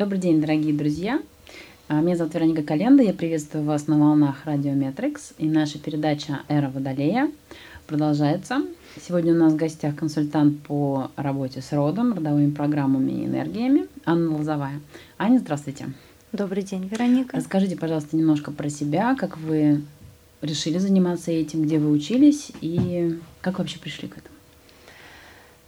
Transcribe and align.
Добрый 0.00 0.18
день, 0.18 0.40
дорогие 0.40 0.72
друзья. 0.72 1.20
А, 1.88 2.00
меня 2.00 2.16
зовут 2.16 2.32
Вероника 2.32 2.62
Календа. 2.62 3.02
Я 3.02 3.12
приветствую 3.12 3.64
вас 3.64 3.86
на 3.86 3.98
волнах 3.98 4.46
Радио 4.46 4.72
Метрикс. 4.72 5.34
И 5.36 5.46
наша 5.46 5.78
передача 5.78 6.40
«Эра 6.48 6.70
Водолея» 6.70 7.30
продолжается. 7.86 8.62
Сегодня 8.98 9.34
у 9.34 9.36
нас 9.36 9.52
в 9.52 9.56
гостях 9.56 9.94
консультант 9.96 10.62
по 10.62 11.10
работе 11.16 11.60
с 11.60 11.70
родом, 11.74 12.14
родовыми 12.14 12.50
программами 12.50 13.12
и 13.12 13.26
энергиями 13.26 13.88
Анна 14.06 14.34
Лозовая. 14.38 14.80
Аня, 15.18 15.38
здравствуйте. 15.38 15.88
Добрый 16.32 16.62
день, 16.62 16.88
Вероника. 16.90 17.36
Расскажите, 17.36 17.76
пожалуйста, 17.76 18.16
немножко 18.16 18.52
про 18.52 18.70
себя, 18.70 19.14
как 19.16 19.36
вы 19.36 19.82
решили 20.40 20.78
заниматься 20.78 21.30
этим, 21.30 21.64
где 21.64 21.78
вы 21.78 21.90
учились 21.90 22.52
и 22.62 23.18
как 23.42 23.58
вообще 23.58 23.78
пришли 23.78 24.08
к 24.08 24.16
этому. 24.16 24.39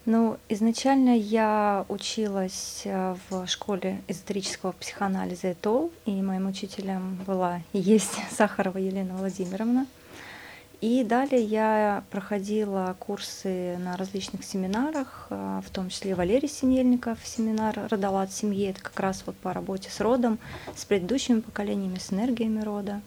Ну, 0.05 0.37
изначально 0.49 1.17
я 1.17 1.87
училась 1.89 2.83
э, 2.85 3.15
в 3.31 3.47
школе 3.47 4.03
эзотерического 4.09 4.73
психоанализа 4.73 5.53
ЭТОЛ, 5.53 5.93
и 6.07 6.23
моим 6.23 6.49
учителем 6.49 7.21
была 7.25 7.61
и 7.73 7.79
есть 7.79 8.19
Сахарова 8.37 8.79
Елена 8.79 9.15
Владимировна. 9.15 9.87
И 10.81 11.05
далее 11.05 11.45
я 11.45 12.03
проходила 12.11 12.97
курсы 12.99 13.77
на 13.79 13.97
различных 13.97 14.43
семинарах, 14.43 15.29
э, 15.31 15.61
в 15.65 15.71
том 15.71 15.89
числе 15.89 16.17
Валерий 16.17 16.49
Синельников, 16.49 17.21
семинар 17.25 17.87
«Родовод 17.89 18.33
семьи», 18.33 18.71
это 18.71 18.83
как 18.83 18.99
раз 18.99 19.23
вот 19.25 19.37
по 19.37 19.53
работе 19.53 19.89
с 19.89 20.01
родом, 20.01 20.41
с 20.75 20.85
предыдущими 20.85 21.39
поколениями, 21.39 21.99
с 21.99 22.13
энергиями 22.13 22.61
рода. 22.63 23.03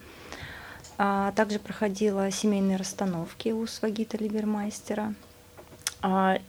А 0.96 1.32
также 1.32 1.58
проходила 1.58 2.30
семейные 2.30 2.78
расстановки 2.78 3.50
у 3.50 3.66
Свагита 3.66 4.16
Либермайстера– 4.16 5.12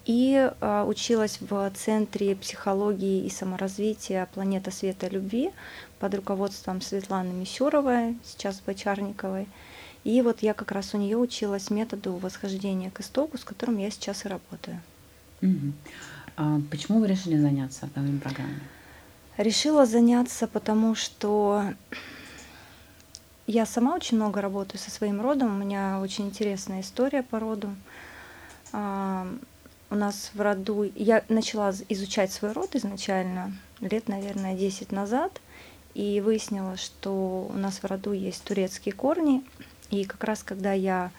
и 0.06 0.52
а, 0.62 0.86
училась 0.86 1.40
в 1.40 1.72
Центре 1.72 2.36
психологии 2.36 3.26
и 3.26 3.30
саморазвития 3.30 4.28
«Планета 4.34 4.72
света 4.72 5.08
любви» 5.08 5.52
под 6.00 6.16
руководством 6.16 6.82
Светланы 6.82 7.34
Мисюровой, 7.34 8.18
сейчас 8.24 8.62
Бочарниковой. 8.62 9.48
И 10.04 10.22
вот 10.22 10.42
я 10.42 10.54
как 10.54 10.72
раз 10.72 10.94
у 10.94 10.98
нее 10.98 11.18
училась 11.18 11.70
методу 11.70 12.14
восхождения 12.14 12.92
к 12.92 13.00
истоку, 13.00 13.38
с 13.38 13.44
которым 13.44 13.78
я 13.78 13.90
сейчас 13.90 14.26
и 14.26 14.30
работаю. 14.30 14.80
Угу. 15.42 15.74
А 16.38 16.62
почему 16.70 17.00
вы 17.00 17.08
решили 17.08 17.38
заняться 17.38 17.90
данной 17.96 18.20
программой? 18.20 18.60
Решила 19.38 19.86
заняться, 19.86 20.48
потому 20.48 20.96
что 20.96 21.64
я 23.48 23.66
сама 23.66 23.96
очень 23.96 24.18
много 24.18 24.42
работаю 24.42 24.80
со 24.80 24.92
своим 24.92 25.22
родом. 25.22 25.56
У 25.56 25.64
меня 25.64 26.00
очень 26.02 26.28
интересная 26.28 26.82
история 26.82 27.24
по 27.24 27.40
роду 27.40 27.70
у 28.74 29.96
нас 29.96 30.32
в 30.34 30.42
роду, 30.42 30.90
я 30.96 31.24
начала 31.30 31.74
изучать 31.90 32.32
свой 32.32 32.52
род 32.52 32.76
изначально 32.76 33.54
лет, 33.80 34.08
наверное, 34.08 34.56
10 34.56 34.92
назад, 34.92 35.40
и 35.94 36.22
выяснила, 36.22 36.78
что 36.78 37.50
у 37.52 37.58
нас 37.58 37.82
в 37.82 37.86
роду 37.86 38.12
есть 38.12 38.44
турецкие 38.44 38.94
корни. 38.94 39.44
И 39.90 40.04
как 40.04 40.24
раз 40.24 40.44
когда 40.44 40.74
я 40.74 41.12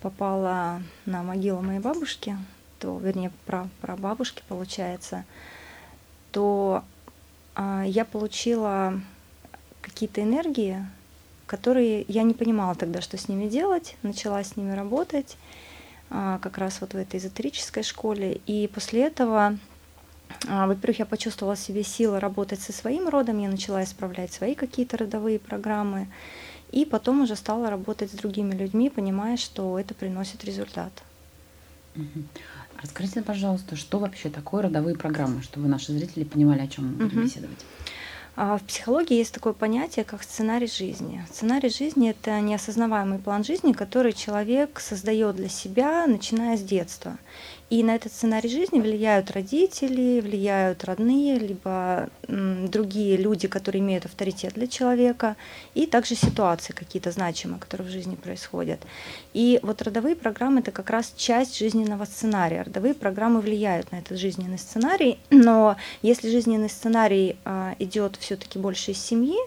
попала 0.00 0.82
на 1.04 1.22
могилу 1.22 1.60
моей 1.60 1.80
бабушки, 1.80 2.38
то, 2.78 2.98
вернее, 2.98 3.30
про, 3.44 3.68
про 3.80 3.96
бабушки 3.96 4.42
получается, 4.48 5.24
то 6.32 6.84
а, 7.54 7.82
я 7.84 8.04
получила 8.04 9.00
какие-то 9.82 10.22
энергии, 10.22 10.86
которые 11.46 12.04
я 12.08 12.22
не 12.22 12.32
понимала 12.32 12.74
тогда, 12.74 13.00
что 13.00 13.18
с 13.18 13.28
ними 13.28 13.48
делать, 13.48 13.96
начала 14.02 14.42
с 14.42 14.56
ними 14.56 14.72
работать. 14.72 15.36
А, 16.10 16.38
как 16.40 16.58
раз 16.58 16.80
вот 16.80 16.92
в 16.92 16.96
этой 16.96 17.20
эзотерической 17.20 17.84
школе. 17.84 18.40
И 18.46 18.68
после 18.74 19.04
этого, 19.04 19.56
а, 20.48 20.66
во-первых, 20.66 20.98
я 20.98 21.06
почувствовала 21.06 21.54
в 21.54 21.60
себе 21.60 21.84
силы 21.84 22.18
работать 22.18 22.60
со 22.60 22.72
своим 22.72 23.08
родом, 23.08 23.38
я 23.38 23.48
начала 23.48 23.84
исправлять 23.84 24.32
свои 24.32 24.56
какие-то 24.56 24.96
родовые 24.96 25.38
программы, 25.38 26.08
и 26.72 26.84
потом 26.84 27.22
уже 27.22 27.36
стала 27.36 27.70
работать 27.70 28.10
с 28.10 28.14
другими 28.14 28.54
людьми, 28.54 28.90
понимая, 28.90 29.36
что 29.36 29.78
это 29.78 29.94
приносит 29.94 30.44
результат. 30.44 30.92
Расскажите, 32.82 33.22
пожалуйста, 33.22 33.76
что 33.76 33.98
вообще 33.98 34.30
такое 34.30 34.62
родовые 34.62 34.96
программы, 34.96 35.42
чтобы 35.42 35.68
наши 35.68 35.92
зрители 35.92 36.24
понимали, 36.24 36.62
о 36.62 36.68
чем 36.68 36.88
мы 36.88 36.92
будем 36.94 37.24
беседовать. 37.24 37.58
А 38.36 38.58
в 38.58 38.62
психологии 38.62 39.16
есть 39.16 39.34
такое 39.34 39.52
понятие, 39.52 40.04
как 40.04 40.22
сценарий 40.22 40.66
жизни. 40.66 41.26
Сценарий 41.32 41.68
жизни– 41.68 42.10
это 42.10 42.40
неосознаваемый 42.40 43.18
план 43.18 43.44
жизни, 43.44 43.72
который 43.72 44.12
человек 44.12 44.80
создает 44.80 45.36
для 45.36 45.48
себя, 45.48 46.06
начиная 46.06 46.56
с 46.56 46.62
детства. 46.62 47.18
И 47.70 47.84
на 47.84 47.94
этот 47.94 48.12
сценарий 48.12 48.48
жизни 48.48 48.80
влияют 48.80 49.30
родители, 49.30 50.20
влияют 50.20 50.82
родные, 50.82 51.38
либо 51.38 52.08
другие 52.26 53.16
люди, 53.16 53.46
которые 53.46 53.80
имеют 53.80 54.06
авторитет 54.06 54.54
для 54.54 54.66
человека, 54.66 55.36
и 55.74 55.86
также 55.86 56.16
ситуации 56.16 56.72
какие-то 56.72 57.12
значимые, 57.12 57.60
которые 57.60 57.88
в 57.88 57.92
жизни 57.92 58.16
происходят. 58.16 58.80
И 59.34 59.60
вот 59.62 59.82
родовые 59.82 60.16
программы– 60.16 60.60
это 60.60 60.72
как 60.72 60.90
раз 60.90 61.14
часть 61.16 61.56
жизненного 61.56 62.06
сценария. 62.06 62.64
Родовые 62.64 62.92
программы 62.92 63.40
влияют 63.40 63.92
на 63.92 64.00
этот 64.00 64.18
жизненный 64.18 64.58
сценарий, 64.58 65.20
но 65.30 65.76
если 66.02 66.28
жизненный 66.28 66.68
сценарий 66.68 67.36
а, 67.44 67.76
идет 67.78 68.16
все-таки 68.16 68.58
больше 68.58 68.90
из 68.90 68.98
семьи, 68.98 69.38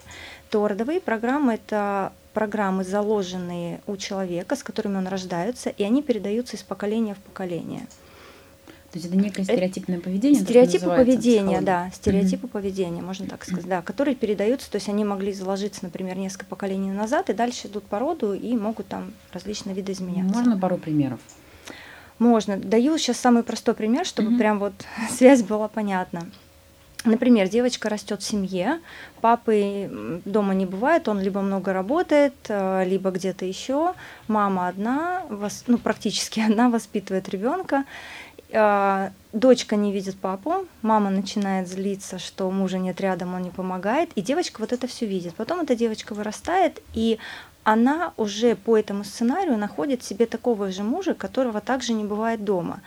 то 0.49 0.65
родовые 0.65 1.01
программы– 1.01 1.53
это 1.55 2.13
программы, 2.33 2.85
заложенные 2.85 3.81
у 3.85 3.97
человека, 3.97 4.55
с 4.55 4.63
которыми 4.63 4.97
он 4.97 5.07
рождается, 5.07 5.69
и 5.69 5.83
они 5.83 6.01
передаются 6.01 6.55
из 6.55 6.63
поколения 6.63 7.15
в 7.15 7.19
поколение. 7.19 7.85
То 8.93 8.99
есть 8.99 9.07
это 9.07 9.17
некое 9.17 9.43
стереотипное 9.43 9.99
поведение? 9.99 10.39
Стереотипы 10.39 10.85
поведения, 10.85 11.61
да, 11.61 11.89
стереотипы 11.95 12.45
mm-hmm. 12.45 12.51
поведения, 12.51 13.01
можно 13.01 13.25
так 13.25 13.43
сказать, 13.43 13.65
да, 13.65 13.81
которые 13.81 14.13
передаются, 14.13 14.69
то 14.69 14.75
есть 14.75 14.87
они 14.87 15.03
могли 15.03 15.33
заложиться, 15.33 15.79
например, 15.81 16.15
несколько 16.15 16.45
поколений 16.45 16.91
назад, 16.91 17.31
и 17.31 17.33
дальше 17.33 17.69
идут 17.69 17.85
по 17.85 17.97
роду 17.97 18.35
и 18.35 18.55
могут 18.55 18.85
там 18.85 19.11
различные 19.31 19.73
виды 19.73 19.93
изменяться. 19.93 20.37
Можно 20.37 20.59
пару 20.59 20.77
примеров? 20.77 21.19
Можно. 22.19 22.57
Даю 22.57 22.99
сейчас 22.99 23.17
самый 23.17 23.41
простой 23.41 23.73
пример, 23.73 24.05
чтобы 24.05 24.33
mm-hmm. 24.33 24.37
прям 24.37 24.59
вот 24.59 24.73
связь 25.09 25.41
была 25.41 25.67
понятна. 25.69 26.27
Например, 27.05 27.49
девочка 27.49 27.89
растет 27.89 28.21
в 28.21 28.25
семье, 28.25 28.79
папы 29.19 30.21
дома 30.23 30.53
не 30.53 30.65
бывает, 30.65 31.09
он 31.09 31.19
либо 31.19 31.41
много 31.41 31.73
работает, 31.73 32.33
э, 32.47 32.85
либо 32.85 33.11
где-то 33.11 33.43
еще. 33.43 33.93
Мама 34.29 34.69
одна, 34.69 35.23
ну 35.67 35.77
практически 35.77 36.39
одна 36.47 36.69
воспитывает 36.69 37.27
ребенка, 37.27 37.83
а, 38.53 39.11
дочка 39.31 39.75
не 39.75 39.91
видит 39.91 40.17
папу, 40.17 40.65
мама 40.81 41.09
начинает 41.09 41.67
злиться, 41.67 42.19
что 42.19 42.49
мужа 42.51 42.77
нет 42.77 43.01
рядом, 43.01 43.33
он 43.33 43.41
не 43.41 43.49
помогает, 43.49 44.11
и 44.15 44.21
девочка 44.21 44.61
вот 44.61 44.71
это 44.71 44.87
все 44.87 45.05
видит. 45.05 45.33
Потом 45.35 45.61
эта 45.61 45.75
девочка 45.75 46.13
вырастает, 46.13 46.81
и 46.93 47.17
она 47.63 48.13
уже 48.17 48.55
по 48.55 48.77
этому 48.77 49.03
сценарию 49.03 49.57
находит 49.57 50.03
себе 50.03 50.25
такого 50.25 50.71
же 50.71 50.83
мужа, 50.83 51.13
которого 51.13 51.61
также 51.61 51.93
не 51.93 52.03
бывает 52.03 52.43
дома. 52.43 52.81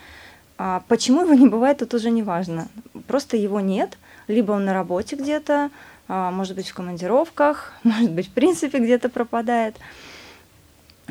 А 0.59 0.83
почему 0.89 1.23
его 1.23 1.35
не 1.35 1.49
бывает, 1.49 1.79
тут 1.79 1.95
уже 1.95 2.11
не 2.11 2.23
важно. 2.23 2.69
Просто 3.07 3.37
его 3.37 3.61
нет, 3.61 3.99
либо 4.29 4.53
он 4.53 4.65
на 4.65 4.73
работе 4.73 5.17
где-то, 5.17 5.71
а, 6.09 6.31
может 6.31 6.55
быть, 6.55 6.69
в 6.69 6.75
командировках, 6.75 7.73
может 7.83 8.13
быть, 8.13 8.29
в 8.29 8.33
принципе, 8.33 8.79
где-то 8.79 9.09
пропадает. 9.09 9.77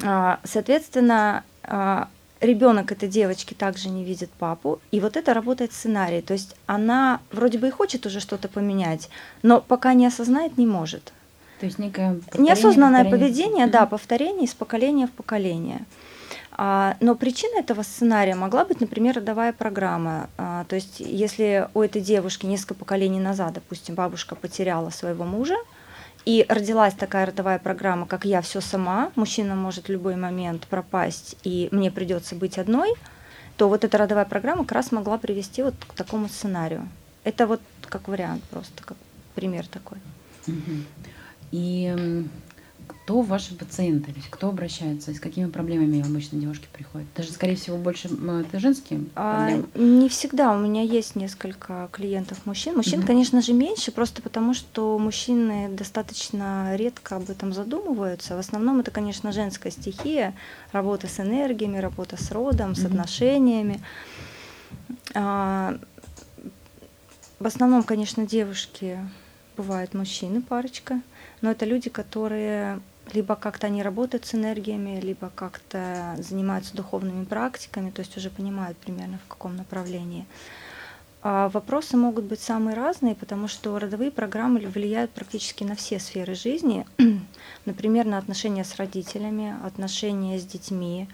А, 0.03 0.39
соответственно, 0.43 1.43
а, 1.63 2.09
ребенок 2.41 2.91
этой 2.91 3.09
девочки 3.09 3.53
также 3.53 3.89
не 3.89 4.03
видит 4.03 4.29
папу, 4.31 4.79
и 4.91 4.99
вот 4.99 5.17
это 5.17 5.33
работает 5.33 5.73
сценарий. 5.73 6.21
То 6.21 6.33
есть 6.33 6.55
она 6.65 7.19
вроде 7.31 7.57
бы 7.57 7.67
и 7.67 7.71
хочет 7.71 8.05
уже 8.05 8.19
что-то 8.19 8.47
поменять, 8.47 9.09
но 9.43 9.61
пока 9.61 9.93
не 9.93 10.05
осознает, 10.05 10.57
не 10.57 10.65
может. 10.65 11.13
То 11.59 11.65
есть 11.65 11.79
некое 11.79 12.19
неосознанное 12.37 13.03
повторение. 13.03 13.27
поведение, 13.27 13.67
да, 13.67 13.85
повторение 13.85 14.45
из 14.45 14.53
поколения 14.53 15.07
в 15.07 15.11
поколение. 15.11 15.85
А, 16.57 16.95
но 17.01 17.15
причина 17.15 17.59
этого 17.59 17.81
сценария 17.83 18.35
могла 18.35 18.65
быть, 18.65 18.79
например, 18.79 19.15
родовая 19.17 19.51
программа. 19.51 20.29
А, 20.37 20.65
то 20.65 20.75
есть, 20.75 20.99
если 20.99 21.67
у 21.73 21.81
этой 21.81 22.01
девушки 22.01 22.45
несколько 22.45 22.75
поколений 22.75 23.19
назад, 23.19 23.53
допустим, 23.53 23.95
бабушка 23.95 24.35
потеряла 24.35 24.89
своего 24.89 25.25
мужа, 25.25 25.55
и 26.25 26.45
родилась 26.49 26.93
такая 26.93 27.27
родовая 27.27 27.59
программа, 27.59 28.07
как 28.07 28.25
я 28.25 28.41
все 28.41 28.59
сама, 28.59 29.11
мужчина 29.15 29.55
может 29.55 29.87
в 29.87 29.91
любой 29.91 30.15
момент 30.15 30.67
пропасть, 30.67 31.37
и 31.43 31.69
мне 31.71 31.91
придется 31.91 32.35
быть 32.35 32.57
одной, 32.57 32.93
то 33.57 33.69
вот 33.69 33.83
эта 33.83 33.97
родовая 33.97 34.25
программа 34.25 34.63
как 34.63 34.73
раз 34.73 34.91
могла 34.91 35.17
привести 35.17 35.61
вот 35.63 35.75
к 35.87 35.93
такому 35.93 36.27
сценарию. 36.27 36.89
Это 37.23 37.47
вот 37.47 37.61
как 37.83 38.07
вариант 38.07 38.43
просто, 38.45 38.83
как 38.83 38.97
пример 39.35 39.67
такой. 39.67 39.99
И 41.51 42.25
кто 43.05 43.21
ваши 43.21 43.53
пациенты, 43.53 44.11
то 44.11 44.17
есть 44.17 44.29
кто 44.31 44.49
обращается, 44.49 45.13
с 45.13 45.19
какими 45.19 45.47
проблемами 45.47 46.01
обычно 46.01 46.39
девушки 46.39 46.67
приходят? 46.73 47.07
Даже, 47.15 47.31
скорее 47.31 47.55
всего, 47.55 47.77
больше 47.77 48.07
это 48.07 48.59
женские 48.59 49.01
а, 49.13 49.45
проблемы? 49.45 49.67
Не 49.75 50.09
всегда. 50.09 50.55
У 50.55 50.57
меня 50.57 50.81
есть 50.81 51.15
несколько 51.15 51.87
клиентов 51.91 52.47
мужчин. 52.47 52.75
Мужчин, 52.75 52.99
угу. 53.01 53.07
конечно 53.07 53.43
же, 53.43 53.53
меньше, 53.53 53.91
просто 53.91 54.23
потому 54.23 54.55
что 54.55 54.97
мужчины 54.97 55.69
достаточно 55.69 56.75
редко 56.75 57.17
об 57.17 57.29
этом 57.29 57.53
задумываются. 57.53 58.35
В 58.35 58.39
основном 58.39 58.79
это, 58.79 58.89
конечно, 58.89 59.31
женская 59.31 59.69
стихия, 59.69 60.33
работа 60.71 61.07
с 61.07 61.19
энергиями, 61.19 61.77
работа 61.77 62.17
с 62.17 62.31
родом, 62.31 62.71
угу. 62.71 62.81
с 62.81 62.85
отношениями. 62.85 63.81
А, 65.13 65.77
в 67.37 67.45
основном, 67.45 67.83
конечно, 67.83 68.25
девушки 68.25 68.97
бывают 69.55 69.93
мужчины, 69.93 70.41
парочка, 70.41 71.01
но 71.41 71.51
это 71.51 71.65
люди, 71.65 71.91
которые 71.91 72.79
либо 73.13 73.35
как-то 73.35 73.67
они 73.67 73.83
работают 73.83 74.25
с 74.25 74.35
энергиями, 74.35 74.99
либо 74.99 75.31
как-то 75.33 76.15
занимаются 76.19 76.75
духовными 76.75 77.25
практиками, 77.25 77.91
то 77.91 78.01
есть 78.01 78.17
уже 78.17 78.29
понимают 78.29 78.77
примерно 78.77 79.19
в 79.25 79.27
каком 79.27 79.55
направлении. 79.55 80.25
А 81.27 81.49
вопросы 81.49 81.97
могут 81.97 82.25
быть 82.25 82.39
самые 82.39 82.75
разные, 82.75 83.15
потому 83.15 83.47
что 83.47 83.79
родовые 83.79 84.11
программы 84.11 84.59
влияют 84.59 85.09
практически 85.09 85.63
на 85.63 85.75
все 85.75 85.99
сферы 85.99 86.35
жизни, 86.35 86.85
например, 87.65 88.05
на 88.05 88.19
отношения 88.19 88.63
с 88.63 88.75
родителями, 88.75 89.55
отношения 89.65 90.37
с 90.37 90.45
детьми, 90.45 91.07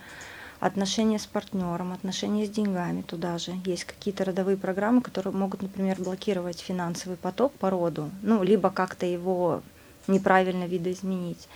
отношения 0.59 1.17
с 1.17 1.25
партнером, 1.25 1.94
отношения 1.94 2.45
с 2.45 2.49
деньгами 2.49 3.03
туда 3.03 3.37
же. 3.37 3.53
Есть 3.63 3.85
какие-то 3.85 4.25
родовые 4.25 4.57
программы, 4.57 5.01
которые 5.01 5.33
могут, 5.33 5.61
например, 5.61 5.95
блокировать 6.01 6.59
финансовый 6.59 7.15
поток 7.15 7.53
по 7.53 7.69
роду, 7.69 8.11
ну, 8.21 8.44
либо 8.44 8.69
как-то 8.69 9.05
его 9.05 9.61
неправильно 10.07 10.65
видоизменить. 10.65 11.47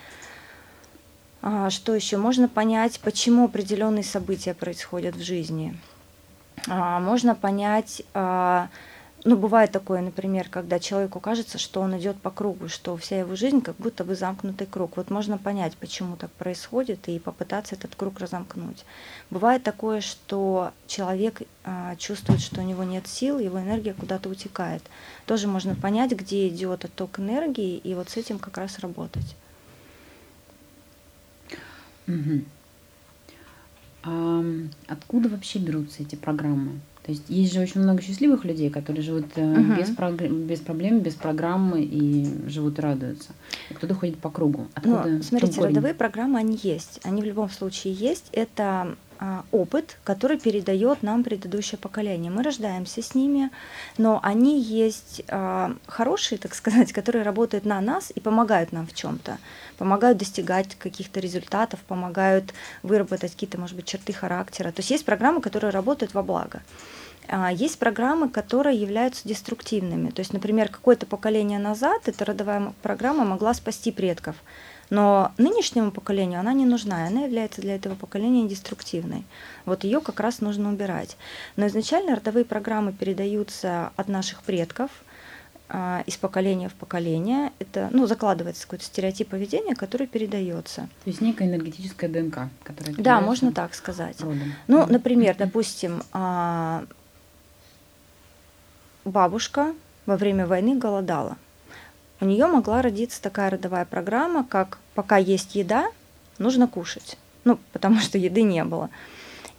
А, 1.48 1.70
что 1.70 1.94
еще? 1.94 2.18
Можно 2.18 2.48
понять, 2.48 3.00
почему 3.02 3.46
определенные 3.46 4.04
события 4.04 4.56
происходят 4.56 5.16
в 5.16 5.22
жизни. 5.22 5.78
А, 6.68 7.00
можно 7.00 7.36
понять, 7.36 8.02
а, 8.16 8.70
ну, 9.26 9.38
бывает 9.38 9.72
такое, 9.72 10.02
например, 10.02 10.50
когда 10.50 10.80
человеку 10.80 11.20
кажется, 11.20 11.60
что 11.60 11.82
он 11.82 11.96
идет 12.00 12.20
по 12.20 12.32
кругу, 12.32 12.68
что 12.68 12.98
вся 12.98 13.20
его 13.20 13.36
жизнь 13.36 13.62
как 13.62 13.76
будто 13.76 14.04
бы 14.04 14.16
замкнутый 14.16 14.66
круг. 14.66 14.98
Вот 14.98 15.12
можно 15.12 15.38
понять, 15.38 15.78
почему 15.78 16.16
так 16.16 16.32
происходит, 16.32 17.08
и 17.08 17.20
попытаться 17.20 17.76
этот 17.76 17.96
круг 17.96 18.20
разомкнуть. 18.20 18.84
Бывает 19.30 19.62
такое, 19.62 20.02
что 20.02 20.72
человек 20.88 21.44
чувствует, 22.00 22.42
что 22.42 22.62
у 22.62 22.64
него 22.64 22.84
нет 22.84 23.06
сил, 23.06 23.38
его 23.38 23.60
энергия 23.60 23.94
куда-то 23.94 24.30
утекает. 24.30 24.82
Тоже 25.28 25.48
можно 25.48 25.76
понять, 25.76 26.12
где 26.14 26.48
идет 26.48 26.86
отток 26.86 27.20
энергии, 27.20 27.78
и 27.78 27.94
вот 27.94 28.10
с 28.10 28.18
этим 28.18 28.40
как 28.40 28.58
раз 28.58 28.80
работать. 28.80 29.36
Угу. 32.08 32.42
А 34.04 34.44
откуда 34.88 35.30
вообще 35.30 35.60
берутся 35.60 36.04
эти 36.04 36.16
программы? 36.16 36.80
То 37.06 37.12
есть 37.12 37.26
есть 37.30 37.54
же 37.54 37.60
очень 37.60 37.82
много 37.82 38.02
счастливых 38.02 38.46
людей, 38.46 38.72
которые 38.72 39.04
живут 39.04 39.26
угу. 39.36 39.76
без, 39.78 39.90
прог... 39.90 40.16
без 40.16 40.60
проблем, 40.60 41.02
без 41.02 41.14
программы 41.14 41.84
и 41.84 42.50
живут 42.50 42.80
и 42.80 42.82
радуются. 42.82 43.30
И 43.70 43.76
кто-то 43.76 43.94
ходит 43.94 44.18
по 44.18 44.32
кругу. 44.32 44.68
Откуда? 44.74 45.06
Ну, 45.06 45.22
смотрите, 45.22 45.62
родовые 45.62 45.94
программы, 45.94 46.40
они 46.40 46.60
есть. 46.64 47.00
Они 47.04 47.22
в 47.22 47.26
любом 47.26 47.52
случае 47.52 47.94
есть. 47.94 48.30
Это 48.32 48.64
а, 48.74 48.96
опыт, 49.52 49.98
который 50.04 50.40
передает 50.40 51.04
нам 51.04 51.24
предыдущее 51.24 51.78
поколение. 51.80 52.32
Мы 52.32 52.44
рождаемся 52.44 53.02
с 53.02 53.16
ними, 53.16 53.50
но 53.98 54.20
они 54.24 54.62
есть 54.62 55.24
а, 55.28 55.76
хорошие, 55.88 56.38
так 56.38 56.56
сказать, 56.56 56.94
которые 56.94 57.24
работают 57.24 57.66
на 57.66 57.82
нас 57.82 58.12
и 58.14 58.20
помогают 58.20 58.72
нам 58.72 58.88
в 58.88 58.94
чем-то, 58.94 59.38
помогают 59.78 60.18
достигать 60.18 60.76
каких-то 60.76 61.20
результатов, 61.20 61.80
помогают 61.88 62.54
выработать 62.84 63.34
какие-то, 63.34 63.60
может 63.60 63.76
быть, 63.76 63.86
черты 63.86 64.14
характера. 64.14 64.72
То 64.72 64.80
есть 64.80 64.92
есть 64.92 65.06
программы, 65.06 65.42
которые 65.42 65.72
работают 65.72 66.14
во 66.14 66.24
благо. 66.24 66.62
А, 67.28 67.52
есть 67.52 67.80
программы, 67.80 68.30
которые 68.30 68.80
являются 68.80 69.28
деструктивными. 69.28 70.10
То 70.12 70.20
есть, 70.20 70.34
например, 70.34 70.70
какое-то 70.70 71.06
поколение 71.06 71.60
назад 71.60 72.08
эта 72.08 72.26
родовая 72.26 72.74
программа 72.82 73.26
могла 73.26 73.54
спасти 73.54 73.92
предков. 73.92 74.36
Но 74.90 75.32
нынешнему 75.38 75.92
поколению 75.92 76.40
она 76.40 76.54
не 76.54 76.66
нужна, 76.66 77.06
и 77.06 77.08
она 77.10 77.24
является 77.24 77.62
для 77.62 77.76
этого 77.76 77.96
поколения 77.96 78.48
деструктивной. 78.48 79.24
Вот 79.66 79.84
ее 79.84 80.00
как 80.00 80.20
раз 80.20 80.42
нужно 80.42 80.70
убирать. 80.70 81.18
Но 81.56 81.68
изначально 81.68 82.16
родовые 82.16 82.46
программы 82.46 82.94
передаются 82.94 83.92
от 83.96 84.08
наших 84.08 84.44
предков, 84.44 84.92
а, 85.68 86.04
из 86.06 86.16
поколения 86.18 86.70
в 86.70 86.74
поколение. 86.74 87.52
Это 87.58 87.90
ну, 87.92 88.06
закладывается 88.06 88.64
какой-то 88.64 88.86
стереотип 88.86 89.30
поведения, 89.30 89.74
который 89.74 90.06
передается. 90.06 90.82
То 91.04 91.10
есть 91.10 91.22
некая 91.22 91.48
энергетическая 91.48 92.08
ДНК, 92.08 92.50
которая 92.64 92.96
Да, 92.98 93.20
можно 93.20 93.52
так 93.52 93.74
сказать. 93.74 94.22
Родом. 94.22 94.54
Ну, 94.68 94.86
например, 94.86 95.36
допустим, 95.36 96.04
а, 96.12 96.86
бабушка 99.06 99.74
во 100.06 100.18
время 100.18 100.46
войны 100.46 100.78
голодала 100.78 101.38
у 102.22 102.26
нее 102.26 102.48
могла 102.48 102.82
родиться 102.82 103.22
такая 103.22 103.50
родовая 103.50 103.86
программа, 103.86 104.44
как 104.44 104.80
пока 104.94 105.18
есть 105.18 105.56
еда, 105.56 105.88
нужно 106.38 106.68
кушать. 106.68 107.18
Ну, 107.44 107.60
потому 107.74 108.00
что 108.00 108.18
еды 108.18 108.42
не 108.42 108.64
было. 108.64 108.90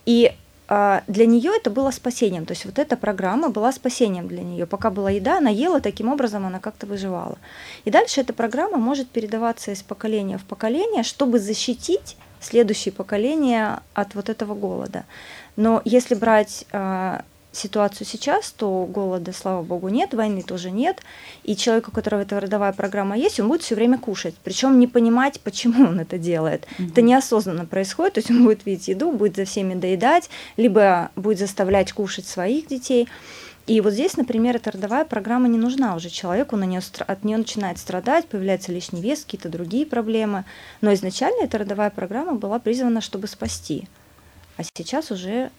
И 0.04 0.32
э, 0.68 1.00
для 1.06 1.26
нее 1.26 1.52
это 1.54 1.70
было 1.70 1.90
спасением. 1.90 2.46
То 2.46 2.52
есть 2.52 2.64
вот 2.64 2.78
эта 2.78 2.96
программа 2.96 3.50
была 3.50 3.72
спасением 3.72 4.28
для 4.28 4.42
нее. 4.42 4.66
Пока 4.66 4.90
была 4.90 5.10
еда, 5.10 5.38
она 5.38 5.50
ела, 5.50 5.80
таким 5.80 6.08
образом 6.08 6.46
она 6.46 6.60
как-то 6.60 6.86
выживала. 6.86 7.38
И 7.84 7.90
дальше 7.90 8.20
эта 8.20 8.32
программа 8.32 8.78
может 8.78 9.08
передаваться 9.08 9.72
из 9.72 9.82
поколения 9.82 10.38
в 10.38 10.44
поколение, 10.44 11.02
чтобы 11.02 11.38
защитить 11.38 12.16
следующее 12.40 12.92
поколение 12.92 13.80
от 13.94 14.14
вот 14.14 14.28
этого 14.28 14.54
голода. 14.54 15.04
Но 15.56 15.82
если 15.84 16.14
брать 16.14 16.66
э, 16.72 17.20
ситуацию 17.56 18.06
сейчас, 18.06 18.50
то 18.50 18.86
голода, 18.86 19.32
слава 19.32 19.62
богу, 19.62 19.88
нет, 19.88 20.14
войны 20.14 20.42
тоже 20.42 20.70
нет, 20.70 21.02
и 21.42 21.56
человек, 21.56 21.88
у 21.88 21.90
которого 21.90 22.22
эта 22.22 22.38
родовая 22.40 22.72
программа 22.72 23.16
есть, 23.16 23.40
он 23.40 23.48
будет 23.48 23.62
все 23.62 23.74
время 23.74 23.98
кушать, 23.98 24.34
причем 24.42 24.78
не 24.78 24.86
понимать, 24.86 25.40
почему 25.40 25.86
он 25.88 26.00
это 26.00 26.18
делает. 26.18 26.66
Mm-hmm. 26.78 26.90
Это 26.90 27.02
неосознанно 27.02 27.66
происходит, 27.66 28.14
то 28.14 28.18
есть 28.18 28.30
он 28.30 28.44
будет 28.44 28.66
видеть 28.66 28.88
еду, 28.88 29.12
будет 29.12 29.36
за 29.36 29.44
всеми 29.44 29.74
доедать, 29.74 30.30
либо 30.56 31.10
будет 31.16 31.38
заставлять 31.38 31.92
кушать 31.92 32.26
своих 32.26 32.66
детей. 32.66 33.08
И 33.66 33.80
вот 33.80 33.94
здесь, 33.94 34.16
например, 34.16 34.56
эта 34.56 34.70
родовая 34.70 35.04
программа 35.04 35.48
не 35.48 35.58
нужна 35.58 35.96
уже 35.96 36.08
человеку, 36.08 36.56
на 36.56 36.64
нее, 36.64 36.80
от 36.98 37.24
нее 37.24 37.36
начинает 37.36 37.78
страдать, 37.78 38.26
появляется 38.26 38.70
лишний 38.70 39.00
вес, 39.00 39.24
какие-то 39.24 39.48
другие 39.48 39.84
проблемы. 39.84 40.44
Но 40.80 40.94
изначально 40.94 41.44
эта 41.44 41.58
родовая 41.58 41.90
программа 41.90 42.34
была 42.34 42.60
призвана, 42.60 43.00
чтобы 43.00 43.26
спасти, 43.26 43.88
а 44.56 44.62
сейчас 44.62 45.10
уже 45.10 45.50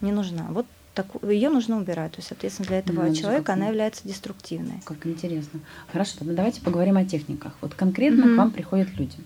не 0.00 0.10
нужна. 0.10 0.46
Вот 0.50 0.64
так, 0.94 1.06
ее 1.22 1.50
нужно 1.50 1.78
убирать. 1.78 2.12
То 2.12 2.18
есть, 2.18 2.28
соответственно, 2.28 2.68
для 2.68 2.78
этого 2.78 3.04
ну, 3.04 3.14
человека 3.14 3.52
она 3.52 3.68
является 3.68 4.06
деструктивной. 4.06 4.80
Как 4.84 5.06
интересно. 5.06 5.60
Хорошо, 5.92 6.18
тогда 6.18 6.34
давайте 6.34 6.60
поговорим 6.60 6.96
о 6.96 7.04
техниках. 7.04 7.52
Вот 7.60 7.74
конкретно 7.74 8.24
mm-hmm. 8.24 8.34
к 8.34 8.38
вам 8.38 8.50
приходят 8.50 8.88
люди. 8.98 9.16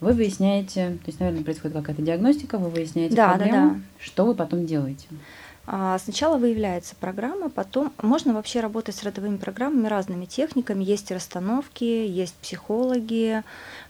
Вы 0.00 0.12
выясняете, 0.12 0.90
то 0.90 1.08
есть, 1.08 1.18
наверное, 1.18 1.42
происходит 1.42 1.76
какая-то 1.76 2.02
диагностика, 2.02 2.58
вы 2.58 2.70
выясняете 2.70 3.16
да, 3.16 3.30
проблему. 3.30 3.70
Да, 3.70 3.74
да. 3.74 3.80
Что 3.98 4.26
вы 4.26 4.34
потом 4.34 4.64
делаете? 4.64 5.06
А, 5.70 5.98
сначала 5.98 6.38
выявляется 6.38 6.96
программа, 6.98 7.50
потом 7.50 7.92
можно 8.00 8.32
вообще 8.32 8.60
работать 8.60 8.94
с 8.94 9.02
родовыми 9.02 9.36
программами 9.36 9.86
разными 9.86 10.24
техниками. 10.24 10.82
Есть 10.82 11.10
расстановки, 11.10 11.84
есть 11.84 12.34
психологи, 12.36 13.42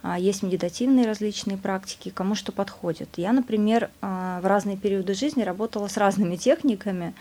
а, 0.02 0.18
есть 0.18 0.42
медитативные 0.42 1.06
различные 1.06 1.56
практики, 1.56 2.10
кому 2.10 2.34
что 2.34 2.50
подходит. 2.50 3.10
Я, 3.16 3.32
например, 3.32 3.90
а, 4.02 4.40
в 4.40 4.46
разные 4.46 4.76
периоды 4.76 5.14
жизни 5.14 5.44
работала 5.44 5.86
с 5.86 5.96
разными 5.96 6.34
техниками, 6.34 7.14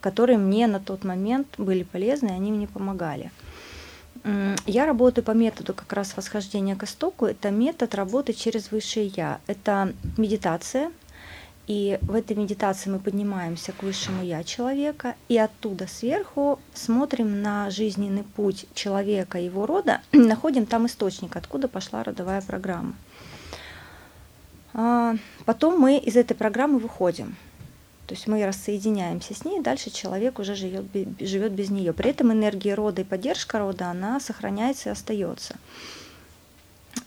которые 0.00 0.38
мне 0.38 0.66
на 0.66 0.80
тот 0.80 1.04
момент 1.04 1.46
были 1.56 1.84
полезны, 1.84 2.30
и 2.30 2.32
они 2.32 2.50
мне 2.50 2.66
помогали. 2.66 3.30
Я 4.66 4.86
работаю 4.86 5.24
по 5.24 5.32
методу 5.32 5.74
как 5.74 5.92
раз 5.92 6.16
восхождения 6.16 6.74
к 6.76 6.84
истоку. 6.84 7.26
Это 7.26 7.50
метод 7.50 7.94
работы 7.94 8.32
через 8.32 8.70
высшее 8.72 9.08
я. 9.08 9.38
Это 9.46 9.92
медитация, 10.16 10.90
и 11.66 11.98
в 12.02 12.14
этой 12.14 12.36
медитации 12.36 12.90
мы 12.90 12.98
поднимаемся 12.98 13.72
к 13.72 13.82
высшему 13.82 14.22
я 14.22 14.44
человека, 14.44 15.14
и 15.28 15.38
оттуда 15.38 15.86
сверху 15.86 16.60
смотрим 16.74 17.40
на 17.40 17.70
жизненный 17.70 18.22
путь 18.22 18.66
человека, 18.74 19.38
его 19.38 19.64
рода, 19.64 20.02
находим 20.12 20.66
там 20.66 20.86
источник, 20.86 21.36
откуда 21.36 21.68
пошла 21.68 22.02
родовая 22.02 22.42
программа. 22.42 22.94
А, 24.74 25.14
потом 25.46 25.80
мы 25.80 25.96
из 25.96 26.16
этой 26.16 26.34
программы 26.34 26.78
выходим. 26.78 27.36
То 28.06 28.14
есть 28.14 28.26
мы 28.26 28.44
рассоединяемся 28.44 29.34
с 29.34 29.46
ней, 29.46 29.62
дальше 29.62 29.88
человек 29.88 30.38
уже 30.38 30.54
живет, 30.54 30.84
живет 31.18 31.52
без 31.52 31.70
нее. 31.70 31.94
При 31.94 32.10
этом 32.10 32.30
энергия 32.30 32.74
рода 32.74 33.00
и 33.00 33.04
поддержка 33.04 33.58
рода, 33.58 33.86
она 33.86 34.20
сохраняется 34.20 34.90
и 34.90 34.92
остается. 34.92 35.56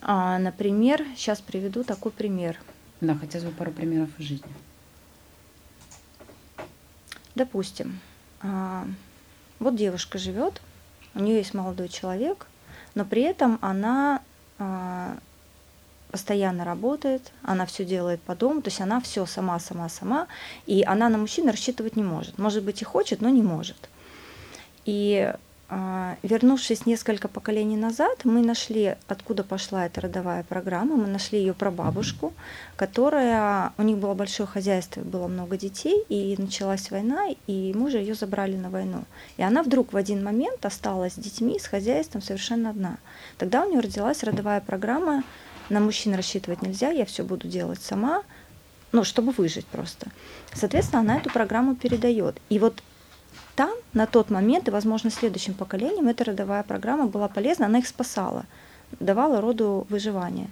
А, 0.01 0.39
например, 0.39 1.05
сейчас 1.15 1.41
приведу 1.41 1.83
такой 1.83 2.11
пример– 2.11 2.59
да, 3.01 3.15
хотелось 3.15 3.47
бы 3.47 3.53
пару 3.53 3.71
примеров 3.71 4.09
из 4.17 4.25
жизни. 4.25 4.49
Допустим, 7.35 7.99
а, 8.41 8.87
вот 9.59 9.75
девушка 9.75 10.17
живет, 10.17 10.61
у 11.13 11.19
нее 11.19 11.37
есть 11.37 11.53
молодой 11.53 11.87
человек, 11.87 12.47
но 12.95 13.05
при 13.05 13.21
этом 13.21 13.59
она 13.61 14.21
а, 14.57 15.17
постоянно 16.11 16.65
работает, 16.65 17.31
она 17.43 17.65
все 17.65 17.85
делает 17.85 18.21
по 18.21 18.35
дому, 18.35 18.61
то 18.61 18.69
есть 18.69 18.81
она 18.81 18.99
все 19.01 19.25
сама, 19.25 19.59
сама, 19.59 19.89
сама, 19.89 20.27
и 20.65 20.83
она 20.83 21.09
на 21.09 21.17
мужчину 21.17 21.51
рассчитывать 21.51 21.95
не 21.95 22.03
может. 22.03 22.37
Может 22.37 22.63
быть 22.63 22.81
и 22.81 22.85
хочет, 22.85 23.21
но 23.21 23.29
не 23.29 23.43
может. 23.43 23.89
И 24.85 25.33
вернувшись 25.69 26.85
несколько 26.85 27.27
поколений 27.27 27.75
назад, 27.75 28.23
мы 28.23 28.41
нашли, 28.41 28.95
откуда 29.07 29.43
пошла 29.43 29.85
эта 29.85 30.01
родовая 30.01 30.43
программа, 30.43 30.95
мы 30.95 31.07
нашли 31.07 31.39
ее 31.39 31.53
прабабушку, 31.53 32.33
которая, 32.77 33.73
у 33.77 33.83
них 33.83 33.97
было 33.97 34.13
большое 34.13 34.47
хозяйство, 34.47 35.01
было 35.01 35.27
много 35.27 35.57
детей, 35.57 36.05
и 36.07 36.35
началась 36.37 36.89
война, 36.89 37.27
и 37.47 37.73
мужа 37.73 37.97
ее 37.97 38.15
забрали 38.15 38.55
на 38.55 38.69
войну. 38.69 39.03
И 39.35 39.43
она 39.43 39.61
вдруг 39.61 39.91
в 39.91 39.97
один 39.97 40.23
момент 40.23 40.65
осталась 40.65 41.13
с 41.13 41.17
детьми, 41.19 41.59
с 41.59 41.67
хозяйством 41.67 42.21
совершенно 42.21 42.69
одна. 42.69 42.97
Тогда 43.37 43.65
у 43.65 43.69
нее 43.69 43.81
родилась 43.81 44.23
родовая 44.23 44.61
программа, 44.61 45.23
на 45.69 45.81
мужчин 45.81 46.15
рассчитывать 46.15 46.61
нельзя, 46.61 46.91
я 46.91 47.05
все 47.05 47.23
буду 47.23 47.49
делать 47.49 47.81
сама, 47.81 48.23
ну, 48.93 49.03
чтобы 49.03 49.33
выжить 49.33 49.65
просто. 49.65 50.07
Соответственно, 50.53 51.01
она 51.01 51.17
эту 51.17 51.29
программу 51.29 51.75
передает. 51.75 52.39
И 52.47 52.57
вот 52.57 52.81
там, 53.57 53.71
на 53.93 54.05
тот 54.05 54.29
момент, 54.29 54.67
и, 54.67 54.71
возможно, 54.71 55.09
следующим 55.09 55.55
поколениям, 55.55 56.07
эта 56.07 56.23
родовая 56.23 56.61
программа 56.61 57.07
была 57.07 57.27
полезна, 57.27 57.65
она 57.65 57.79
их 57.79 57.87
спасала, 57.87 58.45
давала 58.99 59.41
роду 59.41 59.87
выживание. 59.89 60.47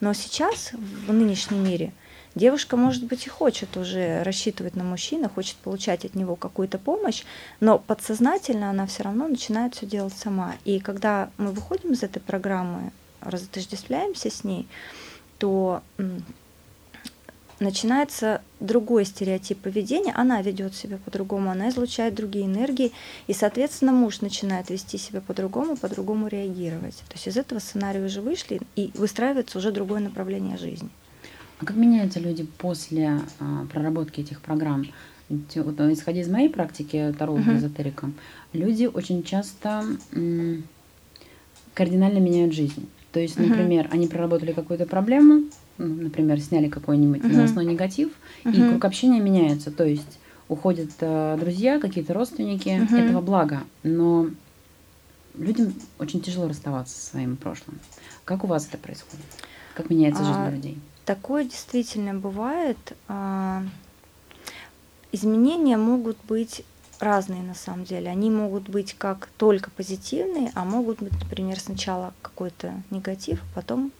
Но 0.00 0.12
сейчас, 0.12 0.72
в 0.72 1.12
нынешнем 1.12 1.62
мире, 1.62 1.92
девушка, 2.34 2.76
может 2.76 3.04
быть, 3.04 3.26
и 3.26 3.30
хочет 3.30 3.76
уже 3.76 4.24
рассчитывать 4.24 4.74
на 4.74 4.82
мужчину, 4.82 5.28
хочет 5.28 5.56
получать 5.58 6.04
от 6.04 6.16
него 6.16 6.34
какую-то 6.34 6.78
помощь, 6.78 7.22
но 7.60 7.78
подсознательно 7.78 8.70
она 8.70 8.86
все 8.86 9.04
равно 9.04 9.28
начинает 9.28 9.76
все 9.76 9.86
делать 9.86 10.14
сама. 10.14 10.54
И 10.64 10.80
когда 10.80 11.30
мы 11.38 11.52
выходим 11.52 11.92
из 11.92 12.02
этой 12.02 12.18
программы, 12.20 12.90
разотождествляемся 13.20 14.30
с 14.30 14.42
ней, 14.42 14.66
то 15.38 15.80
начинается 17.60 18.42
другой 18.60 19.04
стереотип 19.04 19.58
поведения, 19.58 20.12
она 20.14 20.40
ведет 20.42 20.74
себя 20.74 20.98
по-другому, 21.04 21.50
она 21.50 21.68
излучает 21.70 22.14
другие 22.14 22.46
энергии, 22.46 22.92
и, 23.26 23.32
соответственно, 23.32 23.92
муж 23.92 24.20
начинает 24.20 24.70
вести 24.70 24.98
себя 24.98 25.20
по-другому, 25.20 25.76
по-другому 25.76 26.28
реагировать. 26.28 26.96
То 27.08 27.14
есть 27.14 27.28
из 27.28 27.36
этого 27.36 27.58
сценария 27.58 28.04
уже 28.04 28.20
вышли, 28.20 28.60
и 28.76 28.90
выстраивается 28.94 29.58
уже 29.58 29.72
другое 29.72 30.00
направление 30.00 30.56
жизни. 30.56 30.88
А 31.60 31.64
как 31.64 31.76
меняются 31.76 32.20
люди 32.20 32.44
после 32.44 33.20
а, 33.40 33.66
проработки 33.66 34.20
этих 34.20 34.40
программ? 34.40 34.86
Вот, 35.28 35.80
э, 35.80 35.92
исходя 35.92 36.20
из 36.22 36.28
моей 36.28 36.48
практики 36.48 37.14
таролога 37.18 37.50
uh-huh. 37.50 37.58
эзотерика, 37.58 38.10
люди 38.54 38.86
очень 38.86 39.22
часто 39.22 39.84
м- 40.12 40.64
кардинально 41.74 42.18
меняют 42.18 42.54
жизнь. 42.54 42.88
То 43.12 43.20
есть, 43.20 43.38
например, 43.38 43.86
uh-huh. 43.86 43.92
они 43.92 44.06
проработали 44.06 44.52
какую-то 44.52 44.86
проблему, 44.86 45.42
например, 45.78 46.40
сняли 46.40 46.68
какой-нибудь 46.68 47.22
uh-huh. 47.22 47.36
новостной 47.36 47.64
негатив, 47.64 48.10
uh-huh. 48.44 48.52
и 48.54 48.70
круг 48.70 48.84
общения 48.84 49.20
меняется. 49.20 49.70
То 49.70 49.84
есть 49.84 50.18
уходят 50.48 50.90
э, 51.00 51.36
друзья, 51.40 51.78
какие-то 51.78 52.14
родственники, 52.14 52.68
uh-huh. 52.68 52.98
этого 52.98 53.20
блага. 53.20 53.62
Но 53.82 54.28
людям 55.34 55.72
очень 55.98 56.20
тяжело 56.20 56.48
расставаться 56.48 56.98
со 56.98 57.10
своим 57.10 57.36
прошлым. 57.36 57.78
Как 58.24 58.44
у 58.44 58.46
вас 58.46 58.66
это 58.66 58.78
происходит? 58.78 59.24
Как 59.74 59.90
меняется 59.90 60.24
жизнь 60.24 60.38
а, 60.38 60.50
людей? 60.50 60.78
Такое 61.04 61.44
действительно 61.44 62.14
бывает. 62.14 62.78
А, 63.06 63.62
изменения 65.12 65.76
могут 65.76 66.16
быть 66.28 66.64
разные 67.00 67.42
на 67.42 67.54
самом 67.54 67.84
деле. 67.84 68.10
Они 68.10 68.30
могут 68.30 68.68
быть 68.68 68.94
как 68.98 69.28
только 69.36 69.70
позитивные, 69.70 70.50
а 70.54 70.64
могут 70.64 71.00
быть, 71.00 71.12
например, 71.12 71.58
сначала 71.60 72.12
какой-то 72.22 72.82
негатив, 72.90 73.40
а 73.42 73.56
потом 73.56 73.92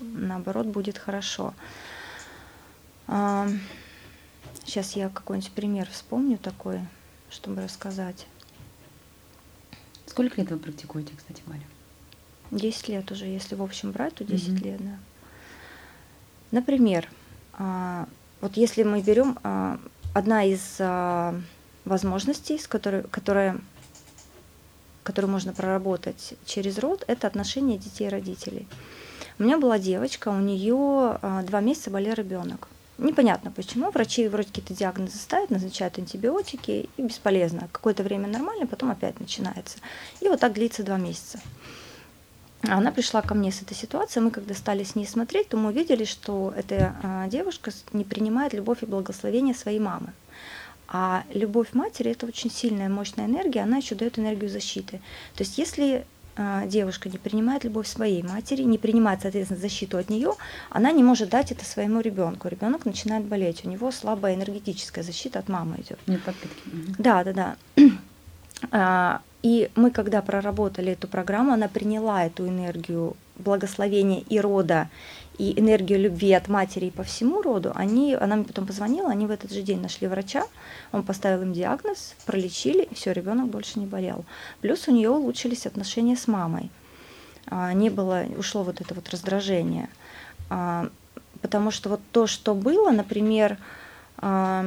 наоборот, 0.00 0.66
будет 0.66 0.98
хорошо. 0.98 1.54
Сейчас 3.06 4.96
я 4.96 5.08
какой-нибудь 5.08 5.52
пример 5.52 5.88
вспомню 5.90 6.38
такой, 6.38 6.80
чтобы 7.30 7.62
рассказать. 7.62 8.26
Сколько 10.06 10.40
лет 10.40 10.50
вы 10.50 10.58
практикуете, 10.58 11.12
кстати 11.16 11.42
говоря? 11.46 11.62
Десять 12.50 12.88
лет 12.88 13.10
уже, 13.10 13.26
если 13.26 13.54
в 13.54 13.62
общем 13.62 13.92
брать, 13.92 14.14
то 14.14 14.24
10 14.24 14.48
mm 14.48 14.64
лет, 14.64 14.78
да. 14.84 14.98
Например, 16.52 17.08
а, 17.52 18.08
вот 18.40 18.56
если 18.56 18.82
мы 18.82 19.02
берем 19.02 19.38
а, 19.42 19.78
одна 20.14 20.44
из 20.44 20.76
а, 20.78 21.38
возможностей, 21.84 22.58
с 22.58 22.68
которой, 22.68 23.02
которая, 23.04 23.58
которую 25.02 25.30
можно 25.30 25.52
проработать 25.52 26.34
через 26.46 26.78
род, 26.78 27.04
это 27.08 27.26
отношения 27.26 27.78
детей 27.78 28.06
и 28.06 28.10
родителей. 28.10 28.68
У 29.38 29.42
меня 29.42 29.58
была 29.58 29.78
девочка, 29.78 30.28
у 30.28 30.40
нее 30.40 31.18
а, 31.20 31.42
два 31.42 31.60
месяца 31.60 31.90
болел 31.90 32.14
ребенок. 32.14 32.68
Непонятно 32.96 33.50
почему. 33.50 33.90
Врачи 33.90 34.28
вроде 34.28 34.48
какие-то 34.48 34.74
диагнозы 34.74 35.18
ставят, 35.18 35.50
назначают 35.50 35.98
антибиотики, 35.98 36.88
и 36.96 37.02
бесполезно. 37.02 37.68
Какое-то 37.70 38.02
время 38.02 38.28
нормально, 38.28 38.66
потом 38.66 38.90
опять 38.90 39.20
начинается. 39.20 39.76
И 40.20 40.28
вот 40.28 40.40
так 40.40 40.54
длится 40.54 40.82
два 40.82 40.96
месяца. 40.96 41.38
Она 42.62 42.90
пришла 42.90 43.20
ко 43.20 43.34
мне 43.34 43.52
с 43.52 43.60
этой 43.60 43.76
ситуацией. 43.76 44.24
Мы, 44.24 44.30
когда 44.30 44.54
стали 44.54 44.82
с 44.82 44.94
ней 44.94 45.06
смотреть, 45.06 45.50
то 45.50 45.58
мы 45.58 45.68
увидели, 45.68 46.04
что 46.04 46.54
эта 46.56 46.96
а, 47.02 47.28
девушка 47.28 47.70
не 47.92 48.04
принимает 48.04 48.54
любовь 48.54 48.82
и 48.82 48.86
благословение 48.86 49.54
своей 49.54 49.78
мамы. 49.78 50.14
А 50.88 51.24
любовь 51.34 51.74
матери 51.74 52.12
это 52.12 52.26
очень 52.26 52.50
сильная, 52.50 52.88
мощная 52.88 53.26
энергия, 53.26 53.60
она 53.60 53.78
еще 53.78 53.94
дает 53.94 54.18
энергию 54.18 54.48
защиты. 54.48 55.00
То 55.34 55.42
есть, 55.42 55.58
если 55.58 56.06
девушка 56.66 57.08
не 57.08 57.18
принимает 57.18 57.64
любовь 57.64 57.88
своей 57.88 58.22
матери, 58.22 58.62
не 58.62 58.78
принимает, 58.78 59.22
соответственно, 59.22 59.60
защиту 59.60 59.96
от 59.98 60.10
нее, 60.10 60.34
она 60.70 60.92
не 60.92 61.02
может 61.02 61.30
дать 61.30 61.52
это 61.52 61.64
своему 61.64 62.00
ребенку. 62.00 62.48
Ребенок 62.48 62.84
начинает 62.84 63.24
болеть, 63.24 63.64
у 63.64 63.68
него 63.68 63.90
слабая 63.90 64.34
энергетическая 64.34 65.02
защита 65.02 65.38
от 65.38 65.48
мамы 65.48 65.76
идет. 65.78 65.98
Нет 66.06 66.22
подпитки. 66.22 66.62
Да, 66.98 67.24
да, 67.24 67.32
да. 67.32 67.56
А, 68.70 69.20
и 69.42 69.70
мы, 69.76 69.90
когда 69.90 70.22
проработали 70.22 70.92
эту 70.92 71.08
программу, 71.08 71.52
она 71.52 71.68
приняла 71.68 72.24
эту 72.24 72.48
энергию 72.48 73.16
благословения 73.36 74.24
и 74.28 74.40
рода, 74.40 74.88
и 75.38 75.58
энергию 75.58 76.00
любви 76.00 76.32
от 76.32 76.48
матери 76.48 76.86
и 76.86 76.90
по 76.90 77.02
всему 77.02 77.42
роду, 77.42 77.72
они, 77.74 78.14
она 78.14 78.36
мне 78.36 78.44
потом 78.44 78.66
позвонила, 78.66 79.10
они 79.10 79.26
в 79.26 79.30
этот 79.30 79.52
же 79.52 79.62
день 79.62 79.80
нашли 79.80 80.08
врача, 80.08 80.44
он 80.92 81.02
поставил 81.02 81.42
им 81.42 81.52
диагноз, 81.52 82.14
пролечили, 82.24 82.82
и 82.82 82.94
все, 82.94 83.12
ребенок 83.12 83.48
больше 83.48 83.78
не 83.78 83.86
болел. 83.86 84.24
Плюс 84.60 84.88
у 84.88 84.92
нее 84.92 85.10
улучшились 85.10 85.66
отношения 85.66 86.16
с 86.16 86.26
мамой. 86.26 86.70
А, 87.48 87.72
не 87.72 87.90
было, 87.90 88.24
ушло 88.38 88.62
вот 88.62 88.80
это 88.80 88.94
вот 88.94 89.08
раздражение. 89.10 89.88
А, 90.50 90.88
потому 91.42 91.70
что 91.70 91.90
вот 91.90 92.00
то, 92.12 92.26
что 92.26 92.54
было, 92.54 92.90
например, 92.90 93.58
а, 94.18 94.66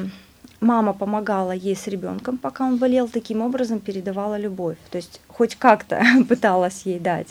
мама 0.62 0.94
помогала 0.94 1.52
ей 1.52 1.76
с 1.76 1.88
ребенком, 1.88 2.38
пока 2.38 2.66
он 2.66 2.78
болел, 2.78 3.08
таким 3.08 3.42
образом 3.42 3.80
передавала 3.80 4.38
любовь. 4.38 4.78
То 4.92 4.98
есть 4.98 5.22
хоть 5.28 5.56
как-то 5.56 6.04
пыталась 6.30 6.84
ей 6.86 7.00
дать. 7.00 7.28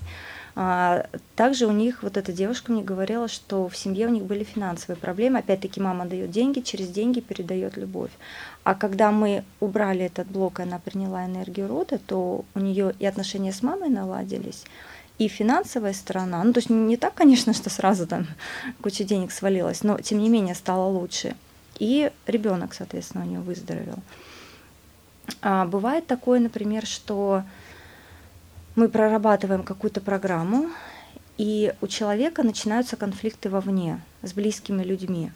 А, 0.60 1.06
также 1.36 1.66
у 1.66 1.70
них, 1.70 2.02
вот 2.02 2.16
эта 2.16 2.32
девушка 2.32 2.72
мне 2.72 2.82
говорила, 2.82 3.28
что 3.28 3.68
в 3.68 3.76
семье 3.76 4.08
у 4.08 4.10
них 4.10 4.24
были 4.24 4.42
финансовые 4.42 4.96
проблемы. 4.96 5.38
Опять-таки 5.38 5.80
мама 5.80 6.04
дает 6.04 6.32
деньги, 6.32 6.58
через 6.58 6.88
деньги 6.88 7.20
передает 7.20 7.76
любовь. 7.76 8.10
А 8.64 8.74
когда 8.74 9.12
мы 9.12 9.44
убрали 9.60 10.06
этот 10.06 10.26
блок, 10.26 10.58
и 10.58 10.64
она 10.64 10.80
приняла 10.80 11.26
энергию 11.26 11.68
рода, 11.68 12.00
то 12.04 12.44
у 12.56 12.58
нее 12.58 12.92
и 12.98 13.06
отношения 13.06 13.52
с 13.52 13.62
мамой 13.62 13.88
наладились, 13.88 14.64
и 15.18 15.28
финансовая 15.28 15.92
сторона, 15.92 16.42
ну 16.42 16.52
то 16.52 16.58
есть 16.58 16.70
не 16.70 16.96
так, 16.96 17.14
конечно, 17.14 17.54
что 17.54 17.70
сразу 17.70 18.08
там 18.08 18.26
куча 18.82 19.04
денег 19.04 19.30
свалилась, 19.30 19.84
но 19.84 19.96
тем 19.98 20.18
не 20.18 20.28
менее 20.28 20.56
стало 20.56 20.88
лучше. 20.88 21.36
И 21.78 22.10
ребенок, 22.26 22.74
соответственно, 22.74 23.22
у 23.22 23.28
нее 23.28 23.38
выздоровел. 23.38 24.00
А 25.40 25.66
бывает 25.66 26.08
такое, 26.08 26.40
например, 26.40 26.84
что 26.84 27.44
мы 28.78 28.88
прорабатываем 28.88 29.64
какую-то 29.64 30.00
программу, 30.00 30.70
и 31.36 31.74
у 31.80 31.88
человека 31.88 32.44
начинаются 32.44 32.96
конфликты 32.96 33.50
вовне 33.50 34.00
с 34.22 34.32
близкими 34.32 34.84
людьми, 34.84 35.32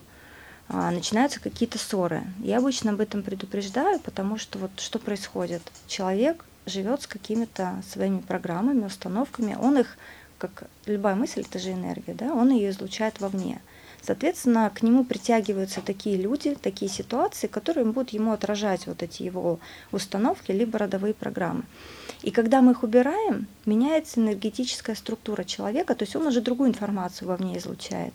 а, 0.68 0.92
начинаются 0.92 1.40
какие-то 1.40 1.76
ссоры. 1.76 2.22
Я 2.38 2.58
обычно 2.58 2.92
об 2.92 3.00
этом 3.00 3.24
предупреждаю, 3.24 3.98
потому 3.98 4.38
что 4.38 4.60
вот 4.60 4.70
что 4.76 5.00
происходит? 5.00 5.60
Человек 5.88 6.44
живет 6.66 7.02
с 7.02 7.08
какими-то 7.08 7.82
своими 7.90 8.20
программами, 8.20 8.84
установками, 8.84 9.56
он 9.60 9.78
их, 9.78 9.98
как 10.38 10.68
любая 10.86 11.16
мысль, 11.16 11.40
это 11.40 11.58
же 11.58 11.72
энергия, 11.72 12.14
да, 12.14 12.32
он 12.34 12.50
ее 12.50 12.70
излучает 12.70 13.20
вовне. 13.20 13.60
Соответственно, 14.04 14.70
к 14.74 14.82
нему 14.82 15.04
притягиваются 15.04 15.80
такие 15.80 16.16
люди, 16.16 16.56
такие 16.60 16.90
ситуации, 16.90 17.46
которые 17.46 17.84
будут 17.84 18.10
ему 18.10 18.32
отражать 18.32 18.86
вот 18.86 19.02
эти 19.02 19.22
его 19.22 19.60
установки, 19.92 20.50
либо 20.50 20.78
родовые 20.78 21.14
программы. 21.14 21.62
И 22.22 22.32
когда 22.32 22.62
мы 22.62 22.72
их 22.72 22.82
убираем, 22.82 23.46
меняется 23.64 24.20
энергетическая 24.20 24.96
структура 24.96 25.44
человека, 25.44 25.94
то 25.94 26.02
есть 26.04 26.16
он 26.16 26.26
уже 26.26 26.40
другую 26.40 26.70
информацию 26.70 27.28
вовне 27.28 27.58
излучает. 27.58 28.14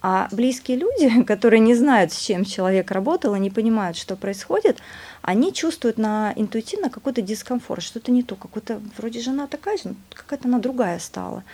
А 0.00 0.28
близкие 0.32 0.76
люди, 0.76 1.22
которые 1.26 1.60
не 1.60 1.76
знают, 1.76 2.12
с 2.12 2.20
чем 2.20 2.44
человек 2.44 2.90
работал 2.90 3.36
и 3.36 3.40
не 3.40 3.50
понимают, 3.50 3.96
что 3.96 4.16
происходит, 4.16 4.78
они 5.22 5.52
чувствуют 5.52 5.98
на 5.98 6.32
интуитивно 6.34 6.90
какой-то 6.90 7.22
дискомфорт, 7.22 7.82
что-то 7.82 8.10
не 8.10 8.24
то, 8.24 8.34
какой-то 8.34 8.80
вроде 8.98 9.20
жена 9.20 9.46
такая 9.46 9.76
же, 9.76 9.94
какая-то 10.12 10.48
она 10.48 10.58
другая 10.58 10.98
стала. 10.98 11.44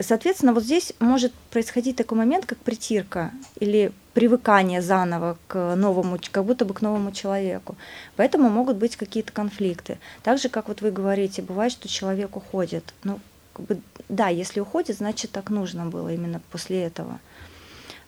Соответственно, 0.00 0.52
вот 0.52 0.64
здесь 0.64 0.92
может 0.98 1.32
происходить 1.50 1.96
такой 1.96 2.18
момент, 2.18 2.46
как 2.46 2.58
притирка 2.58 3.30
или 3.60 3.92
привыкание 4.12 4.82
заново 4.82 5.38
к 5.46 5.74
новому, 5.76 6.18
как 6.30 6.44
будто 6.44 6.64
бы 6.64 6.74
к 6.74 6.82
новому 6.82 7.12
человеку. 7.12 7.76
Поэтому 8.16 8.48
могут 8.48 8.76
быть 8.76 8.96
какие-то 8.96 9.32
конфликты. 9.32 9.98
Так 10.22 10.38
же, 10.38 10.48
как 10.48 10.68
вот 10.68 10.80
вы 10.82 10.90
говорите, 10.90 11.42
бывает, 11.42 11.72
что 11.72 11.88
человек 11.88 12.36
уходит. 12.36 12.94
Ну, 13.04 13.20
как 13.52 13.66
бы, 13.66 13.80
да, 14.08 14.28
если 14.28 14.60
уходит, 14.60 14.98
значит 14.98 15.30
так 15.30 15.50
нужно 15.50 15.86
было 15.86 16.12
именно 16.12 16.40
после 16.50 16.82
этого. 16.82 17.20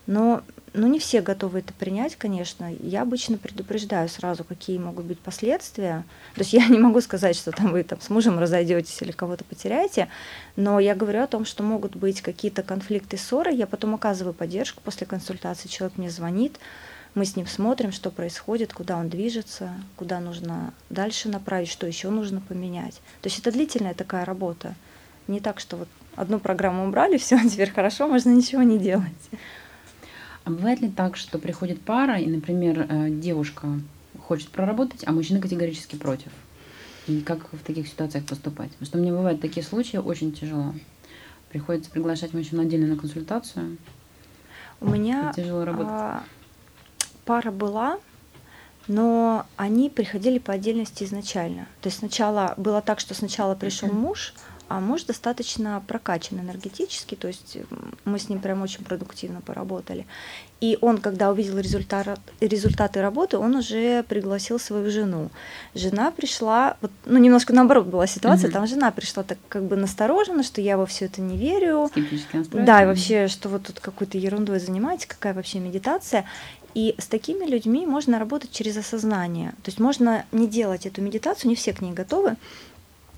Но 0.07 0.41
ну, 0.73 0.87
не 0.87 0.99
все 0.99 1.21
готовы 1.21 1.59
это 1.59 1.73
принять, 1.73 2.15
конечно. 2.15 2.71
Я 2.81 3.01
обычно 3.01 3.37
предупреждаю 3.37 4.09
сразу, 4.09 4.43
какие 4.43 4.77
могут 4.77 5.05
быть 5.05 5.19
последствия. 5.19 6.05
То 6.35 6.41
есть 6.41 6.53
я 6.53 6.67
не 6.67 6.77
могу 6.77 7.01
сказать, 7.01 7.35
что 7.35 7.51
там 7.51 7.71
вы 7.71 7.83
там, 7.83 7.99
с 7.99 8.09
мужем 8.09 8.39
разойдетесь 8.39 9.01
или 9.01 9.11
кого-то 9.11 9.43
потеряете, 9.43 10.07
но 10.55 10.79
я 10.79 10.95
говорю 10.95 11.23
о 11.23 11.27
том, 11.27 11.45
что 11.45 11.63
могут 11.63 11.95
быть 11.95 12.21
какие-то 12.21 12.63
конфликты, 12.63 13.17
ссоры. 13.17 13.51
Я 13.51 13.67
потом 13.67 13.95
оказываю 13.95 14.33
поддержку 14.33 14.81
после 14.81 15.07
консультации. 15.07 15.67
Человек 15.67 15.97
мне 15.97 16.09
звонит, 16.09 16.59
мы 17.15 17.25
с 17.25 17.35
ним 17.35 17.47
смотрим, 17.47 17.91
что 17.91 18.11
происходит, 18.11 18.73
куда 18.73 18.97
он 18.97 19.09
движется, 19.09 19.71
куда 19.95 20.19
нужно 20.19 20.73
дальше 20.89 21.29
направить, 21.29 21.69
что 21.69 21.87
еще 21.87 22.09
нужно 22.09 22.39
поменять. 22.41 23.01
То 23.21 23.27
есть 23.27 23.39
это 23.39 23.51
длительная 23.51 23.95
такая 23.95 24.25
работа. 24.25 24.75
Не 25.27 25.39
так, 25.39 25.59
что 25.59 25.77
вот 25.77 25.87
одну 26.15 26.39
программу 26.39 26.87
убрали, 26.87 27.17
все, 27.17 27.39
теперь 27.49 27.71
хорошо, 27.71 28.07
можно 28.07 28.29
ничего 28.29 28.61
не 28.61 28.77
делать. 28.77 29.07
А 30.47 30.49
бывает 30.49 30.79
ли 30.79 30.89
так, 30.89 31.17
что 31.17 31.39
приходит 31.39 31.81
пара, 31.81 32.17
и, 32.17 32.25
например, 32.25 32.87
э, 32.87 33.09
девушка 33.09 33.67
хочет 34.27 34.47
проработать, 34.47 35.03
а 35.05 35.11
мужчина 35.11 35.41
категорически 35.41 35.97
против? 35.97 36.31
И 37.05 37.19
как 37.19 37.51
в 37.51 37.61
таких 37.65 37.85
ситуациях 37.85 38.25
поступать? 38.25 38.69
Потому 38.71 38.85
что 38.85 38.97
мне 38.97 39.11
бывают 39.11 39.41
такие 39.41 39.61
случаи 39.61 39.97
очень 39.97 40.31
тяжело. 40.31 40.73
Приходится 41.49 41.91
приглашать 41.91 42.33
мужчину 42.33 42.61
отдельно 42.61 42.87
на 42.87 42.95
консультацию. 42.95 43.77
У 44.79 44.87
меня 44.87 45.33
тяжело 45.35 45.65
работать. 45.65 45.91
А, 45.91 46.23
пара 47.25 47.51
была, 47.51 47.99
но 48.87 49.45
они 49.57 49.89
приходили 49.89 50.39
по 50.39 50.53
отдельности 50.53 51.03
изначально. 51.03 51.67
То 51.81 51.87
есть 51.87 51.99
сначала 51.99 52.53
было 52.55 52.81
так, 52.81 53.01
что 53.01 53.13
сначала 53.13 53.53
пришел 53.53 53.89
муж, 53.89 54.33
а 54.69 54.79
муж 54.79 55.03
достаточно 55.03 55.83
прокачан 55.87 56.39
энергетически, 56.39 57.15
то 57.15 57.27
есть 57.27 57.57
мы 58.05 58.19
с 58.19 58.29
ним 58.29 58.39
прям 58.39 58.61
очень 58.61 58.83
продуктивно 58.83 59.41
поработали. 59.41 60.05
И 60.59 60.77
он, 60.81 60.97
когда 60.97 61.31
увидел 61.31 61.59
результат, 61.59 62.19
результаты 62.39 63.01
работы, 63.01 63.37
он 63.37 63.55
уже 63.55 64.03
пригласил 64.03 64.59
свою 64.59 64.89
жену. 64.89 65.29
Жена 65.75 66.09
пришла, 66.11 66.77
вот, 66.81 66.91
ну 67.05 67.19
немножко 67.19 67.53
наоборот 67.53 67.85
была 67.85 68.07
ситуация, 68.07 68.49
mm-hmm. 68.49 68.53
там 68.53 68.67
жена 68.67 68.91
пришла 68.91 69.23
так 69.23 69.37
как 69.49 69.63
бы 69.63 69.75
настороженно, 69.75 70.43
что 70.43 70.59
я 70.59 70.77
во 70.77 70.85
все 70.85 71.05
это 71.05 71.21
не 71.21 71.37
верю. 71.37 71.89
Да, 72.65 72.83
и 72.83 72.85
вообще, 72.87 73.27
что 73.27 73.49
вот 73.49 73.63
тут 73.63 73.79
какой-то 73.79 74.17
ерундой 74.17 74.59
занимаетесь, 74.59 75.05
какая 75.05 75.33
вообще 75.33 75.59
медитация. 75.59 76.25
И 76.73 76.93
с 76.99 77.07
такими 77.07 77.45
людьми 77.45 77.85
можно 77.85 78.19
работать 78.19 78.51
через 78.51 78.77
осознание. 78.77 79.51
То 79.63 79.69
есть 79.69 79.79
можно 79.79 80.25
не 80.31 80.47
делать 80.47 80.85
эту 80.85 81.01
медитацию, 81.01 81.49
не 81.49 81.55
все 81.55 81.73
к 81.73 81.81
ней 81.81 81.91
готовы, 81.91 82.35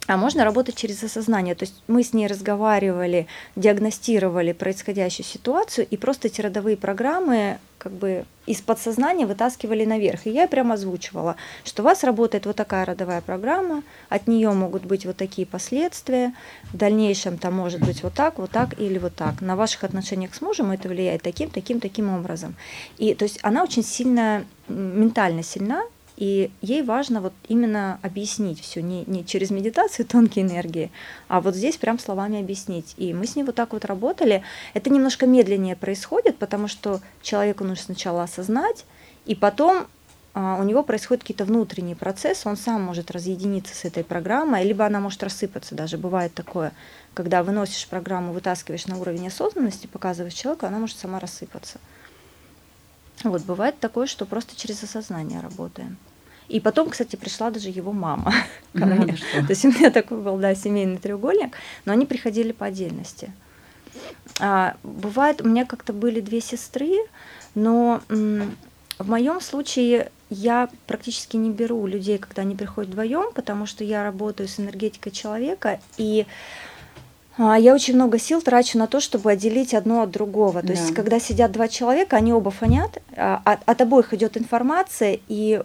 а 0.10 0.18
можно 0.18 0.44
работать 0.44 0.76
через 0.76 1.04
осознание. 1.04 1.54
То 1.54 1.66
есть 1.66 1.84
мы 1.88 2.04
с 2.04 2.14
ней 2.14 2.26
разговаривали, 2.26 3.28
диагностировали 3.56 4.54
происходящую 4.54 5.24
ситуацию, 5.24 5.86
и 5.88 5.98
просто 5.98 6.30
эти 6.30 6.42
родовые 6.42 6.78
программы 6.78 7.60
как 7.78 7.92
бы 7.92 8.26
из 8.48 8.60
подсознания 8.60 9.28
вытаскивали 9.28 9.86
наверх. 9.86 10.26
И 10.26 10.32
я 10.32 10.48
прямо 10.48 10.74
озвучивала, 10.74 11.36
что 11.64 11.84
у 11.84 11.86
вас 11.86 12.04
работает 12.04 12.48
вот 12.48 12.56
такая 12.56 12.86
родовая 12.86 13.22
программа, 13.22 13.84
от 14.10 14.28
нее 14.28 14.52
могут 14.52 14.84
быть 14.84 15.06
вот 15.06 15.16
такие 15.16 15.46
последствия, 15.46 16.34
в 16.74 16.78
дальнейшем 16.78 17.38
там 17.38 17.54
может 17.54 17.80
быть 17.82 18.02
вот 18.02 18.16
так, 18.16 18.40
вот 18.40 18.50
так 18.50 18.80
или 18.82 18.98
вот 18.98 19.14
так. 19.14 19.42
На 19.42 19.56
ваших 19.56 19.84
отношениях 19.84 20.34
с 20.34 20.42
мужем 20.42 20.72
это 20.72 20.90
влияет 20.90 21.22
таким, 21.22 21.52
таким, 21.52 21.80
таким 21.80 22.10
образом. 22.10 22.56
И 22.98 23.14
то 23.14 23.26
есть 23.26 23.38
она 23.44 23.62
очень 23.62 23.84
сильно, 23.84 24.44
ментально 24.68 25.44
сильна, 25.44 25.84
и 26.20 26.52
ей 26.62 26.82
важно 26.82 27.22
вот 27.22 27.32
именно 27.48 27.98
объяснить 28.02 28.60
все, 28.60 28.82
не, 28.82 29.06
не 29.08 29.26
через 29.26 29.52
медитацию 29.52 30.06
тонкие 30.06 30.44
энергии, 30.44 30.92
а 31.30 31.40
вот 31.40 31.56
здесь 31.56 31.78
прям 31.78 31.98
словами 31.98 32.42
объяснить. 32.42 32.94
И 32.98 33.14
мы 33.14 33.26
с 33.26 33.38
ней 33.38 33.44
вот 33.44 33.56
так 33.56 33.72
вот 33.72 33.86
работали. 33.86 34.44
Это 34.74 34.90
немножко 34.90 35.26
медленнее 35.26 35.78
происходит, 35.78 36.36
потому 36.38 36.68
что 36.68 37.00
человеку 37.22 37.64
нужно 37.64 37.86
сначала 37.86 38.24
осознать, 38.24 38.84
и 39.26 39.34
потом 39.34 39.88
а, 40.34 40.58
у 40.60 40.64
него 40.64 40.84
происходят 40.84 41.24
какие-то 41.24 41.46
внутренние 41.46 41.96
процессы, 41.96 42.50
он 42.50 42.58
сам 42.58 42.82
может 42.82 43.12
разъединиться 43.12 43.74
с 43.74 43.86
этой 43.86 44.04
программой, 44.04 44.66
либо 44.66 44.86
она 44.86 45.00
может 45.00 45.24
рассыпаться 45.24 45.74
даже. 45.74 45.98
Бывает 45.98 46.34
такое, 46.34 46.74
когда 47.14 47.44
выносишь 47.44 47.88
программу, 47.88 48.34
вытаскиваешь 48.34 48.88
на 48.88 48.98
уровень 48.98 49.28
осознанности, 49.28 49.88
показываешь 49.88 50.34
человеку, 50.34 50.66
она 50.66 50.80
может 50.80 50.98
сама 50.98 51.22
рассыпаться. 51.22 51.80
Вот 53.24 53.42
бывает 53.44 53.80
такое, 53.80 54.06
что 54.06 54.26
просто 54.26 54.58
через 54.58 54.84
осознание 54.84 55.40
работаем. 55.40 55.98
И 56.50 56.60
потом, 56.60 56.90
кстати, 56.90 57.16
пришла 57.16 57.52
даже 57.52 57.70
его 57.70 57.92
мама 57.92 58.34
ко 58.74 58.86
мне. 58.86 59.16
Ну, 59.36 59.42
То 59.42 59.52
есть 59.52 59.66
у 59.66 59.70
меня 59.70 59.92
такой 59.92 60.18
был, 60.18 60.38
да, 60.38 60.56
семейный 60.56 60.98
треугольник, 60.98 61.56
но 61.86 61.94
они 61.94 62.06
приходили 62.06 62.52
по 62.52 62.66
отдельности. 62.66 63.32
А, 64.40 64.76
бывает, 64.84 65.42
у 65.42 65.48
меня 65.48 65.66
как-то 65.66 65.94
были 65.94 66.22
две 66.22 66.42
сестры, 66.42 66.92
но 67.56 68.02
в 68.10 69.10
моем 69.10 69.42
случае 69.42 70.12
я 70.30 70.70
практически 70.88 71.38
не 71.38 71.52
беру 71.52 71.86
людей, 71.88 72.18
когда 72.18 72.42
они 72.44 72.56
приходят 72.56 72.92
вдвоем, 72.92 73.32
потому 73.34 73.66
что 73.66 73.84
я 73.84 74.04
работаю 74.04 74.48
с 74.48 74.60
энергетикой 74.60 75.12
человека, 75.12 75.80
и 75.98 76.26
а, 77.38 77.58
я 77.58 77.74
очень 77.74 77.96
много 77.96 78.20
сил 78.20 78.42
трачу 78.42 78.78
на 78.78 78.88
то, 78.88 79.00
чтобы 79.00 79.32
отделить 79.32 79.74
одно 79.74 80.02
от 80.02 80.12
другого. 80.12 80.62
То 80.62 80.68
да. 80.68 80.74
есть, 80.74 80.94
когда 80.94 81.20
сидят 81.20 81.52
два 81.52 81.68
человека, 81.68 82.18
они 82.18 82.34
оба 82.34 82.52
фонят, 82.52 83.02
а, 83.16 83.42
от, 83.46 83.60
от 83.66 83.82
обоих 83.82 84.14
идет 84.14 84.38
информация, 84.38 85.20
и 85.28 85.64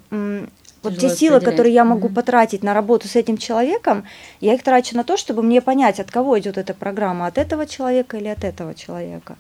вот 0.84 0.98
те 0.98 1.08
силы, 1.08 1.40
которые 1.40 1.74
я 1.74 1.84
могу 1.84 2.08
mm-hmm. 2.08 2.14
потратить 2.14 2.62
на 2.62 2.74
работу 2.74 3.08
с 3.08 3.16
этим 3.16 3.36
человеком, 3.36 4.04
я 4.40 4.54
их 4.54 4.62
трачу 4.62 4.96
на 4.96 5.04
то, 5.04 5.16
чтобы 5.16 5.42
мне 5.42 5.60
понять, 5.60 6.00
от 6.00 6.10
кого 6.10 6.38
идет 6.38 6.58
эта 6.58 6.74
программа, 6.74 7.26
от 7.26 7.38
этого 7.38 7.66
человека 7.66 8.16
или 8.16 8.28
от 8.28 8.44
этого 8.44 8.74
человека. 8.74 9.36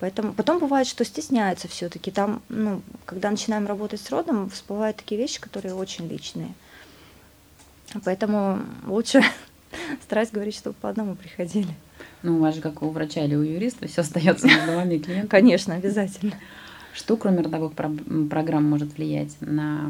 Поэтому 0.00 0.32
потом 0.32 0.58
бывает, 0.58 0.86
что 0.86 1.04
стесняются 1.04 1.66
все-таки. 1.68 2.10
Там, 2.10 2.40
ну, 2.48 2.82
когда 3.04 3.30
начинаем 3.30 3.66
работать 3.66 4.00
с 4.00 4.10
родом, 4.10 4.48
всплывают 4.50 4.96
такие 4.96 5.20
вещи, 5.20 5.40
которые 5.40 5.74
очень 5.74 6.06
личные. 6.06 6.54
Поэтому 8.04 8.60
лучше 8.86 9.22
стараюсь 10.04 10.30
говорить, 10.30 10.56
чтобы 10.56 10.76
по 10.80 10.88
одному 10.88 11.16
приходили. 11.16 11.74
Ну, 12.22 12.36
у 12.36 12.40
вас 12.40 12.54
же, 12.54 12.60
как 12.60 12.82
у 12.82 12.90
врача 12.90 13.24
или 13.24 13.34
у 13.34 13.42
юриста, 13.42 13.88
все 13.88 14.00
остается 14.02 14.46
между 14.46 14.72
вами 14.72 14.94
и 14.94 14.98
клиентом. 15.00 15.28
Конечно, 15.28 15.74
обязательно. 15.74 16.34
Что, 16.94 17.16
кроме 17.16 17.42
родовых 17.42 17.74
программ, 17.74 18.64
может 18.64 18.96
влиять 18.96 19.36
на 19.40 19.88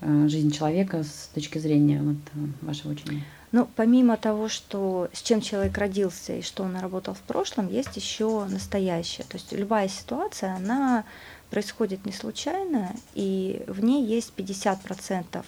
жизнь 0.00 0.50
человека 0.50 1.02
с 1.02 1.30
точки 1.34 1.58
зрения 1.58 2.02
вот, 2.02 2.16
э, 2.34 2.66
вашего 2.66 2.92
учения? 2.92 3.24
Ну, 3.50 3.66
помимо 3.76 4.16
того, 4.16 4.48
что 4.48 5.08
с 5.12 5.22
чем 5.22 5.40
человек 5.40 5.76
родился 5.78 6.34
и 6.34 6.42
что 6.42 6.64
он 6.64 6.74
наработал 6.74 7.14
в 7.14 7.20
прошлом, 7.20 7.68
есть 7.68 7.96
еще 7.96 8.44
настоящее. 8.44 9.26
То 9.26 9.38
есть 9.38 9.52
любая 9.52 9.88
ситуация, 9.88 10.54
она 10.54 11.04
происходит 11.50 12.04
не 12.04 12.12
случайно, 12.12 12.94
и 13.14 13.64
в 13.66 13.82
ней 13.82 14.04
есть 14.04 14.32
50% 14.36 15.44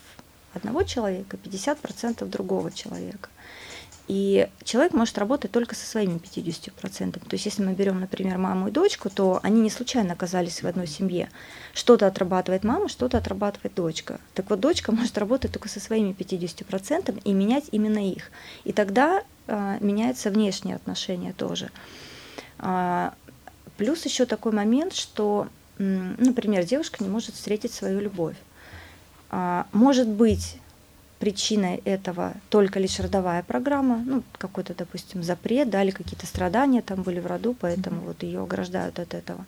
одного 0.55 0.83
человека, 0.83 1.37
50% 1.37 2.25
другого 2.27 2.71
человека. 2.73 3.29
И 4.11 4.49
человек 4.64 4.92
может 4.92 5.16
работать 5.18 5.53
только 5.53 5.77
со 5.77 5.87
своими 5.87 6.18
50%. 6.18 7.12
То 7.12 7.20
есть 7.31 7.44
если 7.44 7.62
мы 7.62 7.75
берем, 7.75 8.01
например, 8.01 8.38
маму 8.38 8.66
и 8.66 8.73
дочку, 8.73 9.09
то 9.09 9.38
они 9.44 9.61
не 9.61 9.70
случайно 9.70 10.14
оказались 10.14 10.64
в 10.64 10.66
одной 10.66 10.88
семье. 10.88 11.31
Что-то 11.75 12.09
отрабатывает 12.09 12.64
мама, 12.64 12.88
что-то 12.88 13.18
отрабатывает 13.18 13.73
дочка. 13.77 14.18
Так 14.35 14.51
вот, 14.51 14.59
дочка 14.59 14.90
может 14.90 15.16
работать 15.16 15.53
только 15.53 15.68
со 15.68 15.79
своими 15.79 16.11
50% 16.11 17.23
и 17.23 17.33
менять 17.33 17.66
именно 17.70 18.05
их. 18.05 18.33
И 18.64 18.73
тогда 18.73 19.23
э, 19.46 19.79
меняются 19.81 20.31
внешние 20.31 20.75
отношения 20.75 21.33
тоже. 21.33 21.70
А, 22.59 23.14
плюс 23.77 24.05
еще 24.07 24.27
такой 24.27 24.51
момент, 24.51 24.92
что, 24.92 25.46
например, 25.79 26.64
девушка 26.64 27.05
не 27.05 27.09
может 27.09 27.37
встретить 27.37 27.73
свою 27.73 28.01
любовь. 28.01 28.35
А, 29.31 29.68
может 29.73 30.09
быть, 30.09 30.59
причиной 31.20 31.83
этого 31.85 32.33
только 32.48 32.80
лишь 32.80 32.98
родовая 32.98 33.42
программа, 33.42 34.02
ну, 34.06 34.22
какой-то, 34.38 34.74
допустим, 34.74 35.22
запрет, 35.22 35.68
да, 35.68 35.83
или 35.83 35.90
какие-то 35.90 36.26
страдания 36.26 36.80
там 36.80 37.02
были 37.02 37.20
в 37.20 37.26
роду, 37.26 37.54
поэтому 37.61 38.00
вот 38.00 38.22
ее 38.22 38.42
ограждают 38.42 38.98
от 38.98 39.12
этого. 39.12 39.44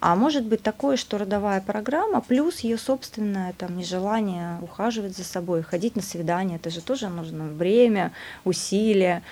А 0.00 0.16
может 0.16 0.44
быть 0.44 0.62
такое, 0.62 0.96
что 0.96 1.18
родовая 1.18 1.60
программа 1.60 2.20
плюс 2.20 2.60
ее 2.60 2.76
собственное 2.76 3.52
там 3.52 3.76
нежелание 3.76 4.58
ухаживать 4.62 5.16
за 5.16 5.22
собой, 5.22 5.62
ходить 5.62 5.94
на 5.94 6.02
свидания, 6.02 6.56
это 6.56 6.70
же 6.70 6.80
тоже 6.80 7.08
нужно 7.08 7.44
время, 7.44 8.10
усилия. 8.44 9.22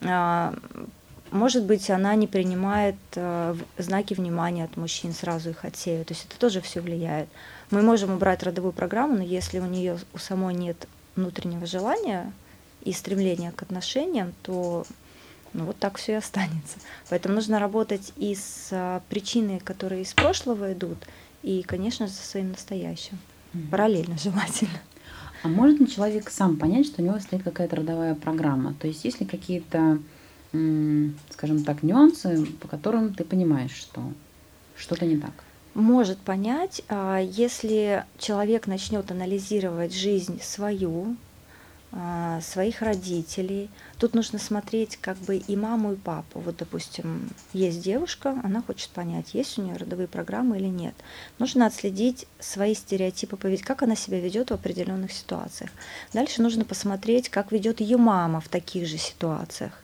А, 0.00 0.54
может 1.32 1.64
быть, 1.64 1.90
она 1.90 2.14
не 2.14 2.28
принимает 2.28 2.94
э, 3.16 3.56
знаки 3.78 4.14
внимания 4.14 4.64
от 4.64 4.76
мужчин, 4.76 5.12
сразу 5.12 5.50
их 5.50 5.64
отсеивает. 5.64 6.08
То 6.08 6.14
есть 6.14 6.26
это 6.28 6.38
тоже 6.38 6.60
все 6.60 6.80
влияет. 6.80 7.28
Мы 7.70 7.82
можем 7.82 8.12
убрать 8.12 8.42
родовую 8.42 8.72
программу, 8.72 9.16
но 9.16 9.22
если 9.22 9.58
у 9.58 9.66
нее 9.66 9.98
у 10.12 10.18
самой 10.18 10.54
нет 10.54 10.86
внутреннего 11.16 11.66
желания 11.66 12.32
и 12.82 12.92
стремления 12.92 13.52
к 13.52 13.62
отношениям, 13.62 14.32
то 14.42 14.84
ну 15.52 15.66
вот 15.66 15.76
так 15.78 15.98
все 15.98 16.12
и 16.12 16.16
останется. 16.16 16.78
Поэтому 17.10 17.34
нужно 17.34 17.58
работать 17.58 18.12
и 18.16 18.34
с 18.34 18.68
а, 18.72 19.02
причиной, 19.08 19.60
которые 19.60 20.02
из 20.02 20.12
прошлого 20.14 20.72
идут, 20.72 20.98
и, 21.42 21.62
конечно, 21.62 22.08
со 22.08 22.24
своим 22.24 22.50
настоящим. 22.50 23.18
Параллельно 23.70 24.16
желательно. 24.18 24.80
А 25.42 25.48
может 25.48 25.80
ли 25.80 25.90
человек 25.90 26.30
сам 26.30 26.56
понять, 26.56 26.86
что 26.86 27.02
у 27.02 27.04
него 27.04 27.18
стоит 27.18 27.42
какая-то 27.42 27.76
родовая 27.76 28.14
программа? 28.14 28.74
То 28.74 28.86
есть 28.86 29.04
есть 29.04 29.20
ли 29.20 29.26
какие-то, 29.26 29.98
скажем 31.30 31.64
так, 31.64 31.82
нюансы, 31.82 32.46
по 32.60 32.68
которым 32.68 33.12
ты 33.12 33.24
понимаешь, 33.24 33.74
что 33.74 34.00
что-то 34.76 35.04
не 35.04 35.16
так? 35.16 35.32
Может 35.74 36.18
понять, 36.18 36.82
а, 36.88 37.18
если 37.18 38.04
человек 38.18 38.66
начнет 38.66 39.10
анализировать 39.10 39.94
жизнь 39.94 40.40
свою, 40.42 41.16
а, 41.94 42.40
своих 42.40 42.80
родителей. 42.80 43.68
Тут 43.98 44.14
нужно 44.14 44.38
смотреть 44.38 44.96
как 44.96 45.18
бы 45.18 45.36
и 45.36 45.56
маму, 45.56 45.92
и 45.92 45.96
папу. 45.96 46.40
Вот, 46.40 46.56
допустим, 46.56 47.28
есть 47.52 47.82
девушка, 47.82 48.40
она 48.42 48.62
хочет 48.62 48.88
понять, 48.90 49.34
есть 49.34 49.58
у 49.58 49.62
нее 49.62 49.76
родовые 49.76 50.08
программы 50.08 50.56
или 50.56 50.68
нет. 50.68 50.94
Нужно 51.38 51.66
отследить 51.66 52.26
свои 52.40 52.74
стереотипы 52.74 53.36
поведения, 53.36 53.66
как 53.66 53.82
она 53.82 53.94
себя 53.94 54.20
ведет 54.20 54.50
в 54.50 54.54
определенных 54.54 55.12
ситуациях. 55.12 55.70
Дальше 56.14 56.40
нужно 56.40 56.64
посмотреть, 56.64 57.28
как 57.28 57.52
ведет 57.52 57.82
ее 57.82 57.98
мама 57.98 58.40
в 58.40 58.48
таких 58.48 58.86
же 58.86 58.96
ситуациях 58.96 59.81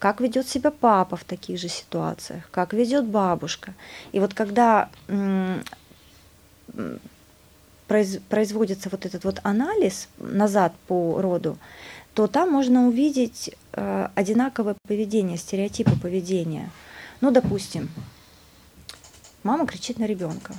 как 0.00 0.20
ведет 0.20 0.48
себя 0.48 0.70
папа 0.70 1.16
в 1.16 1.24
таких 1.24 1.60
же 1.60 1.68
ситуациях, 1.68 2.48
как 2.50 2.72
ведет 2.72 3.04
бабушка. 3.04 3.74
И 4.12 4.18
вот 4.18 4.34
когда 4.34 4.88
производится 7.86 8.88
вот 8.88 9.04
этот 9.04 9.24
вот 9.24 9.40
анализ 9.42 10.08
назад 10.18 10.72
по 10.86 11.20
роду, 11.20 11.58
то 12.14 12.26
там 12.28 12.50
можно 12.50 12.88
увидеть 12.88 13.50
э, 13.72 14.08
одинаковое 14.14 14.76
поведение, 14.86 15.36
стереотипы 15.36 15.98
поведения. 16.00 16.70
Ну, 17.20 17.30
допустим, 17.30 17.88
мама 19.42 19.66
кричит 19.66 19.98
на 19.98 20.06
ребенка. 20.06 20.54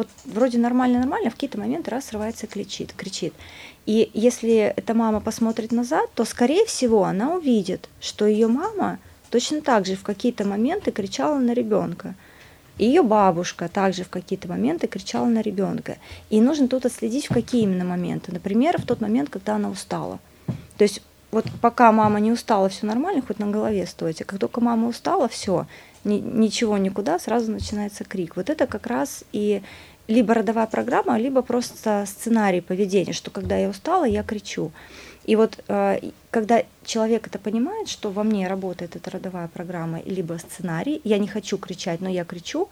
Вот 0.00 0.08
вроде 0.24 0.56
нормально-нормально, 0.56 1.28
в 1.28 1.34
какие-то 1.34 1.58
моменты 1.58 1.90
раз 1.90 2.06
срывается 2.06 2.46
кричит, 2.46 2.94
кричит. 2.96 3.34
И 3.84 4.10
если 4.14 4.72
эта 4.74 4.94
мама 4.94 5.20
посмотрит 5.20 5.72
назад, 5.72 6.08
то, 6.14 6.24
скорее 6.24 6.64
всего, 6.64 7.04
она 7.04 7.34
увидит, 7.34 7.90
что 8.00 8.24
ее 8.24 8.46
мама 8.46 8.98
точно 9.28 9.60
так 9.60 9.84
же 9.84 9.96
в 9.96 10.02
какие-то 10.02 10.46
моменты 10.46 10.90
кричала 10.90 11.38
на 11.38 11.52
ребенка. 11.52 12.14
Ее 12.78 13.02
бабушка 13.02 13.68
также 13.68 14.04
в 14.04 14.08
какие-то 14.08 14.48
моменты 14.48 14.86
кричала 14.86 15.26
на 15.26 15.42
ребенка. 15.42 15.98
И 16.30 16.40
нужно 16.40 16.66
тут 16.66 16.86
отследить, 16.86 17.26
в 17.26 17.34
какие 17.34 17.64
именно 17.64 17.84
моменты. 17.84 18.32
Например, 18.32 18.80
в 18.80 18.86
тот 18.86 19.02
момент, 19.02 19.28
когда 19.28 19.56
она 19.56 19.68
устала. 19.68 20.18
То 20.78 20.84
есть 20.84 21.02
вот 21.30 21.44
пока 21.60 21.92
мама 21.92 22.20
не 22.20 22.32
устала, 22.32 22.70
все 22.70 22.86
нормально, 22.86 23.22
хоть 23.22 23.38
на 23.38 23.48
голове 23.48 23.86
стойте. 23.86 24.24
Как 24.24 24.38
только 24.38 24.60
мама 24.60 24.88
устала, 24.88 25.28
все, 25.28 25.66
ни, 26.04 26.14
ничего 26.14 26.76
никуда, 26.78 27.18
сразу 27.18 27.52
начинается 27.52 28.04
крик. 28.04 28.36
Вот 28.36 28.50
это 28.50 28.66
как 28.66 28.86
раз 28.86 29.24
и 29.32 29.62
либо 30.10 30.34
родовая 30.34 30.66
программа, 30.66 31.18
либо 31.18 31.40
просто 31.40 32.04
сценарий 32.06 32.60
поведения, 32.60 33.12
что 33.12 33.30
когда 33.30 33.56
я 33.56 33.68
устала, 33.68 34.04
я 34.04 34.22
кричу. 34.22 34.72
И 35.24 35.36
вот 35.36 35.62
э, 35.68 36.00
когда 36.30 36.64
человек 36.84 37.28
это 37.28 37.38
понимает, 37.38 37.88
что 37.88 38.10
во 38.10 38.24
мне 38.24 38.48
работает 38.48 38.96
эта 38.96 39.10
родовая 39.10 39.46
программа, 39.48 40.02
либо 40.04 40.38
сценарий, 40.38 41.00
я 41.04 41.18
не 41.18 41.28
хочу 41.28 41.58
кричать, 41.58 42.00
но 42.00 42.08
я 42.08 42.24
кричу, 42.24 42.68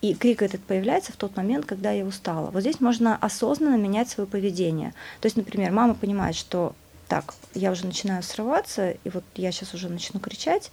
и 0.00 0.14
крик 0.14 0.40
этот 0.40 0.62
появляется 0.62 1.12
в 1.12 1.16
тот 1.16 1.36
момент, 1.36 1.66
когда 1.66 1.90
я 1.90 2.06
устала. 2.06 2.50
Вот 2.50 2.62
здесь 2.62 2.80
можно 2.80 3.16
осознанно 3.16 3.76
менять 3.76 4.08
свое 4.08 4.26
поведение. 4.26 4.94
То 5.20 5.26
есть, 5.26 5.36
например, 5.36 5.72
мама 5.72 5.94
понимает, 5.94 6.34
что 6.34 6.74
так, 7.08 7.34
я 7.54 7.72
уже 7.72 7.84
начинаю 7.84 8.22
срываться, 8.22 8.92
и 8.92 9.10
вот 9.10 9.24
я 9.34 9.52
сейчас 9.52 9.74
уже 9.74 9.90
начну 9.90 10.18
кричать. 10.18 10.70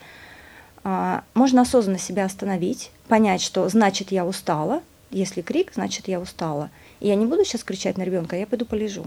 А, 0.86 1.24
можно 1.34 1.64
осознанно 1.64 2.00
себя 2.00 2.24
остановить, 2.24 2.92
понять, 3.10 3.42
что 3.42 3.68
значит 3.68 4.14
я 4.14 4.26
устала. 4.26 4.82
Если 5.12 5.42
крик, 5.42 5.72
значит 5.74 6.08
я 6.08 6.20
устала. 6.20 6.70
И 7.00 7.08
я 7.08 7.16
не 7.16 7.26
буду 7.26 7.46
сейчас 7.46 7.64
кричать 7.64 7.98
на 7.98 8.04
ребенка, 8.04 8.36
я 8.36 8.48
пойду 8.48 8.66
полежу 8.66 9.06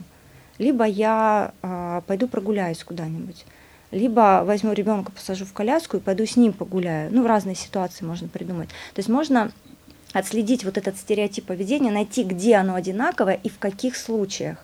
либо 0.61 0.85
я 0.85 1.55
э, 1.63 2.03
пойду 2.07 2.29
прогуляюсь 2.29 2.85
куда-нибудь, 2.85 3.47
либо 3.93 4.43
возьму 4.45 4.75
ребенка, 4.75 5.11
посажу 5.11 5.47
в 5.47 5.55
коляску 5.55 5.97
и 5.97 6.01
пойду 6.01 6.27
с 6.27 6.37
ним 6.37 6.53
погуляю. 6.53 7.11
Ну, 7.11 7.23
в 7.23 7.27
разные 7.27 7.57
ситуации 7.57 8.05
можно 8.05 8.29
придумать. 8.29 8.69
То 8.69 8.99
есть 8.99 9.09
можно 9.09 9.53
отследить 10.13 10.65
вот 10.65 10.77
этот 10.77 10.99
стереотип 10.99 11.47
поведения, 11.47 11.91
найти, 11.91 12.25
где 12.25 12.57
оно 12.57 12.75
одинаковое 12.75 13.41
и 13.43 13.49
в 13.49 13.59
каких 13.59 13.97
случаях. 13.97 14.59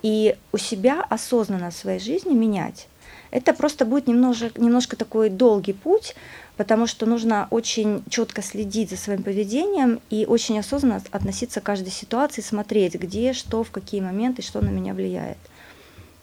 И 0.00 0.34
у 0.50 0.56
себя 0.56 1.04
осознанно 1.10 1.70
в 1.70 1.76
своей 1.76 2.00
жизни 2.00 2.32
менять. 2.32 2.88
Это 3.30 3.52
просто 3.52 3.84
будет 3.84 4.06
немножко, 4.06 4.50
немножко 4.58 4.96
такой 4.96 5.28
долгий 5.28 5.74
путь, 5.74 6.14
потому 6.56 6.86
что 6.86 7.06
нужно 7.06 7.48
очень 7.50 8.02
четко 8.08 8.42
следить 8.42 8.90
за 8.90 8.96
своим 8.96 9.22
поведением 9.22 10.00
и 10.10 10.26
очень 10.26 10.58
осознанно 10.58 11.02
относиться 11.10 11.60
к 11.60 11.64
каждой 11.64 11.90
ситуации, 11.90 12.42
смотреть, 12.42 12.94
где, 12.94 13.32
что, 13.32 13.64
в 13.64 13.70
какие 13.70 14.00
моменты, 14.00 14.42
что 14.42 14.60
на 14.60 14.68
меня 14.68 14.94
влияет. 14.94 15.38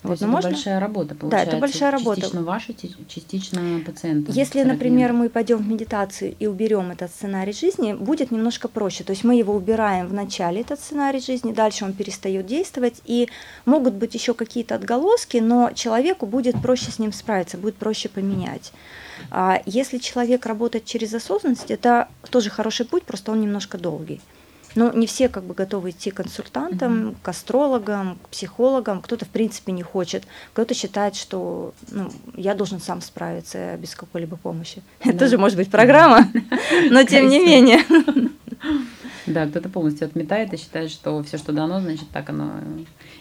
То 0.01 0.07
вот, 0.07 0.13
есть 0.13 0.21
это 0.21 0.31
можно... 0.31 0.49
большая 0.51 0.79
работа, 0.79 1.13
получается. 1.13 1.51
Да, 1.51 1.57
это 1.57 1.59
большая 1.59 1.91
работа. 1.91 2.21
Частично 2.21 2.43
ваша, 2.43 2.73
частично 3.09 3.81
пациента. 3.85 4.31
Если, 4.31 4.63
например, 4.63 5.11
мы 5.11 5.27
пойдем 5.27 5.57
в 5.57 5.67
медитацию 5.67 6.35
и 6.39 6.47
уберем 6.47 6.91
этот 6.91 7.11
сценарий 7.11 7.51
жизни, 7.51 7.91
будет 7.91 8.31
немножко 8.31 8.69
проще. 8.69 9.03
То 9.03 9.11
есть 9.11 9.25
мы 9.25 9.35
его 9.35 9.53
убираем 9.53 10.07
в 10.07 10.13
начале, 10.13 10.61
этот 10.61 10.79
сценарий 10.79 11.19
жизни, 11.19 11.51
дальше 11.51 11.83
он 11.83 11.91
перестает 11.91 12.45
действовать, 12.45 13.01
и 13.03 13.27
могут 13.65 13.93
быть 13.95 14.13
еще 14.13 14.33
какие-то 14.33 14.75
отголоски, 14.75 15.37
но 15.37 15.71
человеку 15.73 16.25
будет 16.25 16.61
проще 16.61 16.91
с 16.91 16.99
ним 16.99 17.11
справиться, 17.11 17.57
будет 17.57 17.75
проще 17.75 18.07
поменять. 18.07 18.71
А 19.32 19.62
если 19.65 19.97
человек 19.97 20.45
работает 20.45 20.86
через 20.86 21.13
осознанность, 21.13 21.71
это 21.71 22.08
тоже 22.29 22.49
хороший 22.49 22.86
путь, 22.86 23.03
просто 23.03 23.32
он 23.32 23.41
немножко 23.41 23.77
долгий. 23.77 24.21
Но 24.75 24.91
не 24.91 25.08
все 25.08 25.29
как 25.29 25.43
бы 25.43 25.53
готовы 25.53 25.89
идти 25.89 26.12
к 26.12 26.15
консультантам, 26.15 27.10
mm-hmm. 27.10 27.15
к 27.21 27.27
астрологам, 27.27 28.19
к 28.21 28.29
психологам. 28.29 29.01
Кто-то, 29.01 29.25
в 29.25 29.29
принципе, 29.29 29.71
не 29.71 29.82
хочет. 29.82 30.23
Кто-то 30.53 30.73
считает, 30.73 31.15
что 31.15 31.73
ну, 31.89 32.12
я 32.36 32.53
должен 32.53 32.79
сам 32.79 33.01
справиться 33.01 33.77
без 33.77 33.95
какой-либо 33.95 34.38
помощи. 34.38 34.84
Да. 35.03 35.12
Это 35.12 35.19
тоже 35.19 35.38
может 35.38 35.58
быть 35.58 35.71
программа, 35.71 36.29
но 36.89 37.03
тем 37.03 37.29
не 37.29 37.39
менее. 37.39 37.79
Да, 39.25 39.45
кто-то 39.45 39.69
полностью 39.69 40.08
отметает 40.08 40.53
и 40.53 40.58
считает, 40.58 40.89
что 40.89 41.21
все, 41.21 41.38
что 41.38 41.51
дано, 41.51 41.82
значит, 41.82 42.10
так 42.10 42.29
оно 42.29 42.51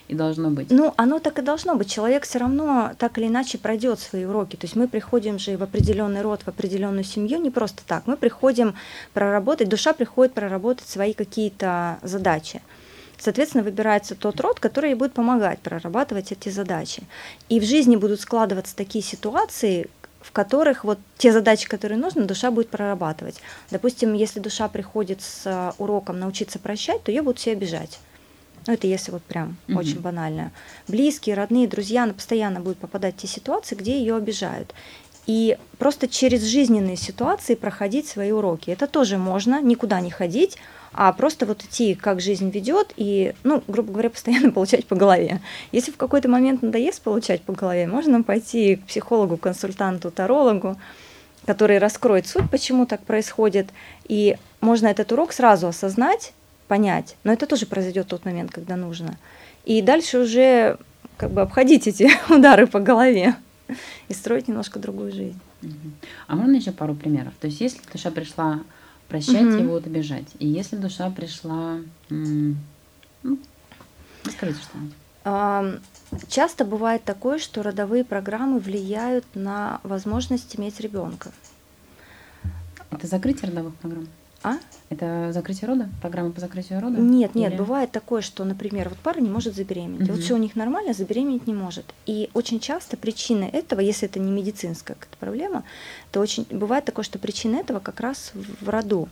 и 0.08 0.14
должно 0.14 0.50
быть. 0.50 0.70
Ну, 0.70 0.94
оно 0.96 1.18
так 1.18 1.38
и 1.38 1.42
должно 1.42 1.74
быть. 1.74 1.90
Человек 1.90 2.24
все 2.24 2.38
равно 2.38 2.92
так 2.98 3.18
или 3.18 3.26
иначе 3.26 3.58
пройдет 3.58 4.00
свои 4.00 4.24
уроки. 4.24 4.56
То 4.56 4.64
есть 4.64 4.74
мы 4.74 4.88
приходим 4.88 5.38
же 5.38 5.56
в 5.56 5.62
определенный 5.62 6.22
род, 6.22 6.42
в 6.42 6.48
определенную 6.48 7.04
семью 7.04 7.38
не 7.40 7.50
просто 7.50 7.82
так. 7.86 8.06
Мы 8.06 8.16
приходим 8.16 8.74
проработать, 9.12 9.68
душа 9.68 9.92
приходит 9.92 10.32
проработать 10.32 10.88
свои 10.88 11.12
какие-то 11.12 11.98
задачи. 12.02 12.62
Соответственно, 13.18 13.64
выбирается 13.64 14.14
тот 14.14 14.40
род, 14.40 14.60
который 14.60 14.94
будет 14.94 15.12
помогать 15.12 15.58
прорабатывать 15.58 16.32
эти 16.32 16.48
задачи. 16.48 17.02
И 17.48 17.60
в 17.60 17.64
жизни 17.64 17.96
будут 17.96 18.20
складываться 18.20 18.74
такие 18.76 19.04
ситуации, 19.04 19.90
в 20.20 20.32
которых 20.32 20.84
вот 20.84 20.98
те 21.18 21.32
задачи, 21.32 21.68
которые 21.68 21.98
нужны, 21.98 22.24
душа 22.24 22.50
будет 22.50 22.70
прорабатывать. 22.70 23.40
Допустим, 23.70 24.14
если 24.14 24.40
душа 24.40 24.68
приходит 24.68 25.20
с 25.20 25.74
уроком 25.78 26.18
научиться 26.18 26.58
прощать, 26.58 27.02
то 27.02 27.10
ее 27.10 27.22
будут 27.22 27.40
все 27.40 27.52
обижать. 27.52 27.98
Ну, 28.68 28.74
это 28.74 28.86
если 28.86 29.12
вот 29.12 29.22
прям 29.22 29.56
угу. 29.66 29.78
очень 29.78 29.98
банально. 29.98 30.52
Близкие, 30.88 31.34
родные, 31.34 31.66
друзья, 31.66 32.02
она 32.02 32.12
постоянно 32.12 32.60
будет 32.60 32.76
попадать 32.76 33.14
в 33.14 33.16
те 33.16 33.26
ситуации, 33.26 33.74
где 33.74 33.98
ее 33.98 34.14
обижают. 34.14 34.74
И 35.26 35.56
просто 35.78 36.06
через 36.06 36.42
жизненные 36.42 36.96
ситуации 36.96 37.54
проходить 37.54 38.06
свои 38.06 38.30
уроки. 38.30 38.70
Это 38.70 38.86
тоже 38.86 39.16
можно, 39.16 39.62
никуда 39.62 40.02
не 40.02 40.10
ходить, 40.10 40.58
а 40.92 41.10
просто 41.14 41.46
вот 41.46 41.64
идти, 41.64 41.94
как 41.94 42.20
жизнь 42.20 42.50
ведет, 42.50 42.92
и, 42.96 43.32
ну, 43.42 43.62
грубо 43.68 43.92
говоря, 43.92 44.10
постоянно 44.18 44.52
получать 44.52 44.84
по 44.84 44.96
голове. 44.96 45.40
Если 45.72 45.90
в 45.90 45.96
какой-то 45.96 46.28
момент 46.28 46.60
надоест 46.60 47.00
получать 47.00 47.40
по 47.40 47.54
голове, 47.54 47.86
можно 47.86 48.22
пойти 48.22 48.76
к 48.76 48.84
психологу, 48.84 49.38
консультанту, 49.38 50.10
тарологу, 50.10 50.76
который 51.46 51.78
раскроет 51.78 52.26
суть, 52.26 52.50
почему 52.50 52.84
так 52.84 53.00
происходит, 53.02 53.68
и 54.06 54.36
можно 54.60 54.88
этот 54.88 55.10
урок 55.12 55.32
сразу 55.32 55.68
осознать, 55.68 56.34
понять. 56.68 57.16
Но 57.24 57.32
это 57.32 57.46
тоже 57.46 57.66
произойдет 57.66 58.06
в 58.06 58.10
тот 58.10 58.24
момент, 58.24 58.52
когда 58.52 58.76
нужно. 58.76 59.18
И 59.64 59.82
дальше 59.82 60.18
уже 60.18 60.78
как 61.16 61.32
бы 61.32 61.40
обходить 61.40 61.86
эти 61.86 62.10
удары 62.32 62.66
по 62.66 62.80
голове 62.80 63.34
и 64.08 64.14
строить 64.14 64.48
немножко 64.48 64.78
другую 64.78 65.12
жизнь. 65.12 65.40
А 66.26 66.36
можно 66.36 66.56
еще 66.56 66.72
пару 66.72 66.94
примеров? 66.94 67.34
То 67.40 67.48
есть, 67.48 67.60
если 67.60 67.80
душа 67.92 68.10
пришла 68.10 68.60
прощать 69.08 69.42
угу. 69.42 69.56
и 69.56 69.66
вот 69.66 69.86
обижать, 69.86 70.28
и 70.38 70.46
если 70.46 70.76
душа 70.76 71.10
пришла, 71.10 71.78
ну, 72.08 72.56
расскажите 74.24 74.60
что-нибудь. 74.60 74.94
Часто 76.28 76.64
бывает 76.64 77.04
такое, 77.04 77.38
что 77.38 77.62
родовые 77.62 78.04
программы 78.04 78.60
влияют 78.60 79.26
на 79.34 79.80
возможность 79.82 80.58
иметь 80.58 80.80
ребенка. 80.80 81.32
Это 82.90 83.06
закрытие 83.06 83.50
родовых 83.50 83.74
программ? 83.76 84.08
А? 84.42 84.54
Это 84.88 85.32
закрытие 85.32 85.68
рода? 85.68 85.88
Программа 86.00 86.30
по 86.30 86.40
закрытию 86.40 86.80
рода? 86.80 86.98
Нет, 86.98 87.34
нет, 87.34 87.52
Или... 87.52 87.58
бывает 87.58 87.90
такое, 87.90 88.22
что, 88.22 88.44
например, 88.44 88.88
вот 88.88 88.98
пара 88.98 89.20
не 89.20 89.28
может 89.28 89.54
забеременеть. 89.54 90.08
Угу. 90.08 90.12
Вот 90.12 90.22
все 90.22 90.34
у 90.34 90.38
них 90.38 90.54
нормально, 90.54 90.94
забеременеть 90.94 91.46
не 91.46 91.54
может. 91.54 91.84
И 92.06 92.30
очень 92.34 92.60
часто 92.60 92.96
причина 92.96 93.44
этого, 93.44 93.80
если 93.80 94.08
это 94.08 94.20
не 94.20 94.30
медицинская 94.30 94.96
какая-то 94.96 95.16
проблема, 95.18 95.64
то 96.12 96.20
очень 96.20 96.46
бывает 96.50 96.84
такое, 96.84 97.04
что 97.04 97.18
причина 97.18 97.56
этого 97.56 97.80
как 97.80 98.00
раз 98.00 98.32
в 98.60 98.68
роду. 98.68 99.08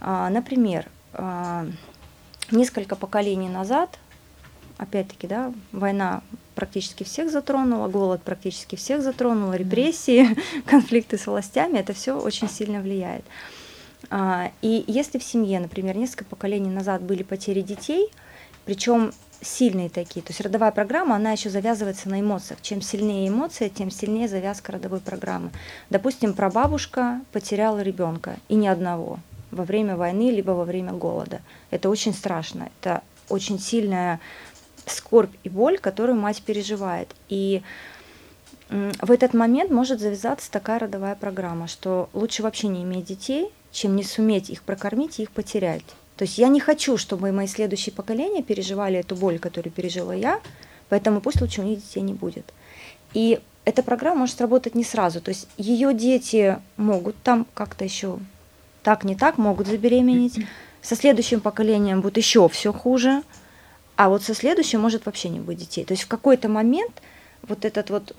А, 0.00 0.28
например, 0.28 0.86
а, 1.12 1.66
несколько 2.50 2.96
поколений 2.96 3.48
назад, 3.48 3.98
опять-таки, 4.76 5.26
да, 5.26 5.52
война 5.72 6.22
практически 6.54 7.04
всех 7.04 7.30
затронула, 7.30 7.88
голод 7.88 8.22
практически 8.22 8.74
всех 8.74 9.02
затронула, 9.02 9.54
репрессии, 9.54 10.36
конфликты 10.66 11.16
с 11.16 11.26
властями, 11.28 11.78
это 11.78 11.92
все 11.92 12.18
очень 12.20 12.48
сильно 12.48 12.80
влияет. 12.80 13.24
А, 14.10 14.50
и 14.62 14.84
если 14.86 15.18
в 15.18 15.24
семье, 15.24 15.60
например, 15.60 15.96
несколько 15.96 16.24
поколений 16.24 16.70
назад 16.70 17.02
были 17.02 17.22
потери 17.22 17.60
детей, 17.60 18.10
причем 18.64 19.12
сильные 19.40 19.88
такие, 19.88 20.22
то 20.22 20.30
есть 20.30 20.40
родовая 20.40 20.72
программа, 20.72 21.16
она 21.16 21.32
еще 21.32 21.50
завязывается 21.50 22.08
на 22.08 22.20
эмоциях. 22.20 22.60
Чем 22.60 22.82
сильнее 22.82 23.28
эмоции, 23.28 23.68
тем 23.68 23.90
сильнее 23.90 24.28
завязка 24.28 24.72
родовой 24.72 25.00
программы. 25.00 25.50
Допустим, 25.90 26.34
прабабушка 26.34 27.20
потеряла 27.32 27.80
ребенка, 27.80 28.36
и 28.48 28.54
ни 28.56 28.66
одного, 28.66 29.20
во 29.50 29.64
время 29.64 29.96
войны, 29.96 30.30
либо 30.30 30.52
во 30.52 30.64
время 30.64 30.92
голода. 30.92 31.40
Это 31.70 31.88
очень 31.88 32.12
страшно, 32.12 32.68
это 32.80 33.02
очень 33.28 33.58
сильная 33.58 34.20
скорбь 34.86 35.34
и 35.44 35.48
боль, 35.48 35.78
которую 35.78 36.18
мать 36.18 36.42
переживает. 36.42 37.14
И 37.28 37.62
в 38.68 39.10
этот 39.10 39.34
момент 39.34 39.70
может 39.70 40.00
завязаться 40.00 40.50
такая 40.50 40.78
родовая 40.78 41.14
программа, 41.14 41.68
что 41.68 42.10
лучше 42.12 42.42
вообще 42.42 42.68
не 42.68 42.82
иметь 42.82 43.06
детей, 43.06 43.50
чем 43.72 43.96
не 43.96 44.04
суметь 44.04 44.50
их 44.50 44.62
прокормить 44.62 45.18
и 45.18 45.22
их 45.22 45.30
потерять. 45.30 45.84
То 46.16 46.24
есть 46.24 46.38
я 46.38 46.48
не 46.48 46.60
хочу, 46.60 46.96
чтобы 46.96 47.30
мои 47.32 47.46
следующие 47.46 47.92
поколения 47.92 48.42
переживали 48.42 48.98
эту 48.98 49.14
боль, 49.14 49.38
которую 49.38 49.72
пережила 49.72 50.12
я, 50.12 50.40
поэтому 50.88 51.20
пусть 51.20 51.40
лучше 51.40 51.60
у 51.60 51.64
них 51.64 51.78
детей 51.78 52.00
не 52.00 52.14
будет. 52.14 52.52
И 53.14 53.40
эта 53.64 53.82
программа 53.82 54.20
может 54.20 54.40
работать 54.40 54.74
не 54.74 54.84
сразу. 54.84 55.20
То 55.20 55.28
есть 55.28 55.46
ее 55.56 55.94
дети 55.94 56.58
могут 56.76 57.16
там 57.22 57.46
как-то 57.54 57.84
еще 57.84 58.18
так 58.82 59.04
не 59.04 59.14
так, 59.14 59.38
могут 59.38 59.66
забеременеть. 59.66 60.40
Со 60.80 60.96
следующим 60.96 61.40
поколением 61.40 62.00
будет 62.00 62.16
еще 62.16 62.48
все 62.48 62.72
хуже, 62.72 63.22
а 63.96 64.08
вот 64.08 64.22
со 64.22 64.34
следующим 64.34 64.80
может 64.80 65.06
вообще 65.06 65.28
не 65.28 65.40
быть 65.40 65.58
детей. 65.58 65.84
То 65.84 65.92
есть 65.92 66.04
в 66.04 66.08
какой-то 66.08 66.48
момент 66.48 67.02
вот 67.42 67.64
этот 67.64 67.90
вот 67.90 68.16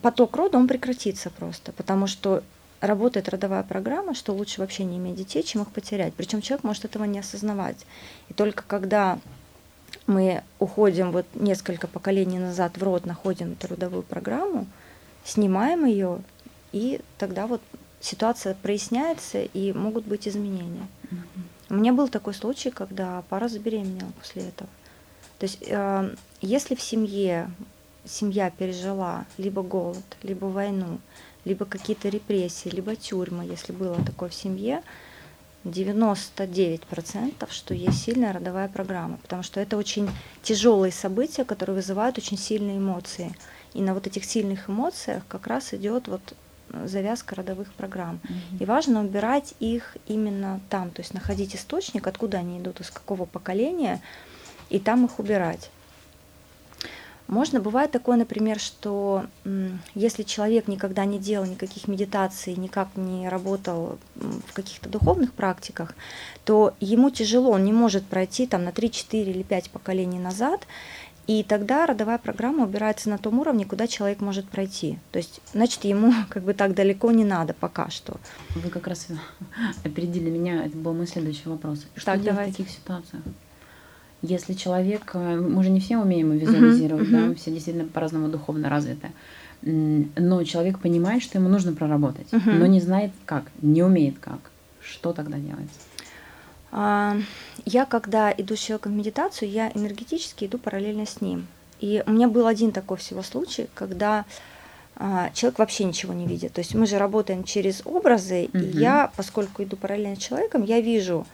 поток 0.00 0.36
рода, 0.36 0.56
он 0.56 0.66
прекратится 0.66 1.30
просто, 1.30 1.72
потому 1.72 2.06
что 2.06 2.42
работает 2.82 3.28
родовая 3.28 3.62
программа, 3.62 4.14
что 4.14 4.34
лучше 4.34 4.60
вообще 4.60 4.84
не 4.84 4.98
иметь 4.98 5.16
детей, 5.16 5.42
чем 5.42 5.62
их 5.62 5.70
потерять. 5.70 6.14
Причем 6.14 6.42
человек 6.42 6.64
может 6.64 6.84
этого 6.84 7.04
не 7.04 7.20
осознавать. 7.20 7.86
И 8.28 8.34
только 8.34 8.64
когда 8.66 9.18
мы 10.06 10.42
уходим 10.58 11.12
вот 11.12 11.26
несколько 11.34 11.86
поколений 11.86 12.38
назад 12.38 12.76
в 12.76 12.82
род, 12.82 13.06
находим 13.06 13.52
эту 13.52 13.68
родовую 13.68 14.02
программу, 14.02 14.66
снимаем 15.24 15.84
ее, 15.84 16.20
и 16.72 17.00
тогда 17.18 17.46
вот 17.46 17.62
ситуация 18.00 18.54
проясняется, 18.54 19.42
и 19.42 19.72
могут 19.72 20.04
быть 20.04 20.26
изменения. 20.26 20.86
Mm-hmm. 21.04 21.70
У 21.70 21.74
меня 21.74 21.92
был 21.92 22.08
такой 22.08 22.34
случай, 22.34 22.70
когда 22.70 23.22
пара 23.28 23.48
забеременела 23.48 24.10
после 24.18 24.42
этого. 24.48 24.68
То 25.38 25.44
есть, 25.44 25.58
э, 25.66 26.14
если 26.40 26.74
в 26.74 26.82
семье 26.82 27.48
семья 28.04 28.50
пережила 28.50 29.26
либо 29.38 29.62
голод, 29.62 30.04
либо 30.22 30.46
войну, 30.46 30.98
либо 31.44 31.64
какие-то 31.64 32.08
репрессии, 32.08 32.68
либо 32.68 32.96
тюрьмы, 32.96 33.44
если 33.44 33.72
было 33.72 33.96
такое 34.04 34.28
в 34.28 34.34
семье, 34.34 34.82
99%, 35.64 37.50
что 37.50 37.74
есть 37.74 38.02
сильная 38.02 38.32
родовая 38.32 38.68
программа, 38.68 39.18
потому 39.18 39.42
что 39.42 39.60
это 39.60 39.76
очень 39.76 40.10
тяжелые 40.42 40.92
события, 40.92 41.44
которые 41.44 41.76
вызывают 41.76 42.18
очень 42.18 42.36
сильные 42.36 42.78
эмоции. 42.78 43.34
И 43.72 43.80
на 43.80 43.94
вот 43.94 44.06
этих 44.06 44.24
сильных 44.24 44.68
эмоциях 44.68 45.22
как 45.28 45.46
раз 45.46 45.72
идет 45.72 46.08
вот 46.08 46.34
завязка 46.84 47.34
родовых 47.34 47.72
программ. 47.74 48.20
Mm-hmm. 48.24 48.62
И 48.62 48.64
важно 48.64 49.00
убирать 49.04 49.54
их 49.60 49.96
именно 50.06 50.60
там, 50.68 50.90
то 50.90 51.00
есть 51.00 51.14
находить 51.14 51.54
источник, 51.54 52.06
откуда 52.06 52.38
они 52.38 52.58
идут, 52.58 52.80
из 52.80 52.90
какого 52.90 53.24
поколения, 53.24 54.00
и 54.70 54.78
там 54.78 55.04
их 55.04 55.18
убирать. 55.18 55.70
Можно, 57.28 57.60
бывает 57.60 57.90
такое, 57.90 58.16
например, 58.16 58.58
что 58.58 59.24
если 59.94 60.22
человек 60.22 60.68
никогда 60.68 61.04
не 61.04 61.18
делал 61.18 61.46
никаких 61.46 61.88
медитаций, 61.88 62.54
никак 62.56 62.88
не 62.96 63.28
работал 63.28 63.98
в 64.14 64.52
каких-то 64.52 64.88
духовных 64.88 65.32
практиках, 65.32 65.94
то 66.44 66.74
ему 66.80 67.10
тяжело, 67.10 67.50
он 67.50 67.64
не 67.64 67.72
может 67.72 68.04
пройти 68.04 68.46
там 68.46 68.64
на 68.64 68.72
3, 68.72 68.90
4 68.90 69.30
или 69.30 69.42
5 69.42 69.70
поколений 69.70 70.18
назад, 70.18 70.66
и 71.26 71.44
тогда 71.44 71.86
родовая 71.86 72.18
программа 72.18 72.64
убирается 72.64 73.08
на 73.08 73.16
том 73.16 73.38
уровне, 73.38 73.64
куда 73.64 73.86
человек 73.86 74.20
может 74.20 74.48
пройти. 74.48 74.98
То 75.12 75.18
есть, 75.18 75.40
значит, 75.52 75.84
ему 75.84 76.12
как 76.28 76.42
бы 76.42 76.52
так 76.52 76.74
далеко 76.74 77.12
не 77.12 77.24
надо 77.24 77.54
пока 77.54 77.90
что. 77.90 78.16
Вы 78.56 78.70
как 78.70 78.86
раз 78.86 79.06
опередили 79.84 80.30
меня, 80.30 80.64
это 80.64 80.76
был 80.76 80.92
мой 80.92 81.06
следующий 81.06 81.48
вопрос. 81.48 81.86
Что 81.94 82.06
так, 82.06 82.22
делать 82.22 82.36
давайте. 82.36 82.52
в 82.52 82.56
таких 82.56 82.70
ситуациях? 82.70 83.22
Если 84.22 84.52
человек, 84.52 85.10
э, 85.14 85.36
мы 85.36 85.64
же 85.64 85.70
не 85.70 85.80
все 85.80 85.98
умеем 85.98 86.30
визуализировать, 86.30 87.08
uh-huh, 87.08 87.28
да, 87.30 87.34
все 87.34 87.50
действительно 87.50 87.88
по-разному 87.88 88.28
духовно 88.28 88.68
развиты, 88.68 89.10
но 89.62 90.44
человек 90.44 90.78
понимает, 90.78 91.22
что 91.22 91.38
ему 91.38 91.48
нужно 91.48 91.72
проработать, 91.72 92.28
uh-huh. 92.32 92.52
но 92.52 92.66
не 92.66 92.80
знает 92.80 93.12
как, 93.26 93.44
не 93.60 93.82
умеет 93.82 94.18
как. 94.20 94.38
Что 94.80 95.12
тогда 95.12 95.38
делается? 95.38 95.78
А, 96.72 97.16
я, 97.64 97.84
когда 97.84 98.32
иду 98.32 98.56
с 98.56 98.60
человеком 98.60 98.92
в 98.92 98.96
медитацию, 98.96 99.50
я 99.50 99.70
энергетически 99.74 100.46
иду 100.46 100.58
параллельно 100.58 101.06
с 101.06 101.20
ним. 101.20 101.46
И 101.80 102.02
у 102.06 102.10
меня 102.10 102.28
был 102.28 102.46
один 102.46 102.72
такой 102.72 102.96
всего 102.96 103.22
случай, 103.22 103.68
когда 103.74 104.24
а, 104.96 105.30
человек 105.34 105.58
вообще 105.58 105.84
ничего 105.84 106.12
не 106.12 106.26
видит. 106.26 106.52
То 106.52 106.60
есть 106.60 106.74
мы 106.74 106.86
же 106.86 106.98
работаем 106.98 107.44
через 107.44 107.82
образы, 107.84 108.44
uh-huh. 108.44 108.70
и 108.70 108.78
я, 108.78 109.12
поскольку 109.16 109.62
иду 109.62 109.76
параллельно 109.76 110.16
с 110.16 110.20
человеком, 110.20 110.64
я 110.64 110.80
вижу 110.80 111.26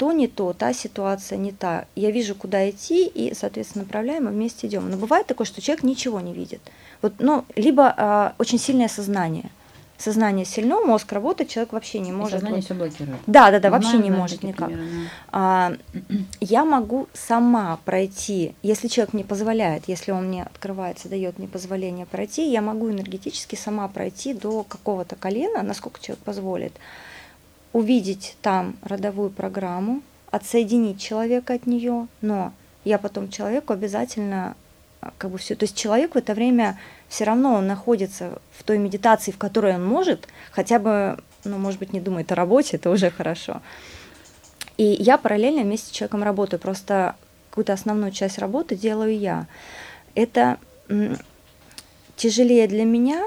то 0.00 0.12
не 0.12 0.28
то, 0.28 0.54
та 0.54 0.72
ситуация 0.72 1.36
не 1.36 1.52
та. 1.52 1.84
Я 1.94 2.10
вижу, 2.10 2.34
куда 2.34 2.70
идти, 2.70 3.06
и, 3.06 3.34
соответственно, 3.34 3.84
направляем, 3.84 4.28
и 4.28 4.32
вместе 4.32 4.66
идем. 4.66 4.90
Но 4.90 4.96
бывает 4.96 5.26
такое, 5.26 5.46
что 5.46 5.60
человек 5.60 5.84
ничего 5.84 6.20
не 6.20 6.32
видит. 6.32 6.62
Вот, 7.02 7.12
ну, 7.18 7.44
либо 7.54 7.94
а, 7.94 8.32
очень 8.38 8.58
сильное 8.58 8.88
сознание. 8.88 9.50
Сознание 9.98 10.46
сильно, 10.46 10.80
мозг 10.80 11.12
работает, 11.12 11.50
человек 11.50 11.74
вообще 11.74 11.98
не 11.98 12.12
может. 12.12 12.36
И 12.36 12.36
сознание 12.36 12.56
вот... 12.56 12.64
все 12.64 12.74
блокирует. 12.74 13.20
Да, 13.26 13.50
да, 13.50 13.60
да, 13.60 13.68
вообще 13.68 13.98
не 13.98 14.10
может 14.10 14.42
никак. 14.42 14.68
Примеры, 14.68 15.10
а, 15.32 15.74
я 16.40 16.64
могу 16.64 17.06
сама 17.12 17.78
пройти, 17.84 18.54
если 18.62 18.88
человек 18.88 19.12
мне 19.12 19.24
позволяет, 19.24 19.86
если 19.86 20.12
он 20.12 20.28
мне 20.28 20.44
открывается, 20.44 21.10
дает 21.10 21.38
мне 21.38 21.46
позволение 21.46 22.06
пройти, 22.06 22.50
я 22.50 22.62
могу 22.62 22.90
энергетически 22.90 23.54
сама 23.54 23.86
пройти 23.88 24.32
до 24.32 24.64
какого-то 24.64 25.16
колена, 25.16 25.62
насколько 25.62 26.00
человек 26.00 26.24
позволит 26.24 26.72
увидеть 27.72 28.36
там 28.42 28.76
родовую 28.82 29.30
программу, 29.30 30.02
отсоединить 30.30 31.00
человека 31.00 31.54
от 31.54 31.66
нее, 31.66 32.06
но 32.20 32.52
я 32.84 32.98
потом 32.98 33.30
человеку 33.30 33.72
обязательно 33.72 34.56
а, 35.00 35.12
как 35.18 35.30
бы 35.30 35.38
все. 35.38 35.54
То 35.54 35.64
есть 35.64 35.76
человек 35.76 36.14
в 36.14 36.18
это 36.18 36.34
время 36.34 36.78
все 37.08 37.24
равно 37.24 37.54
он 37.54 37.66
находится 37.66 38.40
в 38.56 38.62
той 38.62 38.78
медитации, 38.78 39.32
в 39.32 39.38
которой 39.38 39.74
он 39.74 39.84
может, 39.84 40.28
хотя 40.50 40.78
бы, 40.78 41.18
ну, 41.44 41.58
может 41.58 41.78
быть, 41.78 41.92
не 41.92 42.00
думает 42.00 42.30
о 42.32 42.34
работе, 42.34 42.76
это 42.76 42.90
уже 42.90 43.10
хорошо. 43.10 43.60
И 44.76 44.84
я 44.84 45.18
параллельно 45.18 45.62
вместе 45.62 45.88
с 45.88 45.90
человеком 45.90 46.22
работаю, 46.22 46.60
просто 46.60 47.16
какую-то 47.50 47.72
основную 47.72 48.12
часть 48.12 48.38
работы 48.38 48.76
делаю 48.76 49.18
я. 49.18 49.46
Это 50.14 50.58
тяжелее 52.16 52.66
для 52.68 52.84
меня, 52.84 53.24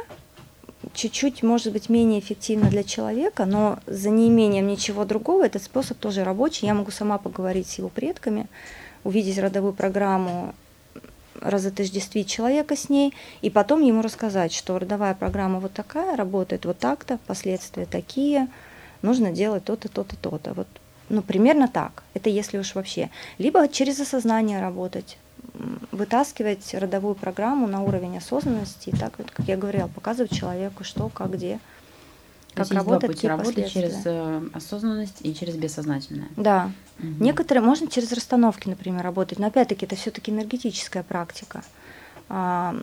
чуть-чуть, 0.94 1.44
может 1.44 1.74
быть, 1.74 1.90
менее 1.90 2.20
эффективно 2.20 2.70
для 2.70 2.84
человека, 2.84 3.46
но 3.46 3.80
за 3.88 4.10
неимением 4.10 4.68
ничего 4.68 5.06
другого 5.06 5.46
этот 5.46 5.64
способ 5.64 5.98
тоже 5.98 6.24
рабочий. 6.24 6.68
Я 6.68 6.74
могу 6.74 6.92
сама 6.92 7.18
поговорить 7.18 7.68
с 7.68 7.78
его 7.78 7.90
предками, 7.90 8.48
увидеть 9.04 9.40
родовую 9.40 9.74
программу, 9.74 10.54
разотождествить 11.42 12.28
человека 12.28 12.76
с 12.76 12.90
ней, 12.90 13.14
и 13.42 13.50
потом 13.50 13.82
ему 13.82 14.02
рассказать, 14.02 14.54
что 14.54 14.78
родовая 14.80 15.16
программа 15.16 15.60
вот 15.60 15.74
такая, 15.74 16.16
работает 16.16 16.66
вот 16.66 16.78
так-то, 16.78 17.20
последствия 17.28 17.86
такие, 17.86 18.48
нужно 19.02 19.32
делать 19.32 19.66
то-то, 19.66 19.90
то-то, 19.90 20.16
то-то. 20.16 20.54
Вот, 20.54 20.68
ну, 21.10 21.22
примерно 21.22 21.68
так. 21.68 22.04
Это 22.14 22.30
если 22.30 22.58
уж 22.58 22.76
вообще. 22.76 23.10
Либо 23.38 23.68
через 23.68 24.00
осознание 24.00 24.62
работать 24.62 25.18
вытаскивать 25.92 26.74
родовую 26.74 27.16
программу 27.16 27.68
на 27.68 27.84
уровень 27.84 28.18
осознанности, 28.18 28.90
и 28.90 28.96
так 28.96 29.18
вот, 29.18 29.32
как 29.32 29.48
я 29.48 29.58
говорила, 29.58 29.88
показывать 29.88 30.32
человеку, 30.32 30.84
что, 30.84 31.10
как, 31.10 31.32
где, 31.32 31.60
как 32.54 32.68
То 32.68 32.76
работает, 32.76 33.02
два 33.02 33.14
пути 33.14 33.28
работы 33.28 33.70
через 33.70 34.02
э, 34.06 34.42
осознанность 34.54 35.18
и 35.22 35.34
через 35.34 35.56
бессознательное. 35.56 36.30
Да. 36.36 36.72
Угу. 37.00 37.24
Некоторые 37.24 37.64
можно 37.64 37.88
через 37.88 38.12
расстановки, 38.12 38.68
например, 38.68 39.04
работать, 39.04 39.40
но 39.40 39.48
опять-таки 39.48 39.86
это 39.86 39.96
все-таки 39.96 40.32
энергетическая 40.32 41.04
практика. 41.04 41.64
А, 42.30 42.76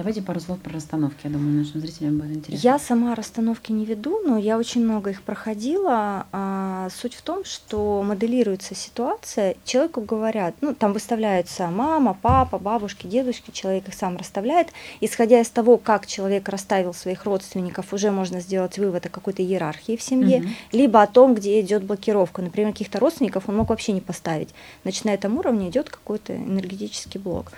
Давайте 0.00 0.22
пару 0.22 0.40
слов 0.40 0.58
про 0.60 0.72
расстановки. 0.72 1.18
Я 1.24 1.30
думаю, 1.30 1.58
нашим 1.58 1.82
зрителям 1.82 2.16
будет 2.16 2.38
интересно. 2.38 2.66
Я 2.66 2.78
сама 2.78 3.14
расстановки 3.14 3.70
не 3.70 3.84
веду, 3.84 4.22
но 4.26 4.38
я 4.38 4.56
очень 4.56 4.82
много 4.82 5.10
их 5.10 5.20
проходила. 5.20 6.26
А, 6.32 6.88
суть 6.90 7.12
в 7.12 7.20
том, 7.20 7.44
что 7.44 8.02
моделируется 8.02 8.74
ситуация, 8.74 9.56
человеку 9.66 10.00
говорят, 10.00 10.54
ну, 10.62 10.74
там 10.74 10.94
выставляются 10.94 11.66
мама, 11.66 12.16
папа, 12.22 12.58
бабушки, 12.58 13.06
дедушки, 13.06 13.50
человек 13.50 13.88
их 13.88 13.94
сам 13.94 14.16
расставляет. 14.16 14.68
Исходя 15.02 15.38
из 15.38 15.50
того, 15.50 15.76
как 15.76 16.06
человек 16.06 16.48
расставил 16.48 16.94
своих 16.94 17.26
родственников, 17.26 17.92
уже 17.92 18.10
можно 18.10 18.40
сделать 18.40 18.78
вывод 18.78 19.04
о 19.04 19.10
какой-то 19.10 19.42
иерархии 19.42 19.98
в 19.98 20.02
семье, 20.02 20.38
угу. 20.38 20.48
либо 20.72 21.02
о 21.02 21.06
том, 21.08 21.34
где 21.34 21.60
идет 21.60 21.84
блокировка. 21.84 22.40
Например, 22.40 22.72
каких-то 22.72 23.00
родственников 23.00 23.50
он 23.50 23.56
мог 23.56 23.68
вообще 23.68 23.92
не 23.92 24.00
поставить. 24.00 24.48
Значит, 24.82 25.04
на 25.04 25.10
этом 25.10 25.36
уровне 25.36 25.68
идет 25.68 25.90
какой-то 25.90 26.34
энергетический 26.34 27.20
блок. 27.20 27.52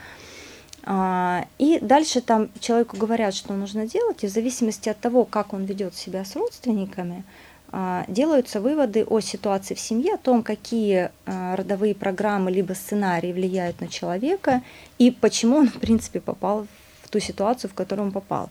А, 0.85 1.47
и 1.59 1.79
дальше 1.81 2.21
там 2.21 2.51
человеку 2.61 2.97
говорят, 2.97 3.35
что 3.35 3.55
нужно 3.55 3.87
делать, 3.87 4.25
и 4.25 4.27
в 4.27 4.31
зависимости 4.31 4.89
от 4.89 4.99
того, 4.99 5.25
как 5.25 5.53
он 5.53 5.65
ведет 5.65 5.95
себя 5.95 6.25
с 6.25 6.35
родственниками, 6.35 7.25
а, 7.71 8.05
делаются 8.09 8.61
выводы 8.61 9.05
о 9.05 9.21
ситуации 9.21 9.75
в 9.75 9.81
семье, 9.81 10.15
о 10.15 10.19
том, 10.19 10.43
какие 10.43 11.11
а, 11.25 11.57
родовые 11.57 11.95
программы 11.95 12.51
либо 12.51 12.73
сценарии 12.75 13.33
влияют 13.33 13.81
на 13.81 13.89
человека 13.89 14.63
и 14.99 15.11
почему 15.11 15.57
он, 15.59 15.69
в 15.69 15.79
принципе, 15.79 16.21
попал 16.21 16.67
в 17.03 17.09
ту 17.09 17.21
ситуацию, 17.21 17.71
в 17.71 17.75
которую 17.75 18.07
он 18.07 18.13
попал. 18.13 18.51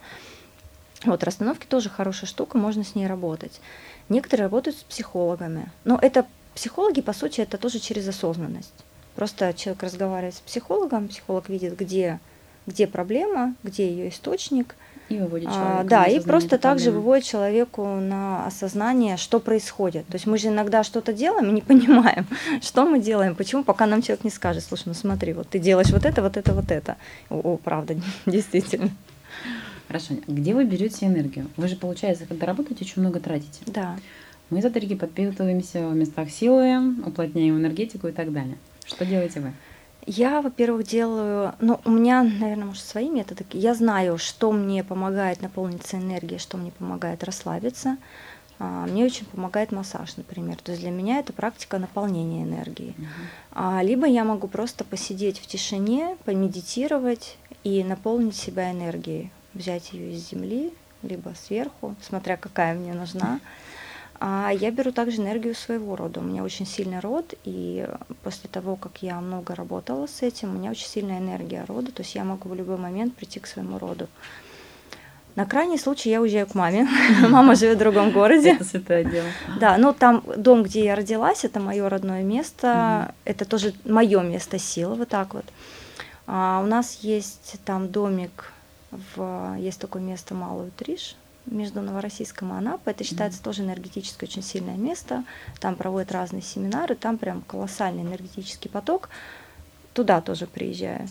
Вот, 1.04 1.24
расстановки 1.24 1.66
тоже 1.66 1.90
хорошая 1.90 2.28
штука, 2.28 2.58
можно 2.58 2.84
с 2.84 2.96
ней 2.96 3.08
работать. 3.08 3.60
Некоторые 4.08 4.46
работают 4.46 4.78
с 4.78 4.84
психологами, 4.84 5.72
но 5.84 6.00
это 6.02 6.26
психологи, 6.56 7.02
по 7.02 7.14
сути, 7.14 7.42
это 7.42 7.58
тоже 7.58 7.80
через 7.80 8.08
осознанность. 8.08 8.74
Просто 9.16 9.54
человек 9.54 9.84
разговаривает 9.84 10.36
с 10.36 10.40
психологом, 10.40 11.08
психолог 11.08 11.50
видит, 11.50 11.78
где, 11.78 12.20
где 12.66 12.88
проблема, 12.88 13.56
где 13.64 13.90
ее 13.90 14.10
источник. 14.10 14.76
И 15.10 15.18
выводит 15.18 15.50
а, 15.50 15.52
человека. 15.52 15.80
А, 15.80 15.84
да, 15.84 16.06
и 16.06 16.20
просто 16.22 16.58
также 16.58 16.92
выводит 16.92 17.26
человеку 17.26 17.86
на 17.86 18.46
осознание, 18.46 19.18
что 19.18 19.42
происходит. 19.42 20.08
То 20.08 20.14
есть 20.14 20.26
мы 20.26 20.38
же 20.38 20.48
иногда 20.48 20.84
что-то 20.84 21.12
делаем 21.12 21.50
и 21.50 21.54
не 21.54 21.62
понимаем, 21.62 22.26
что 22.62 22.86
мы 22.86 23.00
делаем, 23.00 23.36
почему, 23.36 23.64
пока 23.64 23.86
нам 23.86 24.02
человек 24.02 24.24
не 24.24 24.32
скажет, 24.32 24.64
слушай, 24.64 24.84
ну 24.88 24.94
смотри, 24.94 25.34
вот 25.34 25.50
ты 25.50 25.60
делаешь 25.60 25.92
вот 25.92 26.06
это, 26.06 26.22
вот 26.22 26.38
это, 26.38 26.54
вот 26.54 26.72
это. 26.72 26.96
О, 27.30 27.58
правда, 27.58 27.96
действительно. 28.26 28.92
Хорошо. 29.88 30.14
Где 30.26 30.54
вы 30.54 30.64
берете 30.64 31.06
энергию? 31.08 31.48
Вы 31.58 31.68
же, 31.68 31.76
получается, 31.76 32.26
когда 32.26 32.46
работаете, 32.46 32.86
очень 32.86 33.02
много 33.02 33.20
тратите. 33.20 33.60
Да. 33.66 33.98
Мы 34.50 34.62
эзотерики 34.62 34.96
подпитываемся 34.96 35.86
в 35.88 35.96
местах 35.96 36.30
силы, 36.30 36.96
уплотняем 37.06 37.58
энергетику 37.58 38.08
и 38.08 38.14
так 38.14 38.32
далее. 38.32 38.58
Что 38.92 39.06
делаете 39.06 39.40
вы? 39.40 39.54
Я, 40.06 40.42
во-первых, 40.42 40.86
делаю, 40.86 41.54
ну, 41.60 41.80
у 41.86 41.92
меня, 41.92 42.24
наверное, 42.24 42.66
может, 42.66 42.84
свои 42.84 43.10
методы. 43.10 43.46
Я 43.52 43.76
знаю, 43.76 44.18
что 44.18 44.52
мне 44.52 44.84
помогает 44.84 45.42
наполниться 45.42 45.98
энергией, 45.98 46.40
что 46.40 46.58
мне 46.58 46.72
помогает 46.72 47.24
расслабиться. 47.24 47.98
А, 48.58 48.88
мне 48.88 49.06
очень 49.06 49.26
помогает 49.26 49.72
массаж, 49.72 50.18
например. 50.18 50.58
То 50.58 50.72
есть 50.72 50.82
для 50.82 50.92
меня 50.92 51.20
это 51.20 51.34
практика 51.34 51.78
наполнения 51.78 52.44
энергии. 52.44 52.96
Uh-huh. 53.54 53.84
Либо 53.84 54.08
я 54.08 54.24
могу 54.24 54.48
просто 54.48 54.84
посидеть 54.84 55.40
в 55.40 55.46
тишине, 55.46 56.18
помедитировать 56.26 57.38
и 57.64 57.84
наполнить 57.84 58.36
себя 58.36 58.72
энергией. 58.72 59.32
Взять 59.54 59.94
ее 59.94 60.14
из 60.14 60.30
земли, 60.30 60.74
либо 61.04 61.34
сверху, 61.46 61.96
смотря 62.02 62.38
какая 62.38 62.74
мне 62.74 62.94
нужна. 62.94 63.40
Uh-huh 63.40 63.71
а 64.24 64.52
я 64.52 64.70
беру 64.70 64.92
также 64.92 65.20
энергию 65.20 65.56
своего 65.56 65.96
рода. 65.96 66.20
У 66.20 66.24
меня 66.24 66.44
очень 66.44 66.68
сильный 66.68 67.00
род, 67.00 67.34
и 67.44 67.88
после 68.22 68.52
того, 68.52 68.76
как 68.76 69.02
я 69.02 69.20
много 69.20 69.56
работала 69.56 70.06
с 70.06 70.22
этим, 70.22 70.52
у 70.52 70.60
меня 70.60 70.70
очень 70.70 70.86
сильная 70.86 71.18
энергия 71.18 71.66
рода, 71.68 71.92
то 71.92 72.04
есть 72.04 72.14
я 72.14 72.24
могу 72.24 72.48
в 72.48 72.54
любой 72.54 72.78
момент 72.78 73.16
прийти 73.16 73.40
к 73.40 73.48
своему 73.48 73.80
роду. 73.80 74.08
На 75.36 75.48
крайний 75.48 75.80
случай 75.80 76.12
я 76.12 76.22
уезжаю 76.22 76.46
к 76.46 76.54
маме. 76.54 76.88
Мама 77.30 77.56
живет 77.56 77.78
в 77.78 77.80
другом 77.80 78.12
городе. 78.12 78.52
Это 78.52 78.64
святое 78.64 79.04
дело. 79.06 79.28
Да, 79.60 79.78
ну 79.80 79.92
там 79.92 80.24
дом, 80.38 80.62
где 80.62 80.84
я 80.84 80.96
родилась, 80.96 81.44
это 81.44 81.60
мое 81.60 81.90
родное 81.90 82.22
место. 82.22 83.16
Это 83.26 83.46
тоже 83.46 83.74
мое 83.86 84.22
место 84.22 84.60
силы, 84.60 84.96
вот 84.96 85.10
так 85.10 85.34
вот. 85.34 85.46
А 86.28 86.62
у 86.64 86.68
нас 86.68 87.00
есть 87.02 87.56
там 87.66 87.90
домик, 87.90 88.52
в, 88.92 89.56
есть 89.58 89.80
такое 89.80 90.04
место 90.04 90.36
Малую 90.36 90.70
Триш, 90.78 91.16
между 91.46 91.82
Новороссийском 91.82 92.54
и 92.54 92.58
Анапой. 92.58 92.94
Это 92.94 93.04
считается 93.04 93.40
mm-hmm. 93.40 93.44
тоже 93.44 93.64
энергетически 93.64 94.26
очень 94.26 94.44
сильное 94.44 94.78
место. 94.78 95.24
Там 95.60 95.76
проводят 95.76 96.12
разные 96.12 96.42
семинары, 96.42 96.96
там 96.96 97.18
прям 97.18 97.42
колоссальный 97.42 98.04
энергетический 98.04 98.70
поток. 98.70 99.10
Туда 99.94 100.22
тоже 100.22 100.48
приезжаю. 100.48 101.08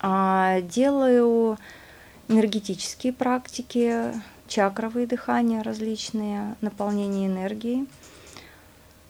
А, 0.00 0.60
делаю 0.62 1.58
энергетические 2.28 3.12
практики, 3.12 4.12
чакровые 4.48 5.06
дыхания 5.06 5.62
различные, 5.62 6.56
наполнение 6.60 7.28
энергии. 7.28 7.86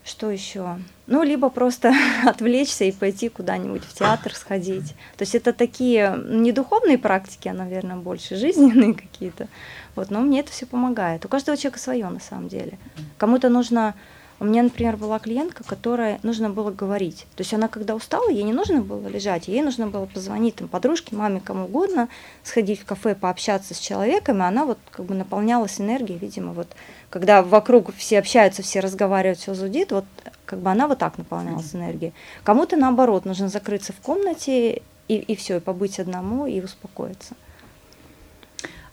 Что 0.07 0.31
еще? 0.31 0.79
Ну, 1.09 1.25
либо 1.25 1.51
просто 1.51 1.93
отвлечься 2.25 2.85
и 2.85 2.93
пойти 2.93 3.29
куда-нибудь 3.29 3.83
в 3.83 3.93
театр 3.93 4.33
сходить. 4.35 4.95
То 5.17 5.23
есть 5.23 5.35
это 5.35 5.53
такие 5.53 6.17
не 6.29 6.53
духовные 6.53 6.97
практики, 6.97 7.49
а, 7.49 7.53
наверное, 7.53 7.97
больше 7.97 8.37
жизненные 8.37 8.95
какие-то. 9.13 9.49
Вот, 9.97 10.11
но 10.11 10.21
мне 10.21 10.41
это 10.41 10.53
все 10.53 10.65
помогает. 10.65 11.25
У 11.25 11.29
каждого 11.29 11.57
человека 11.57 11.81
свое 11.81 12.09
на 12.09 12.21
самом 12.21 12.47
деле. 12.47 12.79
Кому-то 13.19 13.49
нужно 13.49 13.95
у 14.39 14.45
меня, 14.45 14.63
например, 14.63 14.97
была 14.97 15.19
клиентка, 15.19 15.65
которой 15.65 16.19
нужно 16.23 16.51
было 16.51 16.71
говорить. 16.71 17.27
То 17.37 17.43
есть 17.43 17.55
она, 17.55 17.69
когда 17.69 17.95
устала, 17.95 18.29
ей 18.29 18.43
не 18.43 18.53
нужно 18.53 18.83
было 18.83 19.07
лежать, 19.09 19.49
ей 19.49 19.63
нужно 19.63 19.87
было 19.87 20.07
позвонить 20.07 20.57
там, 20.57 20.69
подружке, 20.69 21.17
маме, 21.17 21.41
кому 21.41 21.65
угодно, 21.65 22.09
сходить 22.43 22.81
в 22.81 22.85
кафе, 22.85 23.15
пообщаться 23.15 23.73
с 23.73 23.79
человеком, 23.79 24.39
и 24.39 24.47
она 24.47 24.67
вот 24.67 24.79
как 24.91 25.07
бы 25.07 25.15
наполнялась 25.15 25.81
энергией, 25.81 26.19
видимо, 26.19 26.53
вот 26.53 26.69
когда 27.09 27.43
вокруг 27.43 27.95
все 27.95 28.19
общаются, 28.19 28.63
все 28.63 28.81
разговаривают, 28.81 29.39
все 29.39 29.55
зудит, 29.55 29.93
вот 29.93 30.05
как 30.45 30.61
бы 30.61 30.71
она 30.71 30.87
вот 30.87 30.99
так 30.99 31.17
наполнялась 31.17 31.75
энергией. 31.75 32.13
Кому-то 32.45 32.77
наоборот, 32.77 33.25
нужно 33.25 33.49
закрыться 33.49 33.93
в 33.93 33.97
комнате 33.97 34.83
и, 35.09 35.15
и 35.17 35.37
все, 35.37 35.57
и 35.57 35.61
побыть 35.61 35.99
одному 35.99 36.47
и 36.47 36.61
успокоиться. 36.61 37.35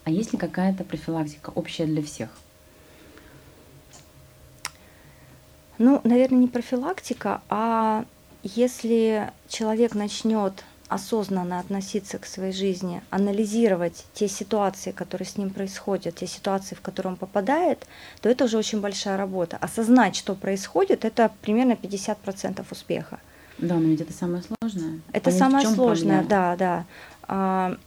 А 0.06 0.10
есть 0.10 0.34
ли 0.34 0.40
какая-то 0.40 0.84
профилактика 0.84 1.52
общая 1.56 1.86
для 1.86 2.02
всех? 2.02 2.30
Ну, 5.78 6.02
наверное, 6.04 6.40
не 6.40 6.48
профилактика, 6.48 7.42
а 7.50 8.06
если 8.44 9.32
человек 9.48 9.96
начнет 9.96 10.64
осознанно 10.88 11.60
относиться 11.60 12.20
к 12.20 12.26
своей 12.26 12.54
жизни, 12.54 13.02
анализировать 13.10 14.06
те 14.14 14.28
ситуации, 14.28 14.92
которые 14.92 15.28
с 15.28 15.38
ним 15.38 15.50
происходят, 15.50 16.16
те 16.16 16.28
ситуации, 16.28 16.76
в 16.76 16.82
которые 16.82 17.14
он 17.14 17.18
попадает, 17.18 17.88
то 18.22 18.30
это 18.30 18.46
уже 18.46 18.58
очень 18.58 18.80
большая 18.80 19.18
работа. 19.18 19.58
Осознать, 19.58 20.16
что 20.16 20.36
происходит, 20.36 21.04
это 21.06 21.32
примерно 21.42 21.74
50% 21.74 22.64
успеха. 22.70 23.20
Да, 23.58 23.76
но 23.76 23.88
ведь 23.88 24.02
это 24.02 24.14
самое 24.14 24.44
сложное. 24.44 25.00
Это 25.12 25.26
Понять, 25.26 25.40
самое 25.40 25.68
сложное, 25.68 26.20
проблема. 26.20 26.30
да, 26.30 26.56
да. 26.56 26.86
А, 27.28 27.78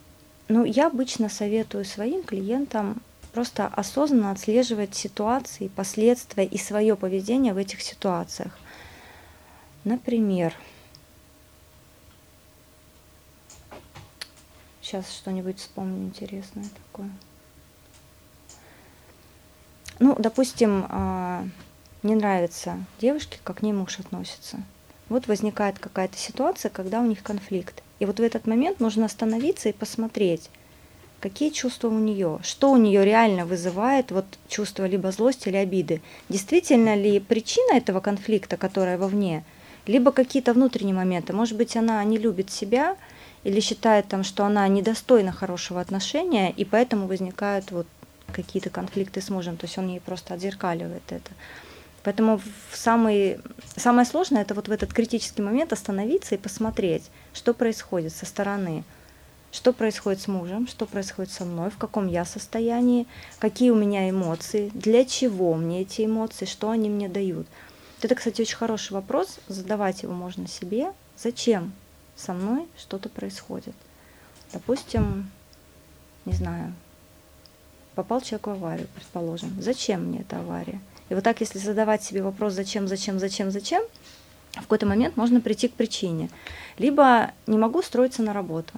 ну, 0.49 0.65
я 0.65 0.87
обычно 0.87 1.29
советую 1.29 1.85
своим 1.85 2.23
клиентам 2.23 3.01
просто 3.37 3.67
осознанно 3.67 4.31
отслеживать 4.31 4.95
ситуации, 4.95 5.69
последствия 5.69 6.47
и 6.47 6.57
свое 6.57 6.97
поведение 6.97 7.53
в 7.53 7.59
этих 7.59 7.83
ситуациях. 7.83 8.59
Например, 9.85 10.55
сейчас 14.81 15.13
что-нибудь 15.13 15.59
вспомню 15.59 16.07
интересное 16.07 16.65
такое. 16.87 17.11
Ну, 19.99 20.17
допустим, 20.19 20.87
а, 20.89 21.47
не 22.03 22.15
нравится 22.15 22.83
девушке, 22.99 23.39
как 23.45 23.59
к 23.59 23.63
ней 23.63 23.75
муж 23.75 23.99
относится. 23.99 24.63
Вот 25.11 25.27
возникает 25.27 25.79
какая-то 25.79 26.17
ситуация, 26.17 26.71
когда 26.71 27.01
у 27.01 27.05
них 27.05 27.23
конфликт. 27.23 27.83
И 27.99 28.07
вот 28.07 28.19
в 28.19 28.23
этот 28.23 28.47
момент 28.47 28.81
нужно 28.81 29.05
остановиться 29.05 29.69
и 29.69 29.75
посмотреть, 29.75 30.49
какие 31.21 31.51
чувства 31.51 31.89
у 31.89 31.99
нее, 31.99 32.39
что 32.43 32.71
у 32.71 32.77
нее 32.77 33.05
реально 33.05 33.47
вызывает 33.47 34.11
вот 34.11 34.27
чувство 34.49 34.87
либо 34.87 35.11
злости 35.11 35.49
или 35.49 35.57
обиды. 35.57 36.01
Действительно 36.29 36.95
ли 36.95 37.21
причина 37.21 37.77
этого 37.77 38.01
конфликта, 38.01 38.57
которая 38.57 38.99
вовне, 38.99 39.45
либо 39.87 40.13
какие-то 40.13 40.53
внутренние 40.53 40.95
моменты. 40.95 41.33
Может 41.33 41.57
быть, 41.57 41.77
она 41.77 42.03
не 42.05 42.19
любит 42.19 42.51
себя 42.51 42.97
или 43.45 43.61
считает 43.61 44.09
там, 44.09 44.25
что 44.25 44.45
она 44.45 44.67
недостойна 44.69 45.33
хорошего 45.33 45.81
отношения, 45.81 46.51
и 46.51 46.65
поэтому 46.65 47.07
возникают 47.07 47.71
вот 47.71 47.87
какие-то 48.33 48.71
конфликты 48.71 49.21
с 49.21 49.31
мужем, 49.31 49.57
то 49.57 49.67
есть 49.67 49.79
он 49.79 49.89
ей 49.89 50.01
просто 50.01 50.35
отзеркаливает 50.35 51.03
это. 51.11 51.31
Поэтому 52.03 52.41
самый, 52.73 53.41
самое 53.77 54.07
сложное 54.07 54.43
это 54.43 54.55
вот 54.55 54.69
в 54.69 54.71
этот 54.71 54.93
критический 54.93 55.43
момент 55.43 55.73
остановиться 55.73 56.35
и 56.35 56.39
посмотреть, 56.39 57.05
что 57.33 57.55
происходит 57.55 58.15
со 58.15 58.27
стороны 58.27 58.85
что 59.53 59.73
происходит 59.73 60.21
с 60.21 60.29
мужем, 60.29 60.67
что 60.67 60.87
происходит 60.87 61.33
со 61.33 61.45
мной, 61.45 61.71
в 61.71 61.79
каком 61.79 62.07
я 62.07 62.25
состоянии, 62.25 63.07
какие 63.39 63.71
у 63.71 63.75
меня 63.75 64.11
эмоции, 64.11 64.71
для 64.75 65.05
чего 65.05 65.55
мне 65.55 65.83
эти 65.83 66.05
эмоции, 66.05 66.45
что 66.45 66.71
они 66.71 66.89
мне 66.89 67.09
дают. 67.09 67.47
Это, 68.03 68.15
кстати, 68.15 68.43
очень 68.43 68.57
хороший 68.57 68.93
вопрос, 68.93 69.39
задавать 69.49 70.03
его 70.03 70.13
можно 70.13 70.47
себе. 70.47 70.93
Зачем 71.17 71.73
со 72.15 72.35
мной 72.35 72.67
что-то 72.79 73.09
происходит? 73.09 73.75
Допустим, 74.53 75.31
не 76.25 76.35
знаю, 76.35 76.75
попал 77.95 78.21
человек 78.21 78.47
в 78.47 78.51
аварию, 78.51 78.89
предположим. 78.95 79.57
Зачем 79.61 80.05
мне 80.05 80.21
эта 80.21 80.39
авария? 80.39 80.81
И 81.09 81.15
вот 81.15 81.25
так, 81.25 81.41
если 81.41 81.59
задавать 81.59 82.03
себе 82.03 82.23
вопрос, 82.23 82.53
зачем, 82.53 82.89
зачем, 82.89 83.19
зачем, 83.19 83.51
зачем, 83.51 83.83
в 84.53 84.61
какой-то 84.61 84.87
момент 84.87 85.17
можно 85.17 85.41
прийти 85.41 85.69
к 85.69 85.75
причине. 85.75 86.31
Либо 86.79 87.33
не 87.47 87.59
могу 87.59 87.81
устроиться 87.81 88.23
на 88.23 88.33
работу. 88.33 88.73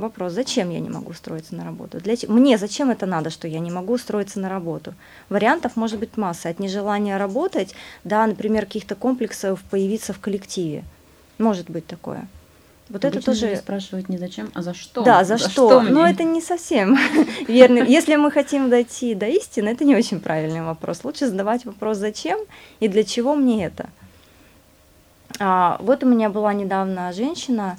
Вопрос, 0.00 0.32
зачем 0.32 0.70
я 0.70 0.80
не 0.80 0.88
могу 0.88 1.10
устроиться 1.10 1.54
на 1.54 1.64
работу? 1.64 2.00
Для... 2.00 2.16
Мне 2.28 2.58
зачем 2.58 2.90
это 2.90 3.06
надо, 3.06 3.30
что 3.30 3.46
я 3.46 3.58
не 3.58 3.70
могу 3.70 3.94
устроиться 3.94 4.40
на 4.40 4.48
работу? 4.48 4.94
Вариантов 5.28 5.76
может 5.76 5.98
быть 5.98 6.16
масса. 6.16 6.48
От 6.48 6.58
нежелания 6.58 7.18
работать 7.18 7.74
до, 8.02 8.24
например, 8.26 8.64
каких-то 8.64 8.94
комплексов 8.94 9.62
появиться 9.70 10.12
в 10.12 10.18
коллективе. 10.18 10.84
Может 11.38 11.70
быть 11.70 11.86
такое. 11.86 12.26
Вот 12.88 13.04
Обычно 13.04 13.18
это 13.18 13.26
тоже 13.26 13.56
спрашивают 13.56 14.08
не 14.08 14.18
зачем, 14.18 14.50
а 14.54 14.62
за 14.62 14.74
что. 14.74 15.02
Да, 15.02 15.22
за, 15.22 15.36
за 15.36 15.48
что. 15.48 15.80
что 15.80 15.82
Но 15.82 16.06
это 16.06 16.24
не 16.24 16.40
совсем 16.40 16.98
верно. 17.48 17.78
Если 17.78 18.16
мы 18.16 18.32
хотим 18.32 18.68
дойти 18.68 19.14
до 19.14 19.26
истины, 19.26 19.68
это 19.68 19.84
не 19.84 19.94
очень 19.94 20.18
правильный 20.18 20.62
вопрос. 20.62 21.04
Лучше 21.04 21.28
задавать 21.28 21.64
вопрос 21.64 21.98
зачем 21.98 22.40
и 22.80 22.88
для 22.88 23.04
чего 23.04 23.36
мне 23.36 23.64
это. 23.64 23.90
А, 25.38 25.76
вот 25.80 26.02
у 26.02 26.06
меня 26.06 26.30
была 26.30 26.52
недавно 26.52 27.12
женщина, 27.12 27.78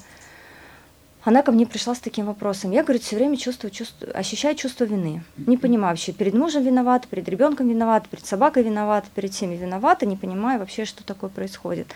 она 1.24 1.43
ко 1.43 1.51
мне 1.51 1.67
пришла 1.67 1.93
с 1.93 1.99
таким 1.99 2.26
вопросом. 2.26 2.72
Я, 2.72 2.84
говорит, 2.84 3.03
все 3.03 3.15
время 3.15 3.38
чувствую, 3.38 3.72
чувствую, 3.72 4.17
ощущаю 4.17 4.55
чувство 4.55 4.86
вины. 4.86 5.24
Не 5.38 5.57
понимаю 5.57 5.93
вообще, 5.93 6.13
перед 6.13 6.34
мужем 6.34 6.63
виновата, 6.63 7.07
перед 7.07 7.30
ребенком 7.30 7.69
виновата, 7.69 8.07
перед 8.09 8.26
собакой 8.26 8.63
виновата, 8.63 9.07
перед 9.13 9.32
всеми 9.32 9.55
виновата, 9.55 10.05
не 10.05 10.17
понимаю 10.17 10.59
вообще, 10.59 10.86
что 10.86 11.03
такое 11.03 11.30
происходит. 11.30 11.88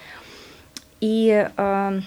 И 1.01 1.49
э, 1.57 2.01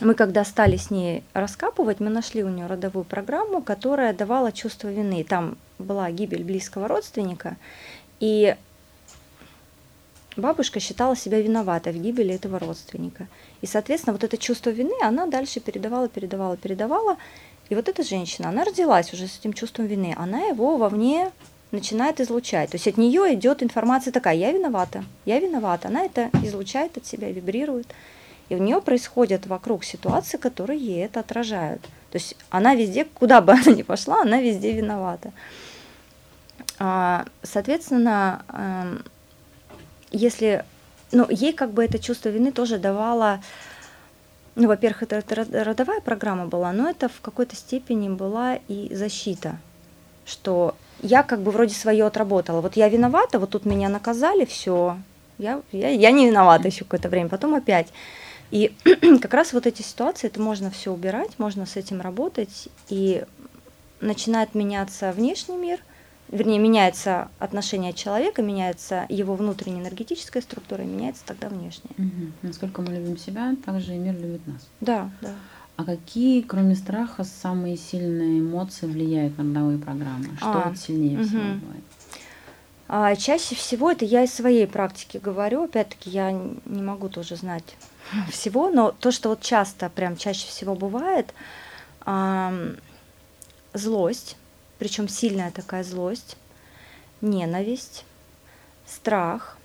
мы 0.00 0.14
когда 0.14 0.44
стали 0.44 0.76
с 0.76 0.90
ней 0.90 1.24
раскапывать, 1.34 2.00
мы 2.00 2.08
нашли 2.08 2.42
у 2.42 2.48
нее 2.48 2.66
родовую 2.66 3.04
программу, 3.04 3.60
которая 3.60 4.14
давала 4.14 4.50
чувство 4.50 4.88
вины. 4.88 5.24
Там 5.24 5.58
была 5.78 6.10
гибель 6.10 6.44
близкого 6.44 6.88
родственника, 6.88 7.56
и 8.18 8.56
бабушка 10.36 10.80
считала 10.80 11.16
себя 11.16 11.40
виноватой 11.40 11.92
в 11.92 12.00
гибели 12.00 12.34
этого 12.34 12.58
родственника. 12.58 13.26
И, 13.60 13.66
соответственно, 13.66 14.12
вот 14.12 14.24
это 14.24 14.36
чувство 14.38 14.70
вины 14.70 14.94
она 15.02 15.26
дальше 15.26 15.60
передавала, 15.60 16.08
передавала, 16.08 16.56
передавала. 16.56 17.16
И 17.68 17.74
вот 17.74 17.88
эта 17.88 18.02
женщина, 18.02 18.48
она 18.48 18.64
родилась 18.64 19.12
уже 19.12 19.28
с 19.28 19.38
этим 19.38 19.52
чувством 19.52 19.86
вины, 19.86 20.14
она 20.18 20.40
его 20.42 20.76
вовне 20.76 21.30
начинает 21.70 22.20
излучать. 22.20 22.70
То 22.70 22.76
есть 22.76 22.88
от 22.88 22.96
нее 22.96 23.34
идет 23.34 23.62
информация 23.62 24.12
такая, 24.12 24.36
я 24.36 24.50
виновата, 24.50 25.04
я 25.24 25.38
виновата. 25.38 25.88
Она 25.88 26.04
это 26.04 26.30
излучает 26.42 26.96
от 26.96 27.06
себя, 27.06 27.30
вибрирует. 27.30 27.86
И 28.48 28.56
у 28.56 28.58
нее 28.58 28.80
происходят 28.80 29.46
вокруг 29.46 29.84
ситуации, 29.84 30.36
которые 30.36 30.80
ей 30.80 31.04
это 31.04 31.20
отражают. 31.20 31.82
То 32.10 32.18
есть 32.18 32.36
она 32.50 32.74
везде, 32.74 33.04
куда 33.04 33.40
бы 33.40 33.52
она 33.52 33.72
ни 33.72 33.82
пошла, 33.82 34.22
она 34.22 34.40
везде 34.40 34.72
виновата. 34.72 35.32
А, 36.78 37.26
соответственно, 37.42 38.44
эм, 38.48 39.04
если, 40.10 40.64
ну, 41.12 41.26
ей 41.28 41.52
как 41.52 41.72
бы 41.72 41.84
это 41.84 41.98
чувство 41.98 42.28
вины 42.28 42.52
тоже 42.52 42.78
давало, 42.78 43.40
ну, 44.54 44.68
во-первых, 44.68 45.04
это, 45.04 45.16
это 45.16 45.64
родовая 45.64 46.00
программа 46.00 46.46
была, 46.46 46.72
но 46.72 46.88
это 46.90 47.08
в 47.08 47.20
какой-то 47.20 47.56
степени 47.56 48.08
была 48.08 48.58
и 48.68 48.94
защита, 48.94 49.58
что 50.26 50.74
я 51.02 51.22
как 51.22 51.40
бы 51.40 51.50
вроде 51.50 51.74
свое 51.74 52.06
отработала. 52.06 52.60
Вот 52.60 52.76
я 52.76 52.88
виновата, 52.88 53.38
вот 53.38 53.50
тут 53.50 53.64
меня 53.64 53.88
наказали, 53.88 54.44
все, 54.44 54.96
я, 55.38 55.62
я, 55.72 55.88
я 55.88 56.10
не 56.10 56.26
виновата 56.26 56.68
еще 56.68 56.84
какое-то 56.84 57.08
время, 57.08 57.28
потом 57.28 57.54
опять. 57.54 57.88
И 58.50 58.74
как 59.22 59.32
раз 59.32 59.52
вот 59.52 59.66
эти 59.66 59.82
ситуации, 59.82 60.26
это 60.26 60.40
можно 60.40 60.70
все 60.70 60.92
убирать, 60.92 61.38
можно 61.38 61.66
с 61.66 61.76
этим 61.76 62.00
работать, 62.00 62.68
и 62.88 63.24
начинает 64.00 64.54
меняться 64.54 65.12
внешний 65.12 65.56
мир, 65.56 65.80
вернее, 66.30 66.58
меняется 66.58 67.28
отношение 67.38 67.92
человека, 67.92 68.42
меняется 68.42 69.06
его 69.08 69.34
внутренняя 69.34 69.82
энергетическая 69.82 70.42
структура, 70.42 70.84
и 70.84 70.86
меняется 70.86 71.22
тогда 71.26 71.48
внешняя. 71.48 71.90
Угу. 71.98 72.32
Насколько 72.42 72.82
мы 72.82 72.94
любим 72.94 73.16
себя, 73.16 73.54
также 73.64 73.94
и 73.94 73.98
мир 73.98 74.14
любит 74.14 74.46
нас. 74.46 74.68
Да, 74.80 75.10
да. 75.20 75.34
А 75.76 75.84
какие, 75.84 76.42
кроме 76.42 76.74
страха, 76.74 77.24
самые 77.24 77.76
сильные 77.76 78.40
эмоции 78.40 78.86
влияют 78.86 79.38
на 79.38 79.44
родовые 79.44 79.78
программы? 79.78 80.36
Что 80.36 80.68
а, 80.68 80.74
сильнее 80.76 81.18
угу. 81.18 81.26
всего 81.26 81.40
бывает? 81.40 81.84
А, 82.88 83.16
чаще 83.16 83.54
всего 83.54 83.90
это 83.90 84.04
я 84.04 84.24
из 84.24 84.34
своей 84.34 84.66
практики 84.66 85.18
говорю, 85.22 85.64
опять-таки 85.64 86.10
я 86.10 86.32
не 86.32 86.82
могу 86.82 87.08
тоже 87.08 87.36
знать 87.36 87.76
всего, 88.30 88.68
но 88.68 88.92
то, 88.92 89.10
что 89.10 89.30
вот 89.30 89.40
часто, 89.40 89.88
прям 89.88 90.16
чаще 90.16 90.46
всего 90.46 90.74
бывает, 90.74 91.32
э, 92.04 92.74
злость, 93.74 94.36
причем 94.80 95.08
сильная 95.08 95.50
такая 95.50 95.84
злость, 95.84 96.36
ненависть, 97.20 98.04
страх, 98.86 99.58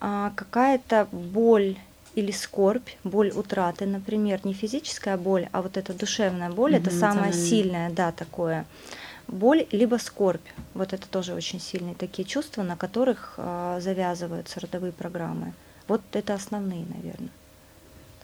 э, 0.00 0.30
какая-то 0.34 1.08
боль 1.10 1.76
или 2.14 2.30
скорбь, 2.30 2.88
боль 3.02 3.32
утраты, 3.34 3.84
например, 3.84 4.40
не 4.44 4.54
физическая 4.54 5.16
боль, 5.16 5.48
а 5.52 5.60
вот 5.60 5.76
эта 5.76 5.92
душевная 5.92 6.50
боль, 6.50 6.74
mm-hmm, 6.74 6.88
это 6.88 6.90
самое 6.90 7.32
сильное, 7.32 7.90
да, 7.90 8.12
такое. 8.12 8.64
Боль 9.26 9.66
либо 9.72 9.96
скорбь, 9.96 10.46
вот 10.72 10.92
это 10.92 11.08
тоже 11.08 11.34
очень 11.34 11.60
сильные 11.60 11.96
такие 11.96 12.24
чувства, 12.24 12.62
на 12.62 12.76
которых 12.76 13.34
э, 13.38 13.80
завязываются 13.82 14.60
родовые 14.60 14.92
программы. 14.92 15.52
Вот 15.88 16.00
это 16.12 16.34
основные, 16.34 16.86
наверное. 16.94 17.30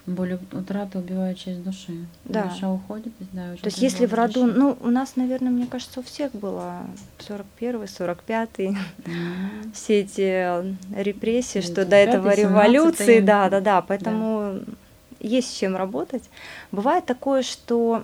Боль 0.05 0.37
утраты 0.53 0.99
убивает 0.99 1.39
часть 1.39 1.63
души. 1.63 2.07
Да. 2.25 2.45
Душа 2.45 2.71
уходит, 2.71 3.13
да, 3.33 3.55
То 3.55 3.67
есть 3.67 3.79
если 3.79 4.07
в 4.07 4.15
роду, 4.15 4.47
души. 4.47 4.59
ну, 4.59 4.77
у 4.81 4.89
нас, 4.89 5.15
наверное, 5.15 5.53
мне 5.53 5.67
кажется, 5.67 6.01
у 6.01 6.03
всех 6.03 6.33
было 6.33 6.81
41-й, 7.21 7.85
45-й, 7.85 8.67
mm-hmm. 8.67 9.73
все 9.73 10.01
эти 10.01 10.21
э, 10.21 10.75
репрессии, 10.97 11.61
что 11.61 11.87
до 11.87 11.95
этого 11.95 12.35
революции, 12.35 13.21
да, 13.21 13.49
да, 13.49 13.61
да, 13.61 13.81
поэтому 13.81 14.59
да. 14.67 14.73
есть 15.21 15.51
с 15.51 15.59
чем 15.59 15.77
работать. 15.77 16.25
Бывает 16.73 17.07
такое, 17.07 17.43
что 17.43 18.03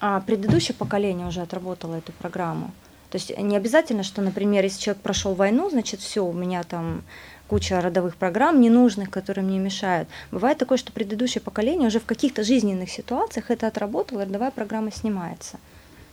а, 0.00 0.20
предыдущее 0.20 0.74
поколение 0.74 1.26
уже 1.26 1.42
отработало 1.42 1.96
эту 1.96 2.12
программу. 2.12 2.70
То 3.16 3.18
есть 3.18 3.38
не 3.38 3.56
обязательно, 3.56 4.02
что, 4.02 4.20
например, 4.20 4.62
если 4.62 4.78
человек 4.78 5.02
прошел 5.02 5.32
войну, 5.32 5.70
значит, 5.70 6.00
все, 6.00 6.22
у 6.22 6.34
меня 6.34 6.62
там 6.64 7.02
куча 7.48 7.80
родовых 7.80 8.14
программ 8.16 8.60
ненужных, 8.60 9.08
которые 9.08 9.42
мне 9.42 9.58
мешают. 9.58 10.06
Бывает 10.30 10.58
такое, 10.58 10.76
что 10.76 10.92
предыдущее 10.92 11.40
поколение 11.40 11.88
уже 11.88 11.98
в 11.98 12.04
каких-то 12.04 12.44
жизненных 12.44 12.90
ситуациях 12.90 13.50
это 13.50 13.68
отработало, 13.68 14.26
родовая 14.26 14.50
программа 14.50 14.92
снимается. 14.92 15.56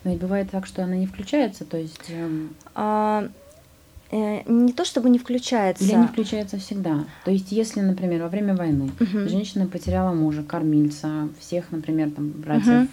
Но 0.06 0.14
и 0.14 0.16
бывает 0.16 0.49
так, 0.49 0.66
что 0.66 0.82
она 0.82 0.95
не 0.95 1.06
включается, 1.06 1.66
то 1.66 1.76
есть... 1.76 2.06
Эм... 2.08 2.56
А, 2.74 3.28
э, 4.10 4.43
не 4.49 4.72
то 4.72 4.86
чтобы 4.86 5.10
не 5.10 5.20
включается. 5.20 5.84
Или 5.84 5.95
не 5.95 6.08
включается 6.08 6.58
всегда. 6.58 7.04
То 7.26 7.32
есть, 7.32 7.51
если, 7.51 7.82
например, 7.82 8.22
во 8.22 8.30
время 8.30 8.56
войны 8.56 8.91
угу. 8.97 9.28
женщина 9.28 9.68
потеряла 9.68 10.14
мужа, 10.14 10.41
кормильца, 10.41 11.28
всех, 11.38 11.70
например, 11.72 12.12
там, 12.12 12.30
братьев, 12.30 12.84
угу. 12.84 12.88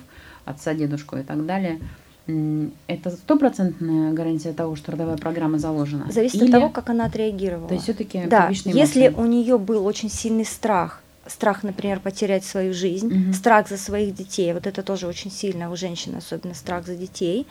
отца, 0.46 0.74
дедушку 0.74 1.16
и 1.16 1.22
так 1.22 1.46
далее, 1.46 1.78
это 2.26 3.10
стопроцентная 3.10 4.12
гарантия 4.12 4.52
того, 4.52 4.76
что 4.76 4.92
родовая 4.92 5.16
программа 5.16 5.58
заложена? 5.58 6.10
Зависит 6.10 6.36
Или... 6.36 6.46
от 6.46 6.50
того, 6.50 6.68
как 6.68 6.90
она 6.90 7.06
отреагировала. 7.06 7.68
То 7.68 7.74
есть 7.74 7.84
все-таки 7.84 8.24
да, 8.26 8.50
если 8.64 9.08
у 9.08 9.26
нее 9.26 9.58
был 9.58 9.86
очень 9.86 10.10
сильный 10.10 10.44
страх, 10.44 11.02
страх, 11.26 11.62
например, 11.62 12.00
потерять 12.00 12.44
свою 12.44 12.72
жизнь, 12.74 13.06
угу. 13.06 13.32
страх 13.32 13.68
за 13.68 13.76
своих 13.76 14.14
детей, 14.14 14.52
вот 14.52 14.66
это 14.66 14.82
тоже 14.82 15.06
очень 15.06 15.30
сильно 15.30 15.70
у 15.70 15.76
женщин, 15.76 16.16
особенно 16.16 16.54
страх 16.54 16.86
за 16.86 16.94
детей. 16.94 17.46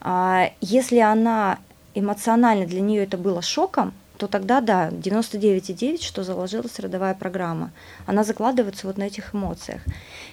А, 0.00 0.50
если 0.60 0.98
она 0.98 1.58
эмоционально 1.94 2.66
для 2.66 2.80
нее 2.80 3.04
это 3.04 3.16
было 3.16 3.42
шоком, 3.42 3.92
то 4.18 4.28
тогда 4.28 4.60
да, 4.60 4.90
99,9, 4.90 6.02
что 6.02 6.22
заложилась 6.22 6.78
родовая 6.78 7.14
программа. 7.14 7.72
Она 8.06 8.22
закладывается 8.24 8.86
вот 8.86 8.96
на 8.96 9.04
этих 9.04 9.34
эмоциях. 9.34 9.82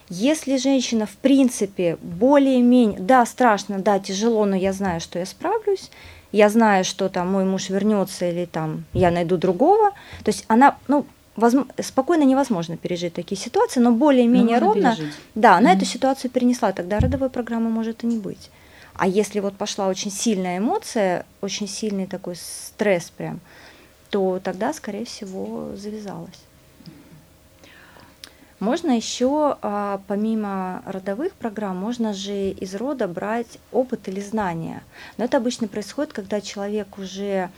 Если 0.10 0.58
женщина, 0.58 1.06
в 1.06 1.16
принципе, 1.18 1.98
более-менее, 2.02 3.00
да, 3.00 3.26
страшно, 3.26 3.80
да, 3.80 4.00
тяжело, 4.00 4.46
но 4.46 4.56
я 4.56 4.74
знаю, 4.74 5.02
что 5.02 5.20
я 5.20 5.26
справлюсь, 5.26 5.90
я 6.32 6.50
знаю, 6.50 6.86
что 6.86 7.10
там 7.10 7.32
мой 7.32 7.44
муж 7.44 7.70
вернется 7.70 8.30
или 8.30 8.46
там 8.46 8.86
я 8.94 9.12
найду 9.12 9.38
другого, 9.38 9.92
то 10.24 10.30
есть 10.30 10.46
она, 10.48 10.78
ну, 10.88 11.06
возможно, 11.36 11.72
спокойно 11.82 12.24
невозможно 12.24 12.78
пережить 12.78 13.14
такие 13.14 13.40
ситуации, 13.40 13.80
но 13.80 13.92
более-менее 13.92 14.60
ровно, 14.60 14.96
пережить. 14.96 15.14
да, 15.36 15.58
она 15.58 15.74
mm-hmm. 15.74 15.78
эту 15.78 15.86
ситуацию 15.86 16.32
перенесла, 16.32 16.72
тогда 16.72 17.00
родовой 17.00 17.30
программы 17.30 17.70
может 17.70 18.04
и 18.04 18.08
не 18.08 18.18
быть. 18.18 18.50
А 19.02 19.08
если 19.08 19.40
вот 19.40 19.58
пошла 19.58 19.88
очень 19.88 20.12
сильная 20.12 20.60
эмоция, 20.60 21.26
очень 21.42 21.68
сильный 21.68 22.06
такой 22.06 22.36
стресс 22.36 23.10
прям, 23.10 23.40
то 24.12 24.40
тогда, 24.40 24.74
скорее 24.74 25.06
всего, 25.06 25.76
завязалось. 25.76 26.40
Можно 28.60 28.92
еще, 28.92 29.58
а, 29.64 30.02
помимо 30.06 30.84
родовых 30.86 31.34
программ, 31.34 31.78
можно 31.78 32.14
же 32.14 32.52
из 32.52 32.76
рода 32.76 33.08
брать 33.08 33.58
опыт 33.72 34.08
или 34.08 34.20
знания. 34.20 34.84
Но 35.18 35.26
это 35.26 35.38
обычно 35.38 35.68
происходит, 35.68 36.14
когда 36.14 36.40
человек 36.40 37.00
уже 37.00 37.50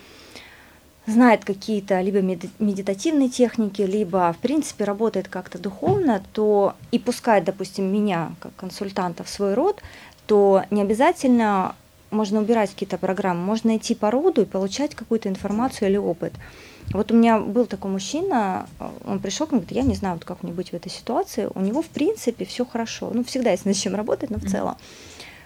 знает 1.05 1.43
какие-то 1.43 1.99
либо 1.99 2.21
медитативные 2.21 3.27
техники, 3.27 3.81
либо, 3.81 4.31
в 4.31 4.37
принципе, 4.37 4.85
работает 4.85 5.27
как-то 5.27 5.59
духовно, 5.59 6.23
то 6.31 6.75
и 6.91 6.99
пускает, 6.99 7.43
допустим, 7.43 7.91
меня 7.91 8.31
как 8.39 8.55
консультанта 8.55 9.25
в 9.25 9.29
свой 9.29 9.53
род, 9.53 9.81
то 10.25 10.63
не 10.71 10.81
обязательно 10.81 11.75
можно 12.11 12.39
убирать 12.39 12.71
какие-то 12.71 12.97
программы, 12.97 13.43
можно 13.43 13.71
найти 13.71 13.95
породу 13.95 14.43
и 14.43 14.45
получать 14.45 14.95
какую-то 14.95 15.29
информацию 15.29 15.89
или 15.89 15.97
опыт. 15.97 16.33
Вот 16.91 17.11
у 17.11 17.15
меня 17.15 17.39
был 17.39 17.65
такой 17.65 17.91
мужчина, 17.91 18.67
он 19.05 19.19
пришел, 19.19 19.47
говорит, 19.47 19.71
я 19.71 19.83
не 19.83 19.95
знаю, 19.95 20.15
вот 20.15 20.25
как 20.25 20.43
мне 20.43 20.51
быть 20.51 20.69
в 20.69 20.73
этой 20.73 20.91
ситуации. 20.91 21.49
У 21.53 21.61
него, 21.61 21.81
в 21.81 21.87
принципе, 21.87 22.45
все 22.45 22.65
хорошо. 22.65 23.11
Ну, 23.13 23.23
всегда 23.23 23.51
есть 23.51 23.65
над 23.65 23.75
чем 23.75 23.95
работать, 23.95 24.29
но 24.29 24.37
в 24.37 24.45
целом. 24.45 24.75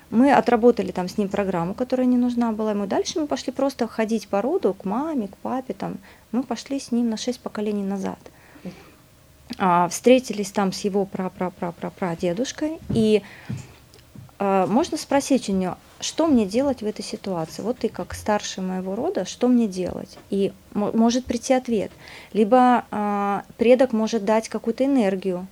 Мы 0.10 0.32
отработали 0.32 0.92
там 0.92 1.10
с 1.10 1.18
ним 1.18 1.28
программу, 1.28 1.74
которая 1.74 2.08
не 2.08 2.18
нужна 2.18 2.52
была 2.54 2.72
ему. 2.72 2.88
Дальше 2.88 3.20
мы 3.20 3.28
пошли 3.28 3.52
просто 3.52 3.88
ходить 3.88 4.28
по 4.28 4.42
роду, 4.42 4.74
к 4.74 4.86
маме, 4.86 5.28
к 5.28 5.38
папе. 5.38 5.74
Там. 5.74 5.98
Мы 6.32 6.44
пошли 6.44 6.80
с 6.80 6.92
ним 6.92 7.10
на 7.10 7.18
шесть 7.18 7.40
поколений 7.40 7.84
назад. 7.84 8.20
А, 9.58 9.88
встретились 9.90 10.52
там 10.52 10.72
с 10.72 10.82
его 10.82 11.06
пра-пра-пра-пра-прадедушкой. 11.06 12.80
И 12.90 13.22
а, 13.50 13.54
можно 14.40 14.98
спросить 14.98 15.50
у 15.50 15.54
нее, 15.54 15.78
что 16.00 16.28
мне 16.28 16.46
делать 16.46 16.82
в 16.82 16.86
этой 16.86 17.04
ситуации? 17.04 17.62
Вот 17.64 17.80
ты 17.80 17.90
как 17.90 18.14
старший 18.14 18.64
моего 18.64 18.96
рода, 18.96 19.26
что 19.26 19.48
мне 19.48 19.68
делать? 19.68 20.18
И 20.30 20.54
может 20.74 21.26
прийти 21.26 21.54
ответ. 21.54 21.92
Либо 22.34 22.86
а, 22.92 23.44
предок 23.58 23.94
может 23.94 24.24
дать 24.24 24.48
какую-то 24.48 24.86
энергию, 24.86 25.48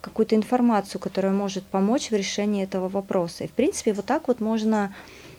какую-то 0.00 0.34
информацию, 0.34 1.00
которая 1.00 1.32
может 1.32 1.64
помочь 1.64 2.10
в 2.10 2.14
решении 2.14 2.64
этого 2.64 2.88
вопроса. 2.88 3.44
И 3.44 3.48
в 3.48 3.52
принципе 3.52 3.92
вот 3.92 4.06
так 4.06 4.28
вот 4.28 4.40
можно 4.40 4.94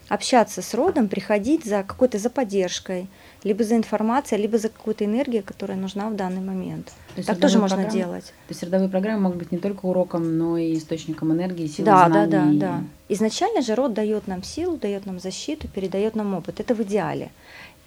общаться 0.08 0.62
с 0.62 0.74
родом, 0.74 1.08
приходить 1.08 1.64
за 1.64 1.82
какой-то 1.82 2.18
за 2.18 2.30
поддержкой, 2.30 3.08
либо 3.42 3.64
за 3.64 3.76
информацией, 3.76 4.42
либо 4.42 4.58
за 4.58 4.68
какую-то 4.68 5.04
энергию, 5.04 5.42
которая 5.42 5.78
нужна 5.78 6.08
в 6.08 6.16
данный 6.16 6.40
момент. 6.40 6.92
То 7.16 7.24
так 7.24 7.38
тоже 7.38 7.58
можно 7.58 7.84
делать. 7.84 8.24
То 8.24 8.50
есть 8.50 8.62
родовые 8.62 8.90
программы 8.90 9.20
могут 9.20 9.38
быть 9.38 9.52
не 9.52 9.58
только 9.58 9.86
уроком, 9.86 10.36
но 10.38 10.58
и 10.58 10.76
источником 10.76 11.32
энергии, 11.32 11.66
силы, 11.66 11.86
да, 11.86 12.06
знаний. 12.06 12.30
Да, 12.30 12.44
да, 12.44 12.52
да. 12.52 12.84
Изначально 13.08 13.62
же 13.62 13.74
род 13.74 13.94
дает 13.94 14.26
нам 14.26 14.42
силу, 14.42 14.76
дает 14.76 15.06
нам 15.06 15.18
защиту, 15.18 15.68
передает 15.68 16.14
нам 16.14 16.34
опыт. 16.34 16.60
Это 16.60 16.74
в 16.74 16.82
идеале. 16.82 17.30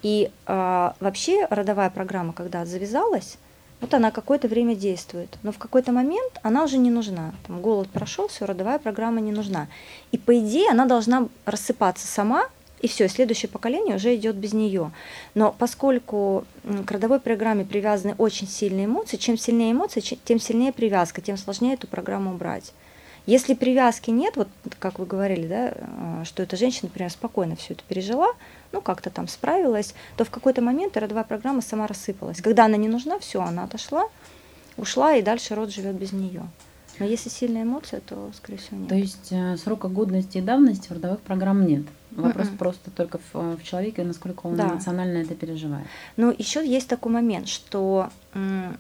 И 0.03 0.30
э, 0.45 0.91
вообще 0.99 1.47
родовая 1.49 1.89
программа, 1.89 2.34
когда 2.34 2.65
завязалась, 2.65 3.38
вот 3.80 3.93
она 3.93 4.11
какое-то 4.11 4.47
время 4.47 4.75
действует, 4.75 5.38
но 5.43 5.51
в 5.51 5.57
какой-то 5.57 5.91
момент 5.91 6.39
она 6.41 6.63
уже 6.63 6.78
не 6.78 6.89
нужна. 6.89 7.34
Там 7.45 7.61
голод 7.61 7.89
прошел, 7.89 8.28
все, 8.28 8.45
родовая 8.45 8.80
программа 8.80 9.21
не 9.21 9.32
нужна. 9.32 9.67
И 10.11 10.17
по 10.17 10.38
идее 10.39 10.71
она 10.71 10.86
должна 10.86 11.28
рассыпаться 11.45 12.07
сама, 12.07 12.47
и 12.82 12.88
все, 12.88 13.07
следующее 13.07 13.49
поколение 13.49 13.95
уже 13.95 14.15
идет 14.15 14.36
без 14.36 14.53
нее. 14.53 14.91
Но 15.36 15.55
поскольку 15.57 16.45
к 16.86 16.91
родовой 16.91 17.19
программе 17.19 17.65
привязаны 17.65 18.15
очень 18.17 18.47
сильные 18.47 18.86
эмоции, 18.86 19.17
чем 19.17 19.38
сильнее 19.38 19.71
эмоции, 19.71 19.99
тем 19.99 20.39
сильнее 20.39 20.71
привязка, 20.71 21.21
тем 21.21 21.38
сложнее 21.38 21.73
эту 21.73 21.88
программу 21.88 22.34
убрать. 22.34 22.73
Если 23.25 23.55
привязки 23.55 24.09
нет, 24.09 24.38
вот 24.38 24.47
как 24.80 24.99
вы 24.99 25.05
говорили, 25.05 25.47
да, 25.47 25.73
а, 25.75 26.23
что 26.23 26.43
эта 26.43 26.55
женщина, 26.55 26.84
например, 26.84 27.11
спокойно 27.11 27.57
все 27.57 27.73
это 27.73 27.84
пережила, 27.86 28.30
ну 28.72 28.82
как-то 28.82 29.09
там 29.09 29.28
справилась, 29.28 29.93
то 30.15 30.26
в 30.26 30.30
какой-то 30.30 30.61
момент 30.61 30.97
родовая 30.97 31.24
программа 31.24 31.61
сама 31.61 31.88
рассыпалась. 31.88 32.41
Когда 32.41 32.65
она 32.65 32.78
не 32.78 32.88
нужна, 32.88 33.20
все, 33.20 33.41
она 33.41 33.63
отошла, 33.63 34.07
ушла, 34.78 35.15
и 35.15 35.22
дальше 35.22 35.55
род 35.55 35.72
живет 35.72 35.95
без 35.95 36.11
нее. 36.11 36.43
Но 36.99 37.05
если 37.05 37.30
сильная 37.30 37.63
эмоция, 37.63 38.01
то, 38.01 38.32
скорее 38.36 38.57
всего, 38.57 38.78
нет. 38.78 38.89
То 38.89 38.95
есть 38.95 39.28
э, 39.32 39.57
срока 39.57 39.88
годности 39.88 40.39
и 40.39 40.41
давности 40.41 40.91
родовых 40.91 41.20
программ 41.22 41.65
нет. 41.65 41.84
Вопрос 42.11 42.47
Mm-mm. 42.47 42.57
просто 42.57 42.89
только 42.89 43.20
в, 43.32 43.57
в 43.57 43.63
человеке, 43.63 44.03
насколько 44.03 44.47
он 44.47 44.55
да. 44.55 44.70
эмоционально 44.70 45.20
это 45.20 45.36
переживает. 45.36 45.86
Ну, 46.15 46.34
еще 46.36 46.68
есть 46.68 46.88
такой 46.88 47.11
момент, 47.11 47.47
что 47.47 48.09
м, 48.34 48.78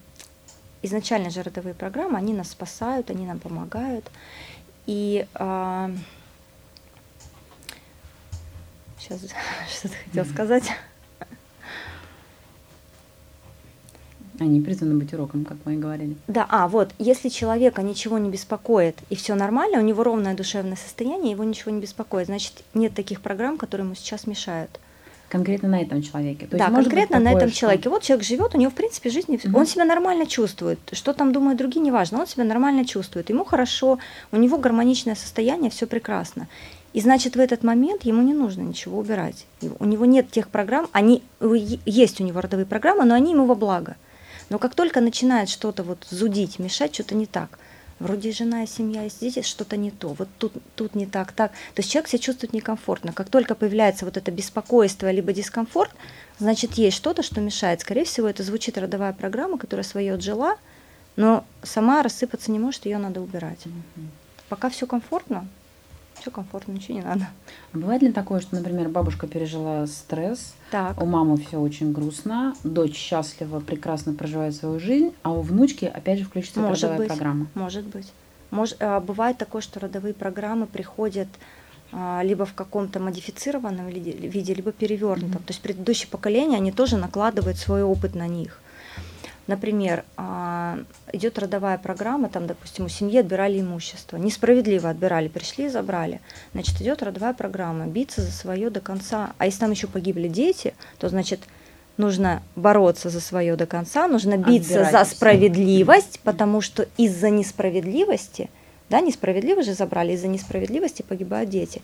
изначально 0.81 1.29
же 1.29 1.43
родовые 1.43 1.75
программы, 1.75 2.17
они 2.17 2.33
нас 2.33 2.49
спасают, 2.49 3.11
они 3.11 3.27
нам 3.27 3.37
помогают. 3.37 4.09
И 4.87 5.27
э, 5.35 5.95
сейчас 9.07 9.21
что-то 9.69 9.95
хотел 10.05 10.25
сказать. 10.25 10.63
Они 14.39 14.61
призваны 14.61 14.95
быть 14.99 15.11
уроком, 15.13 15.45
как 15.45 15.57
мы 15.65 15.73
и 15.73 15.77
говорили. 15.77 16.15
Да, 16.27 16.45
а 16.47 16.67
вот, 16.67 16.91
если 16.99 17.29
человека 17.29 17.81
ничего 17.81 18.19
не 18.19 18.29
беспокоит 18.29 18.95
и 19.09 19.15
все 19.15 19.33
нормально, 19.33 19.79
у 19.79 19.81
него 19.81 20.03
ровное 20.03 20.35
душевное 20.35 20.75
состояние, 20.75 21.31
его 21.31 21.43
ничего 21.43 21.71
не 21.71 21.81
беспокоит, 21.81 22.27
значит, 22.27 22.63
нет 22.75 22.93
таких 22.93 23.21
программ, 23.21 23.57
которые 23.57 23.85
ему 23.85 23.95
сейчас 23.95 24.27
мешают. 24.27 24.79
Конкретно 25.29 25.67
на 25.67 25.81
этом 25.81 26.01
человеке. 26.01 26.47
То 26.47 26.57
да, 26.57 26.67
конкретно 26.69 27.17
такое, 27.17 27.33
на 27.33 27.37
этом 27.37 27.49
что... 27.49 27.57
человеке. 27.57 27.89
Вот 27.89 28.03
человек 28.03 28.25
живет, 28.25 28.55
у 28.55 28.57
него, 28.57 28.71
в 28.71 28.75
принципе, 28.75 29.09
жизнь, 29.09 29.35
угу. 29.35 29.57
он 29.57 29.65
себя 29.65 29.83
нормально 29.83 30.25
чувствует. 30.25 30.79
Что 30.93 31.13
там 31.13 31.33
думают 31.33 31.57
другие, 31.57 31.81
неважно, 31.81 32.19
он 32.19 32.27
себя 32.27 32.45
нормально 32.45 32.85
чувствует. 32.85 33.29
Ему 33.29 33.43
хорошо, 33.43 33.99
у 34.31 34.37
него 34.37 34.57
гармоничное 34.57 35.15
состояние, 35.15 35.69
все 35.69 35.85
прекрасно. 35.85 36.47
И 36.97 36.99
значит, 36.99 37.35
в 37.35 37.39
этот 37.39 37.63
момент 37.63 38.05
ему 38.05 38.23
не 38.23 38.33
нужно 38.33 38.63
ничего 38.63 38.97
убирать. 38.97 39.45
У 39.61 39.85
него 39.85 40.05
нет 40.05 40.31
тех 40.31 40.49
программ, 40.49 40.89
они 40.93 41.21
есть 41.85 42.19
у 42.19 42.23
него 42.23 42.41
родовые 42.41 42.65
программы, 42.65 43.05
но 43.05 43.13
они 43.13 43.33
ему 43.33 43.45
во 43.45 43.53
благо. 43.53 43.97
Но 44.49 44.57
как 44.57 44.73
только 44.73 44.99
начинает 44.99 45.47
что-то 45.47 45.83
вот 45.83 46.07
зудить, 46.09 46.57
мешать, 46.57 46.95
что-то 46.95 47.13
не 47.13 47.27
так, 47.27 47.59
вроде 47.99 48.31
жена 48.31 48.63
и 48.63 48.67
семья, 48.67 49.03
есть 49.03 49.21
дети, 49.21 49.43
что-то 49.43 49.77
не 49.77 49.91
то, 49.91 50.13
вот 50.13 50.27
тут, 50.39 50.53
тут 50.75 50.95
не 50.95 51.05
так, 51.05 51.33
так. 51.33 51.51
То 51.75 51.81
есть 51.81 51.91
человек 51.91 52.09
себя 52.09 52.17
чувствует 52.17 52.53
некомфортно. 52.53 53.13
Как 53.13 53.29
только 53.29 53.53
появляется 53.53 54.03
вот 54.03 54.17
это 54.17 54.31
беспокойство 54.31 55.11
либо 55.11 55.33
дискомфорт, 55.33 55.91
значит, 56.39 56.73
есть 56.79 56.97
что-то, 56.97 57.21
что 57.21 57.41
мешает. 57.41 57.81
Скорее 57.81 58.05
всего, 58.05 58.27
это 58.27 58.41
звучит 58.41 58.75
родовая 58.75 59.13
программа, 59.13 59.59
которая 59.59 59.83
свое 59.83 60.15
отжила, 60.15 60.55
но 61.15 61.45
сама 61.61 62.01
рассыпаться 62.01 62.49
не 62.49 62.57
может, 62.57 62.87
ее 62.87 62.97
надо 62.97 63.21
убирать. 63.21 63.65
Пока 64.49 64.71
все 64.71 64.87
комфортно, 64.87 65.47
все 66.19 66.31
комфортно, 66.31 66.73
ничего 66.73 66.97
не 66.97 67.03
надо. 67.03 67.27
А 67.73 67.77
бывает 67.77 68.01
ли 68.01 68.11
такое, 68.11 68.39
что, 68.39 68.55
например, 68.55 68.89
бабушка 68.89 69.27
пережила 69.27 69.87
стресс, 69.87 70.53
так. 70.71 71.01
у 71.01 71.05
мамы 71.05 71.37
все 71.37 71.57
очень 71.57 71.91
грустно, 71.91 72.55
дочь 72.63 72.95
счастлива, 72.95 73.59
прекрасно 73.59 74.13
проживает 74.13 74.55
свою 74.55 74.79
жизнь, 74.79 75.13
а 75.23 75.31
у 75.31 75.41
внучки 75.41 75.85
опять 75.85 76.19
же 76.19 76.25
включится 76.25 76.59
может 76.59 76.83
родовая 76.83 76.99
быть, 76.99 77.07
программа? 77.07 77.47
Может 77.53 77.85
быть. 77.85 78.11
Может, 78.51 78.77
а, 78.79 78.99
бывает 78.99 79.37
такое, 79.37 79.61
что 79.61 79.79
родовые 79.79 80.13
программы 80.13 80.67
приходят 80.67 81.27
а, 81.91 82.21
либо 82.23 82.45
в 82.45 82.53
каком-то 82.53 82.99
модифицированном 82.99 83.87
виде, 83.87 84.53
либо 84.53 84.71
перевернутом. 84.71 85.41
Mm-hmm. 85.41 85.45
То 85.45 85.51
есть 85.51 85.61
предыдущие 85.61 86.09
поколения, 86.09 86.57
они 86.57 86.71
тоже 86.71 86.97
накладывают 86.97 87.57
свой 87.57 87.83
опыт 87.83 88.15
на 88.15 88.27
них. 88.27 88.59
Например, 89.47 90.03
а, 90.17 90.79
идет 91.13 91.39
родовая 91.39 91.77
программа, 91.77 92.27
там, 92.27 92.47
допустим, 92.47 92.85
у 92.85 92.89
семьи 92.89 93.17
отбирали 93.17 93.61
имущество, 93.61 94.17
несправедливо 94.17 94.89
отбирали, 94.89 95.29
пришли 95.29 95.65
и 95.65 95.69
забрали. 95.69 96.19
Значит, 96.53 96.81
идет 96.81 97.01
родовая 97.01 97.33
программа, 97.33 97.87
биться 97.87 98.21
за 98.21 98.31
свое 98.31 98.69
до 98.69 98.81
конца. 98.81 99.31
А 99.37 99.45
если 99.45 99.61
там 99.61 99.71
еще 99.71 99.87
погибли 99.87 100.27
дети, 100.27 100.73
то, 100.99 101.07
значит, 101.07 101.39
нужно 101.95 102.43
бороться 102.57 103.09
за 103.09 103.21
свое 103.21 103.55
до 103.55 103.65
конца, 103.65 104.09
нужно 104.09 104.37
биться 104.37 104.83
за 104.83 105.05
справедливость, 105.05 106.19
потому 106.23 106.59
что 106.59 106.85
из-за 106.97 107.29
несправедливости, 107.29 108.49
да, 108.89 108.99
несправедливо 108.99 109.63
же 109.63 109.73
забрали, 109.73 110.11
из-за 110.11 110.27
несправедливости 110.27 111.03
погибают 111.03 111.49
дети. 111.49 111.81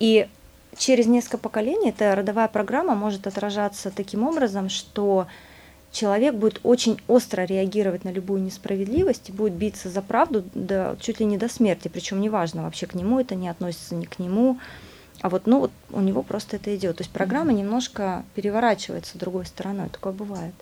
И 0.00 0.28
через 0.76 1.06
несколько 1.06 1.38
поколений 1.38 1.90
эта 1.90 2.14
родовая 2.14 2.48
программа 2.48 2.94
может 2.94 3.26
отражаться 3.26 3.90
таким 3.90 4.22
образом, 4.24 4.68
что 4.68 5.26
человек 5.94 6.34
будет 6.34 6.60
очень 6.64 7.00
остро 7.06 7.42
реагировать 7.42 8.04
на 8.04 8.10
любую 8.10 8.42
несправедливость 8.42 9.30
и 9.30 9.32
будет 9.32 9.54
биться 9.54 9.88
за 9.88 10.02
правду 10.02 10.44
до, 10.52 10.96
чуть 11.00 11.20
ли 11.20 11.26
не 11.26 11.38
до 11.38 11.48
смерти, 11.48 11.88
причем 11.88 12.20
неважно 12.20 12.64
вообще 12.64 12.86
к 12.86 12.94
нему 12.94 13.20
это 13.20 13.34
не 13.36 13.48
относится, 13.48 13.94
ни 13.94 14.04
к 14.04 14.18
нему, 14.18 14.58
а 15.20 15.30
вот, 15.30 15.46
ну, 15.46 15.60
вот 15.60 15.70
у 15.90 16.00
него 16.00 16.22
просто 16.22 16.56
это 16.56 16.74
идет. 16.76 16.96
То 16.96 17.02
есть 17.02 17.12
программа 17.12 17.52
немножко 17.52 18.24
переворачивается 18.34 19.18
другой 19.18 19.46
стороной, 19.46 19.88
такое 19.88 20.12
бывает. 20.12 20.54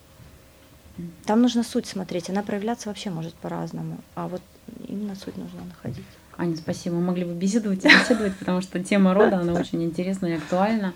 Там 1.24 1.40
нужно 1.40 1.64
суть 1.64 1.86
смотреть, 1.86 2.28
она 2.28 2.42
проявляться 2.42 2.90
вообще 2.90 3.08
может 3.08 3.34
по-разному, 3.34 3.98
а 4.14 4.28
вот 4.28 4.42
именно 4.86 5.16
суть 5.16 5.38
нужно 5.38 5.62
находить. 5.64 6.04
Аня, 6.36 6.56
спасибо. 6.56 6.96
Мы 6.96 7.02
могли 7.02 7.24
бы 7.24 7.32
беседовать 7.32 7.84
и 7.84 7.88
беседовать, 7.88 8.36
потому 8.36 8.60
что 8.60 8.82
тема 8.84 9.14
рода, 9.14 9.38
она 9.38 9.54
очень 9.54 9.82
интересна 9.82 10.26
и 10.26 10.32
актуальна. 10.32 10.92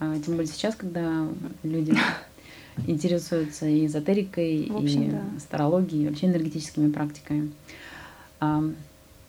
А, 0.00 0.14
тем 0.18 0.36
более 0.36 0.46
сейчас, 0.46 0.74
когда 0.74 1.26
люди 1.62 1.94
интересуются 2.86 3.66
и 3.66 3.86
эзотерикой, 3.86 4.70
общем, 4.74 5.02
и 5.02 5.10
да. 5.10 5.22
астрологией, 5.36 6.04
и 6.04 6.08
вообще 6.08 6.26
энергетическими 6.26 6.90
практиками. 6.90 7.52
А, 8.40 8.62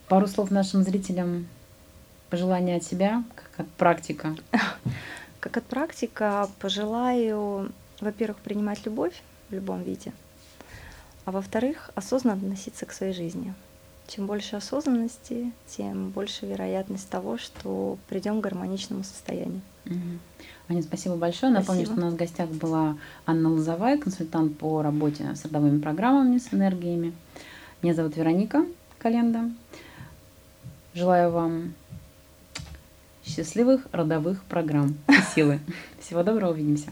пару 0.08 0.28
слов 0.28 0.52
нашим 0.52 0.84
зрителям, 0.84 1.48
пожелания 2.30 2.78
от 2.78 2.84
себя, 2.84 3.24
как 3.36 3.66
от 3.66 3.72
практика. 3.74 4.36
Как 5.40 5.56
от 5.56 5.66
практика 5.66 6.50
пожелаю, 6.60 7.72
во-первых, 8.02 8.38
принимать 8.40 8.86
любовь 8.86 9.14
в 9.50 9.54
любом 9.54 9.84
виде, 9.84 10.12
а 11.26 11.32
во-вторых, 11.32 11.92
осознанно 11.94 12.38
относиться 12.38 12.86
к 12.86 12.92
своей 12.92 13.14
жизни. 13.14 13.54
Чем 14.08 14.26
больше 14.26 14.56
осознанности, 14.56 15.52
тем 15.68 16.10
больше 16.10 16.48
вероятность 16.48 17.08
того, 17.10 17.38
что 17.38 17.98
придем 18.10 18.42
к 18.42 18.44
гармоничному 18.44 19.04
состоянию. 19.04 19.62
Угу. 19.86 20.20
Аня, 20.70 20.82
спасибо 20.82 21.16
большое. 21.16 21.52
Спасибо. 21.52 21.60
Напомню, 21.60 21.86
что 21.86 21.94
у 21.94 22.00
нас 22.00 22.14
в 22.14 22.18
гостях 22.18 22.50
была 22.50 22.98
Анна 23.26 23.50
Лозовая, 23.50 23.98
консультант 23.98 24.58
по 24.58 24.82
работе 24.82 25.34
с 25.34 25.46
родовыми 25.46 25.80
программами, 25.80 26.38
с 26.38 26.54
энергиями. 26.54 27.14
Меня 27.82 27.94
зовут 27.94 28.18
Вероника 28.18 28.66
Календа. 29.00 29.50
Желаю 30.94 31.32
вам 31.32 31.74
счастливых 33.24 33.88
родовых 33.92 34.44
программ 34.44 34.98
и 35.08 35.36
силы. 35.36 35.60
Всего 36.02 36.24
доброго, 36.24 36.52
увидимся. 36.52 36.92